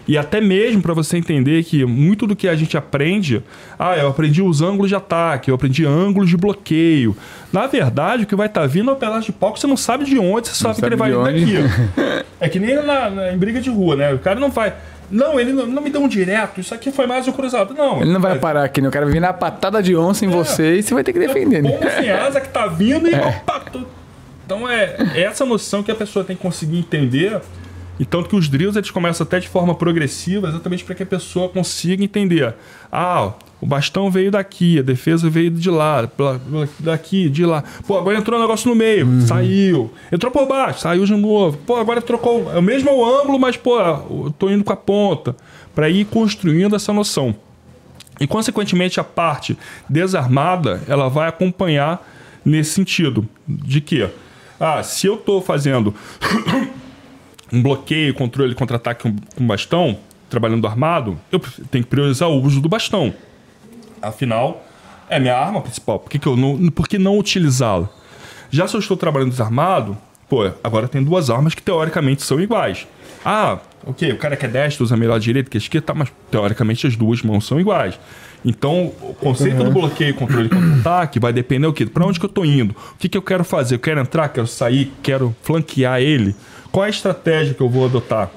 [0.09, 3.43] E até mesmo para você entender que muito do que a gente aprende,
[3.77, 7.15] ah, eu aprendi os ângulos de ataque, eu aprendi ângulos de bloqueio.
[7.53, 9.67] Na verdade, o que vai estar tá vindo é um pedaço de pau que você
[9.67, 12.25] não sabe de onde, você sabe, sabe que ele vai vir daqui.
[12.41, 14.11] é que nem na, na, em briga de rua, né?
[14.11, 14.73] O cara não vai.
[15.11, 17.75] Não, ele não, não, me deu um direto, isso aqui foi mais o cruzado.
[17.75, 18.01] Não.
[18.01, 18.87] Ele não vai parar aqui, né?
[18.87, 20.31] O cara vai vir na patada de onça em é.
[20.31, 21.77] você e você vai ter que defender, né?
[21.99, 23.13] Sem asa que tá vindo e.
[23.13, 23.27] É.
[23.27, 23.61] Opa,
[24.43, 27.39] então é essa noção que a pessoa tem que conseguir entender
[27.99, 31.05] e tanto que os drills eles começam até de forma progressiva, exatamente para que a
[31.05, 32.55] pessoa consiga entender.
[32.89, 36.09] Ah, o bastão veio daqui, a defesa veio de lá,
[36.79, 37.61] daqui, de lá.
[37.85, 39.27] Pô, agora entrou um negócio no meio, uhum.
[39.27, 39.91] saiu.
[40.09, 41.57] Entrou por baixo, saiu de novo.
[41.67, 42.49] Pô, agora trocou.
[42.53, 45.35] É o mesmo ângulo, mas, pô, eu tô indo com a ponta.
[45.75, 47.35] Para ir construindo essa noção.
[48.19, 49.57] E, consequentemente, a parte
[49.89, 52.05] desarmada, ela vai acompanhar
[52.45, 53.27] nesse sentido.
[53.45, 54.07] De que,
[54.57, 55.93] ah, se eu tô fazendo
[57.51, 59.97] um bloqueio, controle, contra-ataque com, bastão,
[60.29, 61.39] trabalhando armado, eu
[61.71, 63.13] tenho que priorizar o uso do bastão.
[64.01, 64.65] Afinal,
[65.09, 65.99] é minha arma principal.
[65.99, 67.89] Por que, que eu não, por que não utilizá-la?
[68.51, 69.97] Já se eu estou trabalhando desarmado,
[70.27, 72.87] pô, agora tem duas armas que teoricamente são iguais.
[73.25, 75.93] Ah, ok, o cara que é destro usa melhor a direita que a esquerda, tá,
[75.93, 77.99] mas teoricamente as duas mãos são iguais.
[78.45, 79.65] Então, o conceito uhum.
[79.65, 81.85] do bloqueio, controle e contra-ataque vai depender do quê?
[81.85, 82.73] Para onde que eu estou indo?
[82.93, 83.75] O que, que eu quero fazer?
[83.75, 86.33] Eu quero entrar, quero sair, quero flanquear ele?
[86.71, 88.29] Qual é a estratégia que eu vou adotar?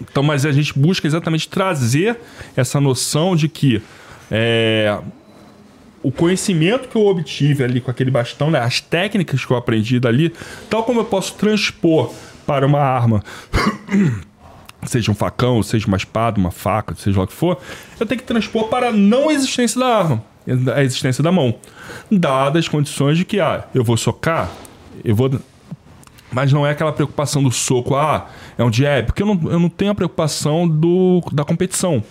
[0.00, 2.18] Então, mas a gente busca exatamente trazer
[2.56, 3.82] essa noção de que
[4.30, 4.98] é,
[6.02, 10.00] o conhecimento que eu obtive ali com aquele bastão, né, as técnicas que eu aprendi
[10.00, 10.32] dali,
[10.68, 12.12] tal como eu posso transpor
[12.46, 13.22] para uma arma,
[14.84, 17.60] seja um facão, seja uma espada, uma faca, seja o que for,
[17.98, 20.24] eu tenho que transpor para a não existência da arma,
[20.74, 21.54] a existência da mão,
[22.10, 24.50] dadas as condições de que ah, eu vou socar,
[25.04, 25.30] eu vou
[26.32, 29.58] mas não é aquela preocupação do soco, ah, é um jab, porque eu não, eu
[29.58, 32.02] não tenho a preocupação do, da competição.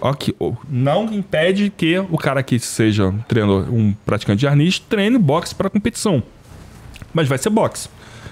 [0.00, 0.34] Okay.
[0.68, 3.24] Não impede que o cara que seja um
[3.70, 6.22] um praticante de arnis, treine boxe para competição.
[7.12, 7.88] Mas vai ser boxe,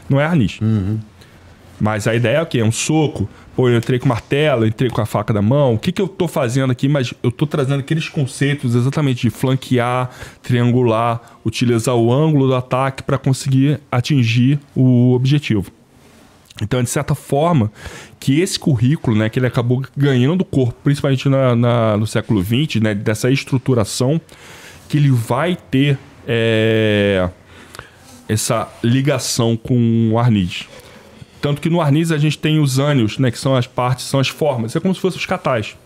[0.08, 0.58] não é arnis.
[0.60, 0.98] Uhum.
[1.82, 2.60] Mas a ideia é o quê?
[2.60, 5.74] É um soco, Pô, eu entrei com martelo, entrei com a faca da mão.
[5.74, 6.88] O que, que eu estou fazendo aqui?
[6.88, 10.08] Mas eu estou trazendo aqueles conceitos exatamente de flanquear,
[10.42, 15.72] triangular, utilizar o ângulo do ataque para conseguir atingir o objetivo.
[16.62, 17.70] Então, de certa forma,
[18.20, 22.80] que esse currículo, né, que ele acabou ganhando corpo, principalmente na, na no século XX,
[22.80, 24.20] né, dessa estruturação,
[24.88, 25.98] que ele vai ter
[26.28, 27.28] é,
[28.28, 30.68] essa ligação com o Arniz.
[31.42, 34.20] Tanto que no arniz a gente tem os ânios, né, que são as partes, são
[34.20, 34.76] as formas.
[34.76, 35.76] É como se fossem os catais.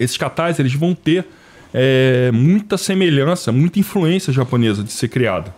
[0.00, 1.26] Esses catais eles vão ter
[1.74, 5.54] é, muita semelhança, muita influência japonesa de ser criada.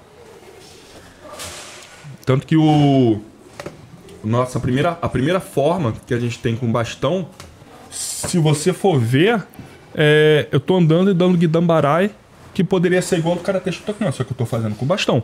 [2.27, 3.21] Tanto que o
[4.25, 7.29] nossa a primeira a primeira forma que a gente tem com bastão,
[7.91, 9.47] se você for ver,
[9.95, 12.11] é, eu tô andando e dando guidambarai,
[12.53, 15.23] que poderia ser igual do karatê shotokan, só que eu tô fazendo com bastão.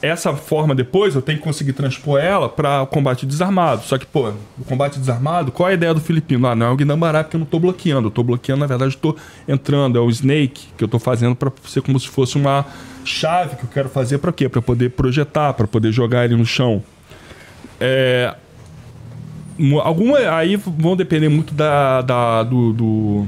[0.00, 3.82] Essa forma depois eu tenho que conseguir transpor ela para o combate desarmado.
[3.82, 6.46] Só que, pô, o combate desarmado, qual é a ideia do filipino?
[6.46, 8.08] Ah, não é o Guinambará porque eu não tô bloqueando.
[8.08, 9.16] Eu tô bloqueando, na verdade, eu tô
[9.46, 9.98] entrando.
[9.98, 12.64] É o Snake que eu tô fazendo para ser como se fosse uma
[13.04, 14.48] chave que eu quero fazer para quê?
[14.48, 16.82] Para poder projetar, para poder jogar ele no chão.
[17.80, 18.34] É,
[19.82, 23.26] alguma aí vão depender muito da, da do, do,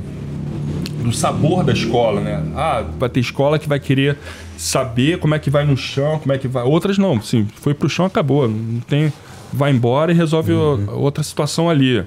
[1.05, 2.43] do, sabor da escola, né?
[2.55, 4.17] Ah, vai ter escola que vai querer
[4.61, 6.63] saber como é que vai no chão, como é que vai.
[6.63, 9.11] Outras não, sim, foi pro chão acabou, não tem,
[9.51, 10.87] vai embora e resolve uhum.
[10.91, 12.05] outra situação ali.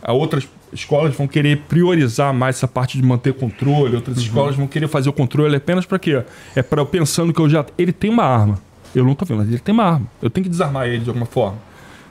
[0.00, 4.22] A outras escolas vão querer priorizar mais essa parte de manter controle, outras uhum.
[4.22, 6.22] escolas vão querer fazer o controle apenas para quê?
[6.54, 8.58] É para eu pensando que eu já ele tem uma arma.
[8.94, 10.06] Eu não tô vendo, mas ele tem uma arma.
[10.22, 11.58] Eu tenho que desarmar ele de alguma forma.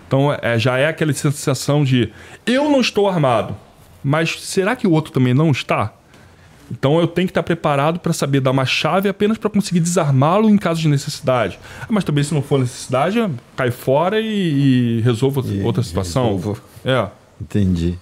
[0.07, 2.11] Então é, já é aquela sensação de
[2.45, 3.55] eu não estou armado,
[4.03, 5.93] mas será que o outro também não está?
[6.71, 10.49] Então eu tenho que estar preparado para saber dar uma chave apenas para conseguir desarmá-lo
[10.49, 11.59] em caso de necessidade.
[11.81, 16.35] Ah, mas também se não for necessidade, cai fora e, e resolva e, outra situação.
[16.35, 16.61] Resolvo.
[16.85, 17.07] É.
[17.41, 17.97] Entendi.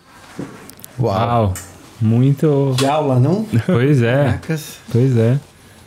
[0.99, 1.15] Uau.
[1.15, 1.53] Uau.
[2.01, 2.75] Muito.
[2.77, 3.47] De aula, não?
[3.65, 4.25] Pois é.
[4.25, 4.77] Caracas.
[4.91, 5.39] Pois é.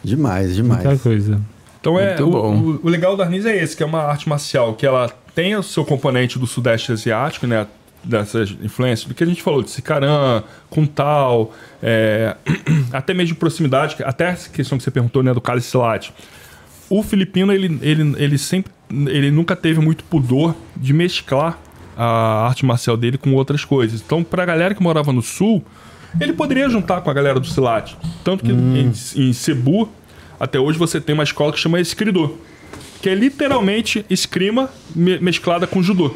[0.03, 0.83] Demais, demais.
[0.83, 1.41] Muita coisa.
[1.81, 4.75] Então é o, o, o, legal da Arnis é esse, que é uma arte marcial
[4.75, 7.67] que ela tem o seu componente do Sudeste Asiático, né?
[8.03, 12.35] Dessas influências, do que a gente falou, de Sicaran, Kuntal, é,
[12.93, 16.11] até mesmo de proximidade, até essa questão que você perguntou, né, do Kali Silat.
[16.89, 21.59] O filipino, ele, ele, ele sempre, ele nunca teve muito pudor de mesclar
[21.97, 24.01] a arte marcial dele com outras coisas.
[24.01, 25.63] Então, pra galera que morava no sul,
[26.19, 27.95] ele poderia juntar com a galera do Silat.
[28.25, 28.77] Tanto que hum.
[28.77, 29.91] em, em Cebu,
[30.39, 32.35] até hoje você tem uma escola que chama Escridor
[33.01, 36.15] que é literalmente escrima mesclada com judô.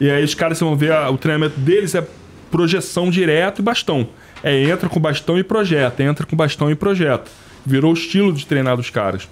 [0.00, 2.06] E aí os caras vão ver a, o treinamento deles é
[2.50, 4.08] projeção direto e bastão.
[4.42, 7.24] É entra com bastão e projeta, entra com bastão e projeta.
[7.64, 9.28] Virou o estilo de treinar dos caras.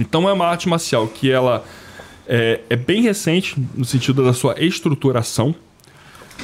[0.00, 1.64] Então é uma arte marcial que ela
[2.26, 5.54] é, é bem recente no sentido da sua estruturação.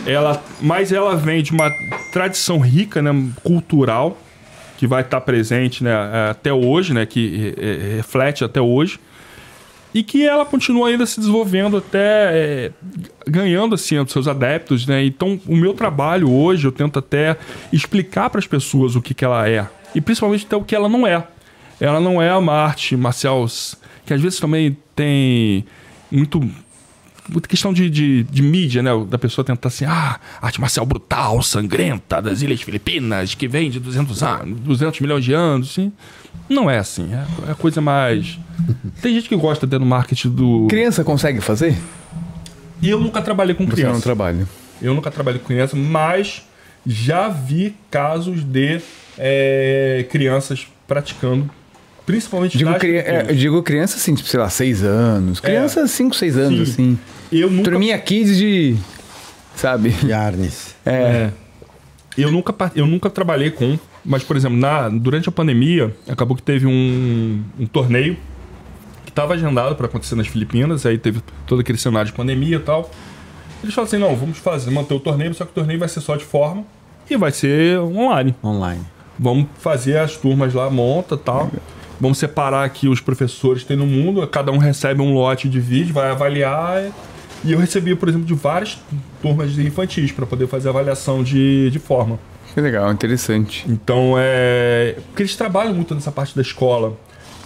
[0.06, 1.70] Ela, mas ela vem de uma
[2.12, 3.10] tradição rica, né,
[3.42, 4.18] cultural,
[4.78, 5.92] que vai estar presente né,
[6.30, 7.54] até hoje, né, que
[7.96, 8.98] reflete até hoje
[9.94, 12.73] e que ela continua ainda se desenvolvendo até é,
[13.27, 15.05] ganhando assim os seus adeptos, né?
[15.05, 17.36] Então, o meu trabalho hoje eu tento até
[17.73, 20.89] explicar para as pessoas o que, que ela é e principalmente até o que ela
[20.89, 21.27] não é.
[21.81, 23.47] Ela não é uma arte marcial
[24.06, 25.64] que às vezes também tem
[26.10, 26.40] muito
[27.28, 28.90] muita questão de, de, de, mídia, né?
[29.09, 33.78] Da pessoa tentar assim, ah, arte marcial brutal, sangrenta das Ilhas Filipinas, que vem de
[33.78, 35.93] 200 anos, 200 milhões de anos, assim.
[36.52, 38.38] Não é assim, é, é coisa mais...
[39.00, 40.66] Tem gente que gosta de no marketing do...
[40.68, 41.76] Criança consegue fazer?
[42.80, 43.92] E eu nunca trabalhei com Você criança.
[43.92, 44.46] não trabalha.
[44.80, 46.42] Eu nunca trabalhei com criança, mas
[46.86, 48.80] já vi casos de
[49.18, 51.48] é, crianças praticando
[52.04, 55.40] Principalmente digo, cri é, eu digo criança assim, tipo, sei lá, 6 anos.
[55.40, 56.18] Criança 5, é.
[56.18, 56.72] 6 anos, Sim.
[56.72, 56.98] assim.
[57.30, 57.70] Eu nunca...
[57.70, 58.76] Turminha kids de.
[59.54, 59.90] Sabe?
[59.90, 60.74] De Arnes.
[60.84, 60.92] É.
[60.92, 61.32] é.
[62.18, 63.78] Eu nunca, eu nunca trabalhei com.
[64.04, 68.16] Mas, por exemplo, na, durante a pandemia, acabou que teve um, um torneio
[69.04, 70.84] que estava agendado para acontecer nas Filipinas.
[70.84, 72.90] Aí teve todo aquele cenário de pandemia e tal.
[73.62, 76.00] Eles falaram assim: não, vamos fazer, manter o torneio, só que o torneio vai ser
[76.00, 76.64] só de forma
[77.08, 78.34] e vai ser online.
[78.42, 78.82] Online.
[79.18, 81.50] Vamos fazer as turmas lá, monta e tal.
[82.00, 85.60] Vamos separar aqui os professores que tem no mundo, cada um recebe um lote de
[85.60, 86.90] vídeo, vai avaliar.
[87.44, 88.78] E eu recebi, por exemplo, de várias
[89.20, 92.18] turmas de infantis para poder fazer avaliação de, de forma.
[92.54, 93.64] Que legal, interessante.
[93.68, 94.96] Então, é.
[95.08, 96.96] Porque eles trabalham muito nessa parte da escola.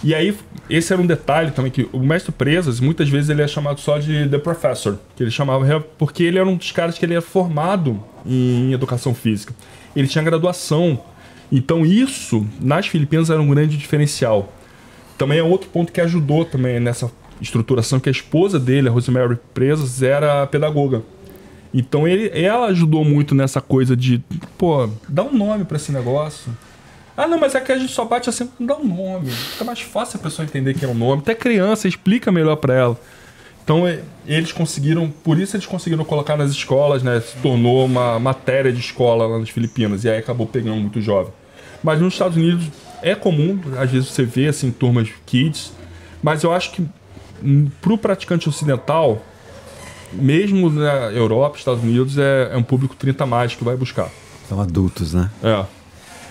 [0.03, 0.37] E aí,
[0.69, 3.97] esse era um detalhe também, que o mestre Presas, muitas vezes ele é chamado só
[3.97, 7.21] de The Professor, que ele chamava porque ele era um dos caras que ele era
[7.21, 9.55] formado em educação física.
[9.95, 11.01] Ele tinha graduação
[11.51, 14.51] então isso, nas Filipinas, era um grande diferencial.
[15.17, 17.09] Também é outro ponto que ajudou também nessa
[17.41, 21.01] estruturação, que a esposa dele, a Rosemary Presas, era pedagoga.
[21.73, 24.23] Então ele, ela ajudou muito nessa coisa de,
[24.57, 26.51] pô, dá um nome para esse negócio.
[27.15, 29.31] Ah, não, mas é que a gente só bate assim, dá um nome.
[29.31, 31.21] Fica mais fácil a pessoa entender que é um nome.
[31.21, 32.99] Até criança, explica melhor para ela.
[33.63, 33.83] Então
[34.25, 37.19] eles conseguiram, por isso eles conseguiram colocar nas escolas, né?
[37.19, 41.33] Se tornou uma matéria de escola lá nas Filipinas e aí acabou pegando muito jovem.
[41.83, 42.65] Mas nos Estados Unidos
[43.01, 45.73] é comum, às vezes você vê assim turmas kids,
[46.23, 46.87] mas eu acho que
[47.43, 49.21] hum, para o praticante ocidental,
[50.13, 54.09] mesmo na Europa, Estados Unidos, é, é um público 30 mais que vai buscar.
[54.47, 55.29] São adultos, né?
[55.43, 55.65] É.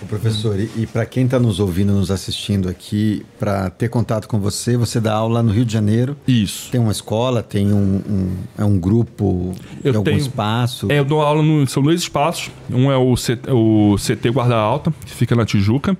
[0.01, 4.27] O professor, e, e para quem está nos ouvindo, nos assistindo aqui, para ter contato
[4.27, 6.15] com você, você dá aula no Rio de Janeiro.
[6.27, 6.69] Isso.
[6.69, 10.91] Tem uma escola, tem um, um é um grupo, eu algum tenho, espaço?
[10.91, 11.65] É, eu dou aula no.
[11.67, 12.51] São dois espaços.
[12.69, 15.97] Um é o CT, o CT Guarda Alta, que fica na Tijuca.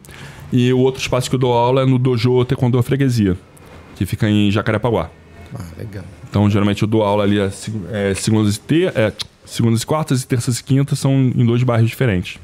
[0.54, 3.36] E o outro espaço que eu dou aula é no Dojo Taekwondo Freguesia.
[3.96, 5.10] que fica em Jacarepaguá.
[5.56, 6.04] Ah, legal.
[6.30, 7.76] Então, geralmente eu dou aula ali é, seg-
[8.16, 9.14] segundas, e ter, é,
[9.46, 12.38] segundas e quartas e terças e quintas são em dois bairros diferentes.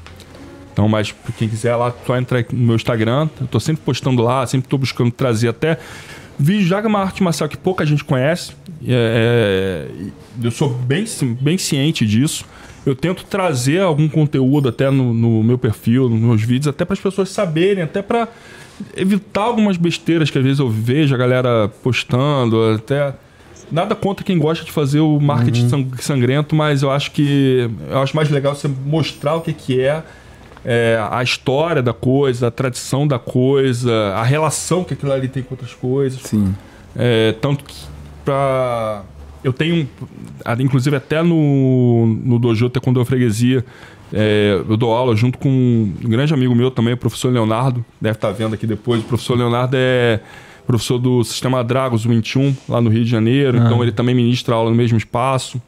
[0.72, 3.28] Então, mas quem quiser lá, só entra no meu Instagram.
[3.40, 5.78] Eu tô sempre postando lá, sempre tô buscando trazer até
[6.36, 8.52] vídeos já uma arte marcial que pouca gente conhece.
[8.84, 10.06] É, é,
[10.42, 11.04] eu sou bem,
[11.40, 12.44] bem ciente disso.
[12.84, 16.94] Eu tento trazer algum conteúdo até no, no meu perfil, nos meus vídeos, até para
[16.94, 18.28] as pessoas saberem, até para
[18.96, 23.14] evitar algumas besteiras que às vezes eu vejo a galera postando, até
[23.70, 27.98] nada contra quem gosta de fazer o marketing sang- sangrento, mas eu acho que eu
[27.98, 30.02] acho mais legal você mostrar o que que é,
[30.64, 35.42] é, a história da coisa, a tradição da coisa, a relação que aquilo ali tem
[35.42, 36.20] com outras coisas.
[36.22, 36.54] Sim.
[36.96, 37.74] É, tanto que
[38.24, 39.02] pra.
[39.42, 39.86] Eu tenho,
[40.58, 43.62] inclusive até no, no Dojo Taekwondo Freguesia,
[44.10, 48.16] é, eu dou aula junto com um grande amigo meu também, o professor Leonardo, deve
[48.16, 49.00] estar vendo aqui depois.
[49.00, 50.20] O professor Leonardo é
[50.66, 54.70] professor do Sistema Dragos 21, lá no Rio de Janeiro, então ele também ministra aula
[54.70, 55.60] no mesmo espaço.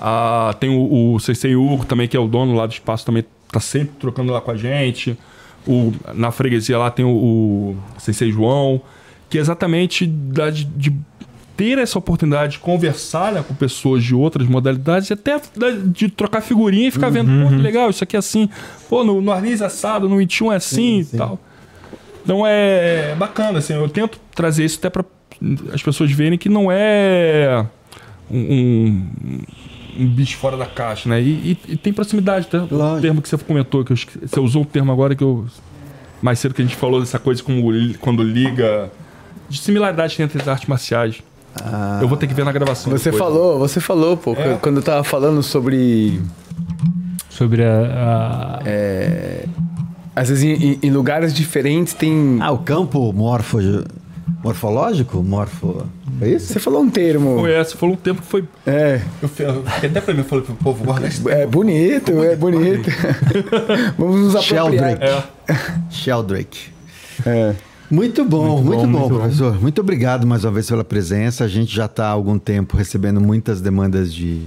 [0.00, 3.24] Ah, tem o, o Sensei Hugo também, que é o dono lá do espaço, também
[3.50, 5.16] tá sempre trocando lá com a gente.
[5.66, 8.80] O, na freguesia lá tem o, o Sensei João,
[9.30, 10.92] que é exatamente da, de, de
[11.56, 15.40] ter essa oportunidade de conversar né, com pessoas de outras modalidades e até
[15.86, 18.48] de trocar figurinha e ficar vendo, pô, que legal, isso aqui é assim.
[18.88, 21.38] Pô, no, no Arnis é assado, no 21 é assim e tal.
[22.24, 25.04] Então é bacana, assim, eu tento trazer isso até para
[25.72, 27.64] as pessoas verem que não é
[28.30, 29.40] um, um,
[30.00, 31.20] um bicho fora da caixa, né?
[31.20, 32.66] E, e- e tem proximidade, tá?
[32.70, 33.00] O Lógico.
[33.02, 35.46] termo que você comentou, que eu você usou um termo agora que eu.
[36.22, 38.90] Mais cedo que a gente falou dessa coisa como li- quando liga.
[39.48, 41.20] De similaridade entre as artes marciais.
[42.00, 42.90] Eu vou ter que ver na gravação.
[42.92, 43.30] Você depois.
[43.30, 44.56] falou, você falou, pô, É.
[44.62, 46.20] quando eu tava falando sobre.
[47.28, 48.60] Sobre a.
[48.60, 49.44] a- é,
[50.14, 52.38] às vezes em, em- lugares diferentes tem.
[52.40, 53.58] Ah, o campo morfo,
[54.42, 55.22] morfológico?
[55.22, 55.86] Morfo.
[56.20, 56.52] É isso?
[56.52, 57.38] Você falou um termo.
[57.40, 58.44] Foi essa, falou um tempo que foi.
[58.66, 62.36] É, Eu, eu até pra mim, eu falei, pô, vou guardar esse é bonito, é
[62.36, 62.88] bonito.
[63.98, 64.98] Vamos nos apropriar.
[64.98, 65.04] Sheldrake.
[65.48, 65.56] É.
[65.90, 66.60] Sheldrake.
[67.26, 67.54] É.
[67.90, 69.18] Muito bom, muito, Muito bom, bom, muito bom.
[69.20, 69.60] professor.
[69.60, 71.44] Muito obrigado mais uma vez pela presença.
[71.44, 74.42] A gente já está há algum tempo recebendo muitas demandas de,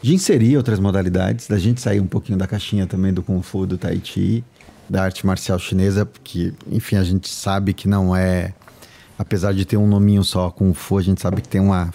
[0.00, 3.66] de inserir outras modalidades, da gente sair um pouquinho da caixinha também do Kung Fu,
[3.66, 4.42] do Tai Chi,
[4.88, 8.52] da arte marcial chinesa, porque, enfim, a gente sabe que não é.
[9.18, 11.92] Apesar de ter um nominho só, Kung Fu, a gente sabe que tem uma,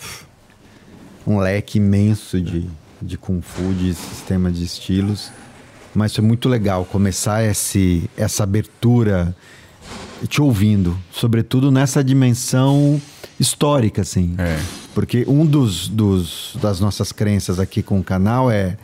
[1.28, 2.70] um leque imenso de,
[3.02, 5.30] de Kung Fu, de sistema de estilos.
[5.94, 9.36] Mas foi muito legal começar esse, essa abertura
[10.28, 13.02] te ouvindo, sobretudo nessa dimensão
[13.40, 14.36] histórica, assim.
[14.38, 14.60] É.
[14.94, 18.78] Porque um dos, dos das nossas crenças aqui com o canal é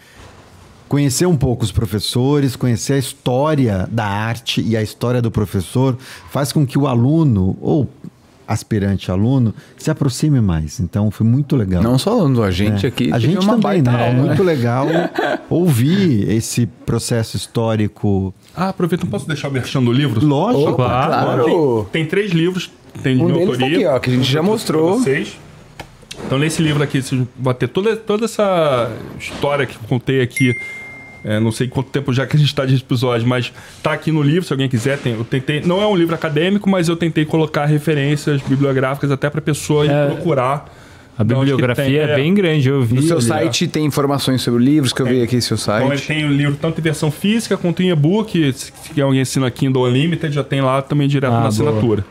[0.96, 5.98] conhecer um pouco os professores, conhecer a história da arte e a história do professor
[6.32, 7.90] faz com que o aluno ou
[8.48, 10.80] aspirante aluno se aproxime mais.
[10.80, 11.84] Então foi muito legal.
[11.84, 12.88] Não só aluno, a gente É.
[12.90, 14.04] aqui a gente uma também, baita né?
[14.04, 14.88] É aula, muito legal
[15.50, 18.34] ouvir esse processo histórico.
[18.56, 20.26] Ah, aproveita, não posso deixar o merchan do livro?
[20.26, 20.70] Lógico.
[20.72, 21.44] Opa, Claro.
[21.44, 21.90] claro.
[21.92, 22.72] Tem três livros,
[23.04, 23.88] tem de Um minha deles tá autoria.
[23.90, 25.02] aqui, ó, que a gente já mostrou.
[26.26, 28.90] Então, nesse livro aqui, vocês vão ter toda, toda essa
[29.20, 30.54] história que eu contei aqui.
[31.28, 34.12] É, não sei quanto tempo já que a gente está de episódio, mas tá aqui
[34.12, 35.00] no livro, se alguém quiser.
[35.00, 39.28] Tem, eu tentei, não é um livro acadêmico, mas eu tentei colocar referências bibliográficas até
[39.30, 40.06] para a pessoa ir É.
[40.06, 40.72] procurar.
[41.18, 42.96] A que bibliografia tem, é bem grande, eu vi.
[42.96, 43.28] No seu ali, ó.
[43.30, 46.08] site tem informações sobre livros que eu vi aqui no seu Então ele site.
[46.08, 48.52] tem o livro tanto em versão física quanto em e-book.
[48.54, 51.48] Se se alguém assina Kindle Unlimited, já tem lá também direto Ah, na boa.
[51.50, 52.06] assinatura.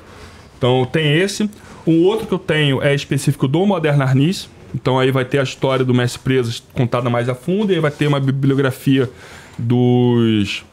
[0.58, 1.48] Então tem esse.
[1.84, 4.48] O outro que eu tenho é específico do Moderno Arnis.
[4.74, 7.80] Então aí vai ter a história do mestre preso contada mais a fundo e aí
[7.80, 9.08] vai ter uma bibliografia
[9.56, 10.64] dos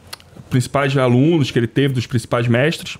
[0.50, 2.98] principais alunos que ele teve, dos principais mestres.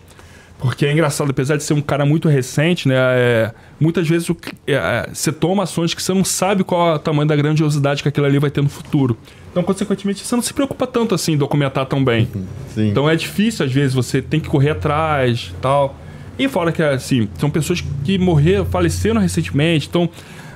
[0.62, 2.94] Porque é engraçado, apesar de ser um cara muito recente, né?
[2.96, 6.94] é, muitas vezes o é, é, você toma ações que você não sabe qual é
[6.94, 9.18] o tamanho da grandiosidade que aquilo ali vai ter no futuro.
[9.50, 12.28] Então, consequentemente, você não se preocupa tanto assim em documentar tão bem.
[12.72, 12.90] Sim.
[12.90, 15.96] Então é difícil, às vezes, você tem que correr atrás e tal.
[16.38, 20.08] E fora que, assim, são pessoas que morreram, faleceram recentemente, então.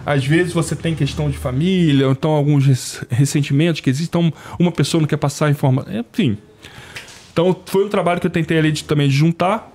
[0.07, 4.39] Às vezes você tem questão de família, ou então alguns res- ressentimentos que existem, então
[4.57, 5.93] uma pessoa não quer passar informação.
[5.93, 6.39] Enfim,
[7.33, 9.73] então foi um trabalho que eu tentei ali de, também juntar.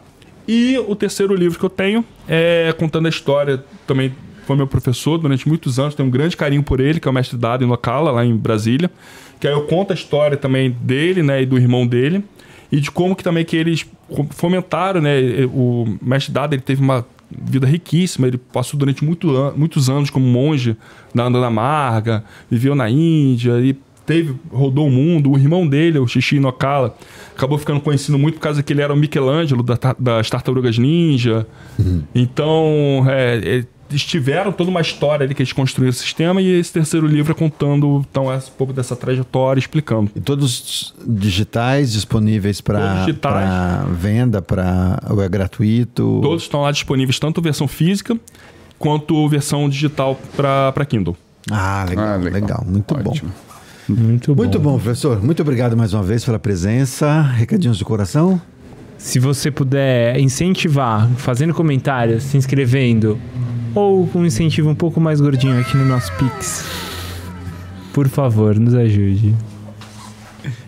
[0.47, 3.63] E o terceiro livro que eu tenho é contando a história.
[3.85, 4.13] Também
[4.47, 7.13] foi meu professor durante muitos anos, tenho um grande carinho por ele, que é o
[7.13, 8.89] mestre Dado em Locala, lá em Brasília.
[9.39, 12.23] Que aí eu conto a história também dele, né, e do irmão dele.
[12.71, 13.85] E de como que também que eles
[14.31, 15.11] fomentaram, né,
[15.53, 17.05] o mestre Dado, ele teve uma
[17.43, 20.75] vida riquíssima, ele passou durante muito an muitos anos como monge
[21.13, 23.75] na Andana Marga, viveu na Índia e
[24.05, 25.31] teve, rodou o mundo.
[25.31, 26.95] O irmão dele, o Xixi Nokala,
[27.35, 31.47] acabou ficando conhecido muito por causa que ele era o Michelangelo da, das Tartarugas Ninja.
[32.13, 36.47] Então, é, é, eles tiveram toda uma história ali que eles construíram o sistema e
[36.59, 40.09] esse terceiro livro é contando então, essa- um pouco dessa trajetória, explicando.
[40.15, 43.05] E todos digitais disponíveis para
[43.99, 46.19] venda, para ou é gratuito?
[46.21, 48.17] Todos estão lá disponíveis, tanto versão física
[48.79, 51.15] quanto versão digital para Kindle.
[51.49, 52.31] Ah, legal, Ah, legal.
[52.41, 52.65] legal.
[52.67, 53.31] muito Ótimo.
[53.89, 54.35] Muito bom.
[54.35, 54.41] bom.
[54.43, 55.21] Muito bom, professor.
[55.23, 57.21] Muito obrigado mais uma vez pela presença.
[57.21, 58.39] Recadinhos do coração?
[58.97, 63.19] Se você puder incentivar, fazendo comentários, se inscrevendo,
[63.75, 66.65] ou com um incentivo um pouco mais gordinho aqui no nosso Pix,
[67.93, 69.33] por favor, nos ajude.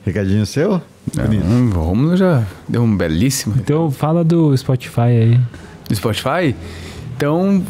[0.06, 0.82] Recadinho seu?
[1.18, 5.40] Hum, o Romulo já deu um belíssimo Então fala do Spotify aí.
[5.88, 6.56] do Spotify.
[7.16, 7.64] Então,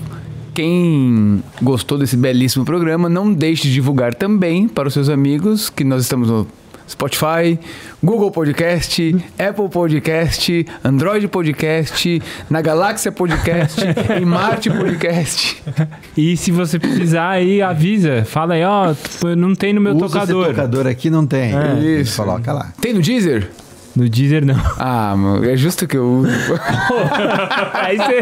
[0.54, 5.84] quem gostou desse belíssimo programa, não deixe de divulgar também para os seus amigos que
[5.84, 6.48] nós estamos no
[6.88, 7.58] Spotify,
[8.04, 13.80] Google Podcast, Apple Podcast, Android Podcast, na Galáxia Podcast,
[14.20, 15.62] em Marte Podcast.
[16.16, 18.24] E se você precisar aí, avisa.
[18.26, 18.94] Fala aí, ó,
[19.36, 20.44] não tem no meu Usa tocador.
[20.46, 21.54] esse tocador aqui, não tem.
[21.56, 21.80] É.
[22.02, 22.22] Isso.
[22.22, 22.72] Coloca lá.
[22.82, 23.50] Tem no Deezer?
[23.96, 24.56] No Deezer não.
[24.80, 26.30] Ah, mano, é justo que eu uso.
[27.74, 28.20] aí você.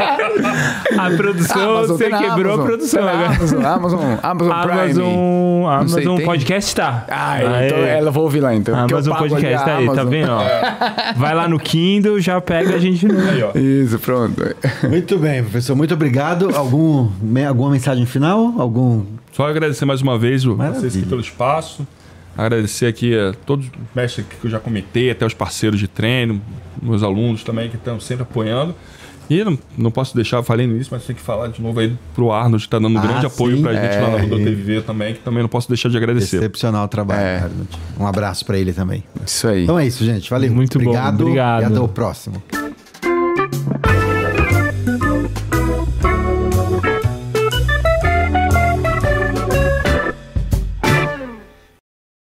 [0.97, 2.59] A produção, Amazon, você quebrou Amazon.
[2.59, 3.25] a produção agora.
[3.27, 4.81] Amazon, Amazon, Amazon Prime.
[4.81, 6.25] Amazon, Não sei, Amazon tem?
[6.25, 7.05] Podcast tá.
[7.09, 7.67] Ah, Aê.
[7.67, 8.75] então ela vou ouvir lá então.
[8.77, 10.09] Amazon Podcast, tá aí, tá Amazon.
[10.09, 10.31] vendo?
[10.31, 10.41] Ó?
[11.15, 13.17] Vai lá no Kindle, já pega a gente no.
[13.29, 13.57] Aí, ó.
[13.57, 14.43] Isso, pronto.
[14.89, 15.75] Muito bem, professor.
[15.75, 16.53] Muito obrigado.
[16.55, 17.07] Algum,
[17.47, 18.55] alguma mensagem final?
[18.57, 19.03] Algum.
[19.31, 20.89] Só agradecer mais uma vez o- Maravilha.
[20.89, 21.87] vocês pelo espaço.
[22.37, 26.41] Agradecer aqui a todos os mestres que eu já comentei, até os parceiros de treino,
[26.81, 28.73] meus alunos também que estão sempre apoiando.
[29.29, 31.95] E não, não posso deixar, eu falei nisso, mas tem que falar de novo aí
[32.13, 34.21] pro Arnold, que está dando um Ah, grande apoio sim, pra gente lá na é.
[34.23, 36.37] Ruda TV também, que também não posso deixar de agradecer.
[36.37, 37.35] Excepcional trabalho, É.
[37.37, 37.69] Arnold.
[37.97, 39.03] Um abraço para ele também.
[39.25, 39.63] Isso aí.
[39.63, 40.29] Então é isso, gente.
[40.29, 40.51] Valeu.
[40.51, 41.21] Muito bom, obrigado.
[41.21, 41.61] obrigado.
[41.61, 42.43] E até o próximo.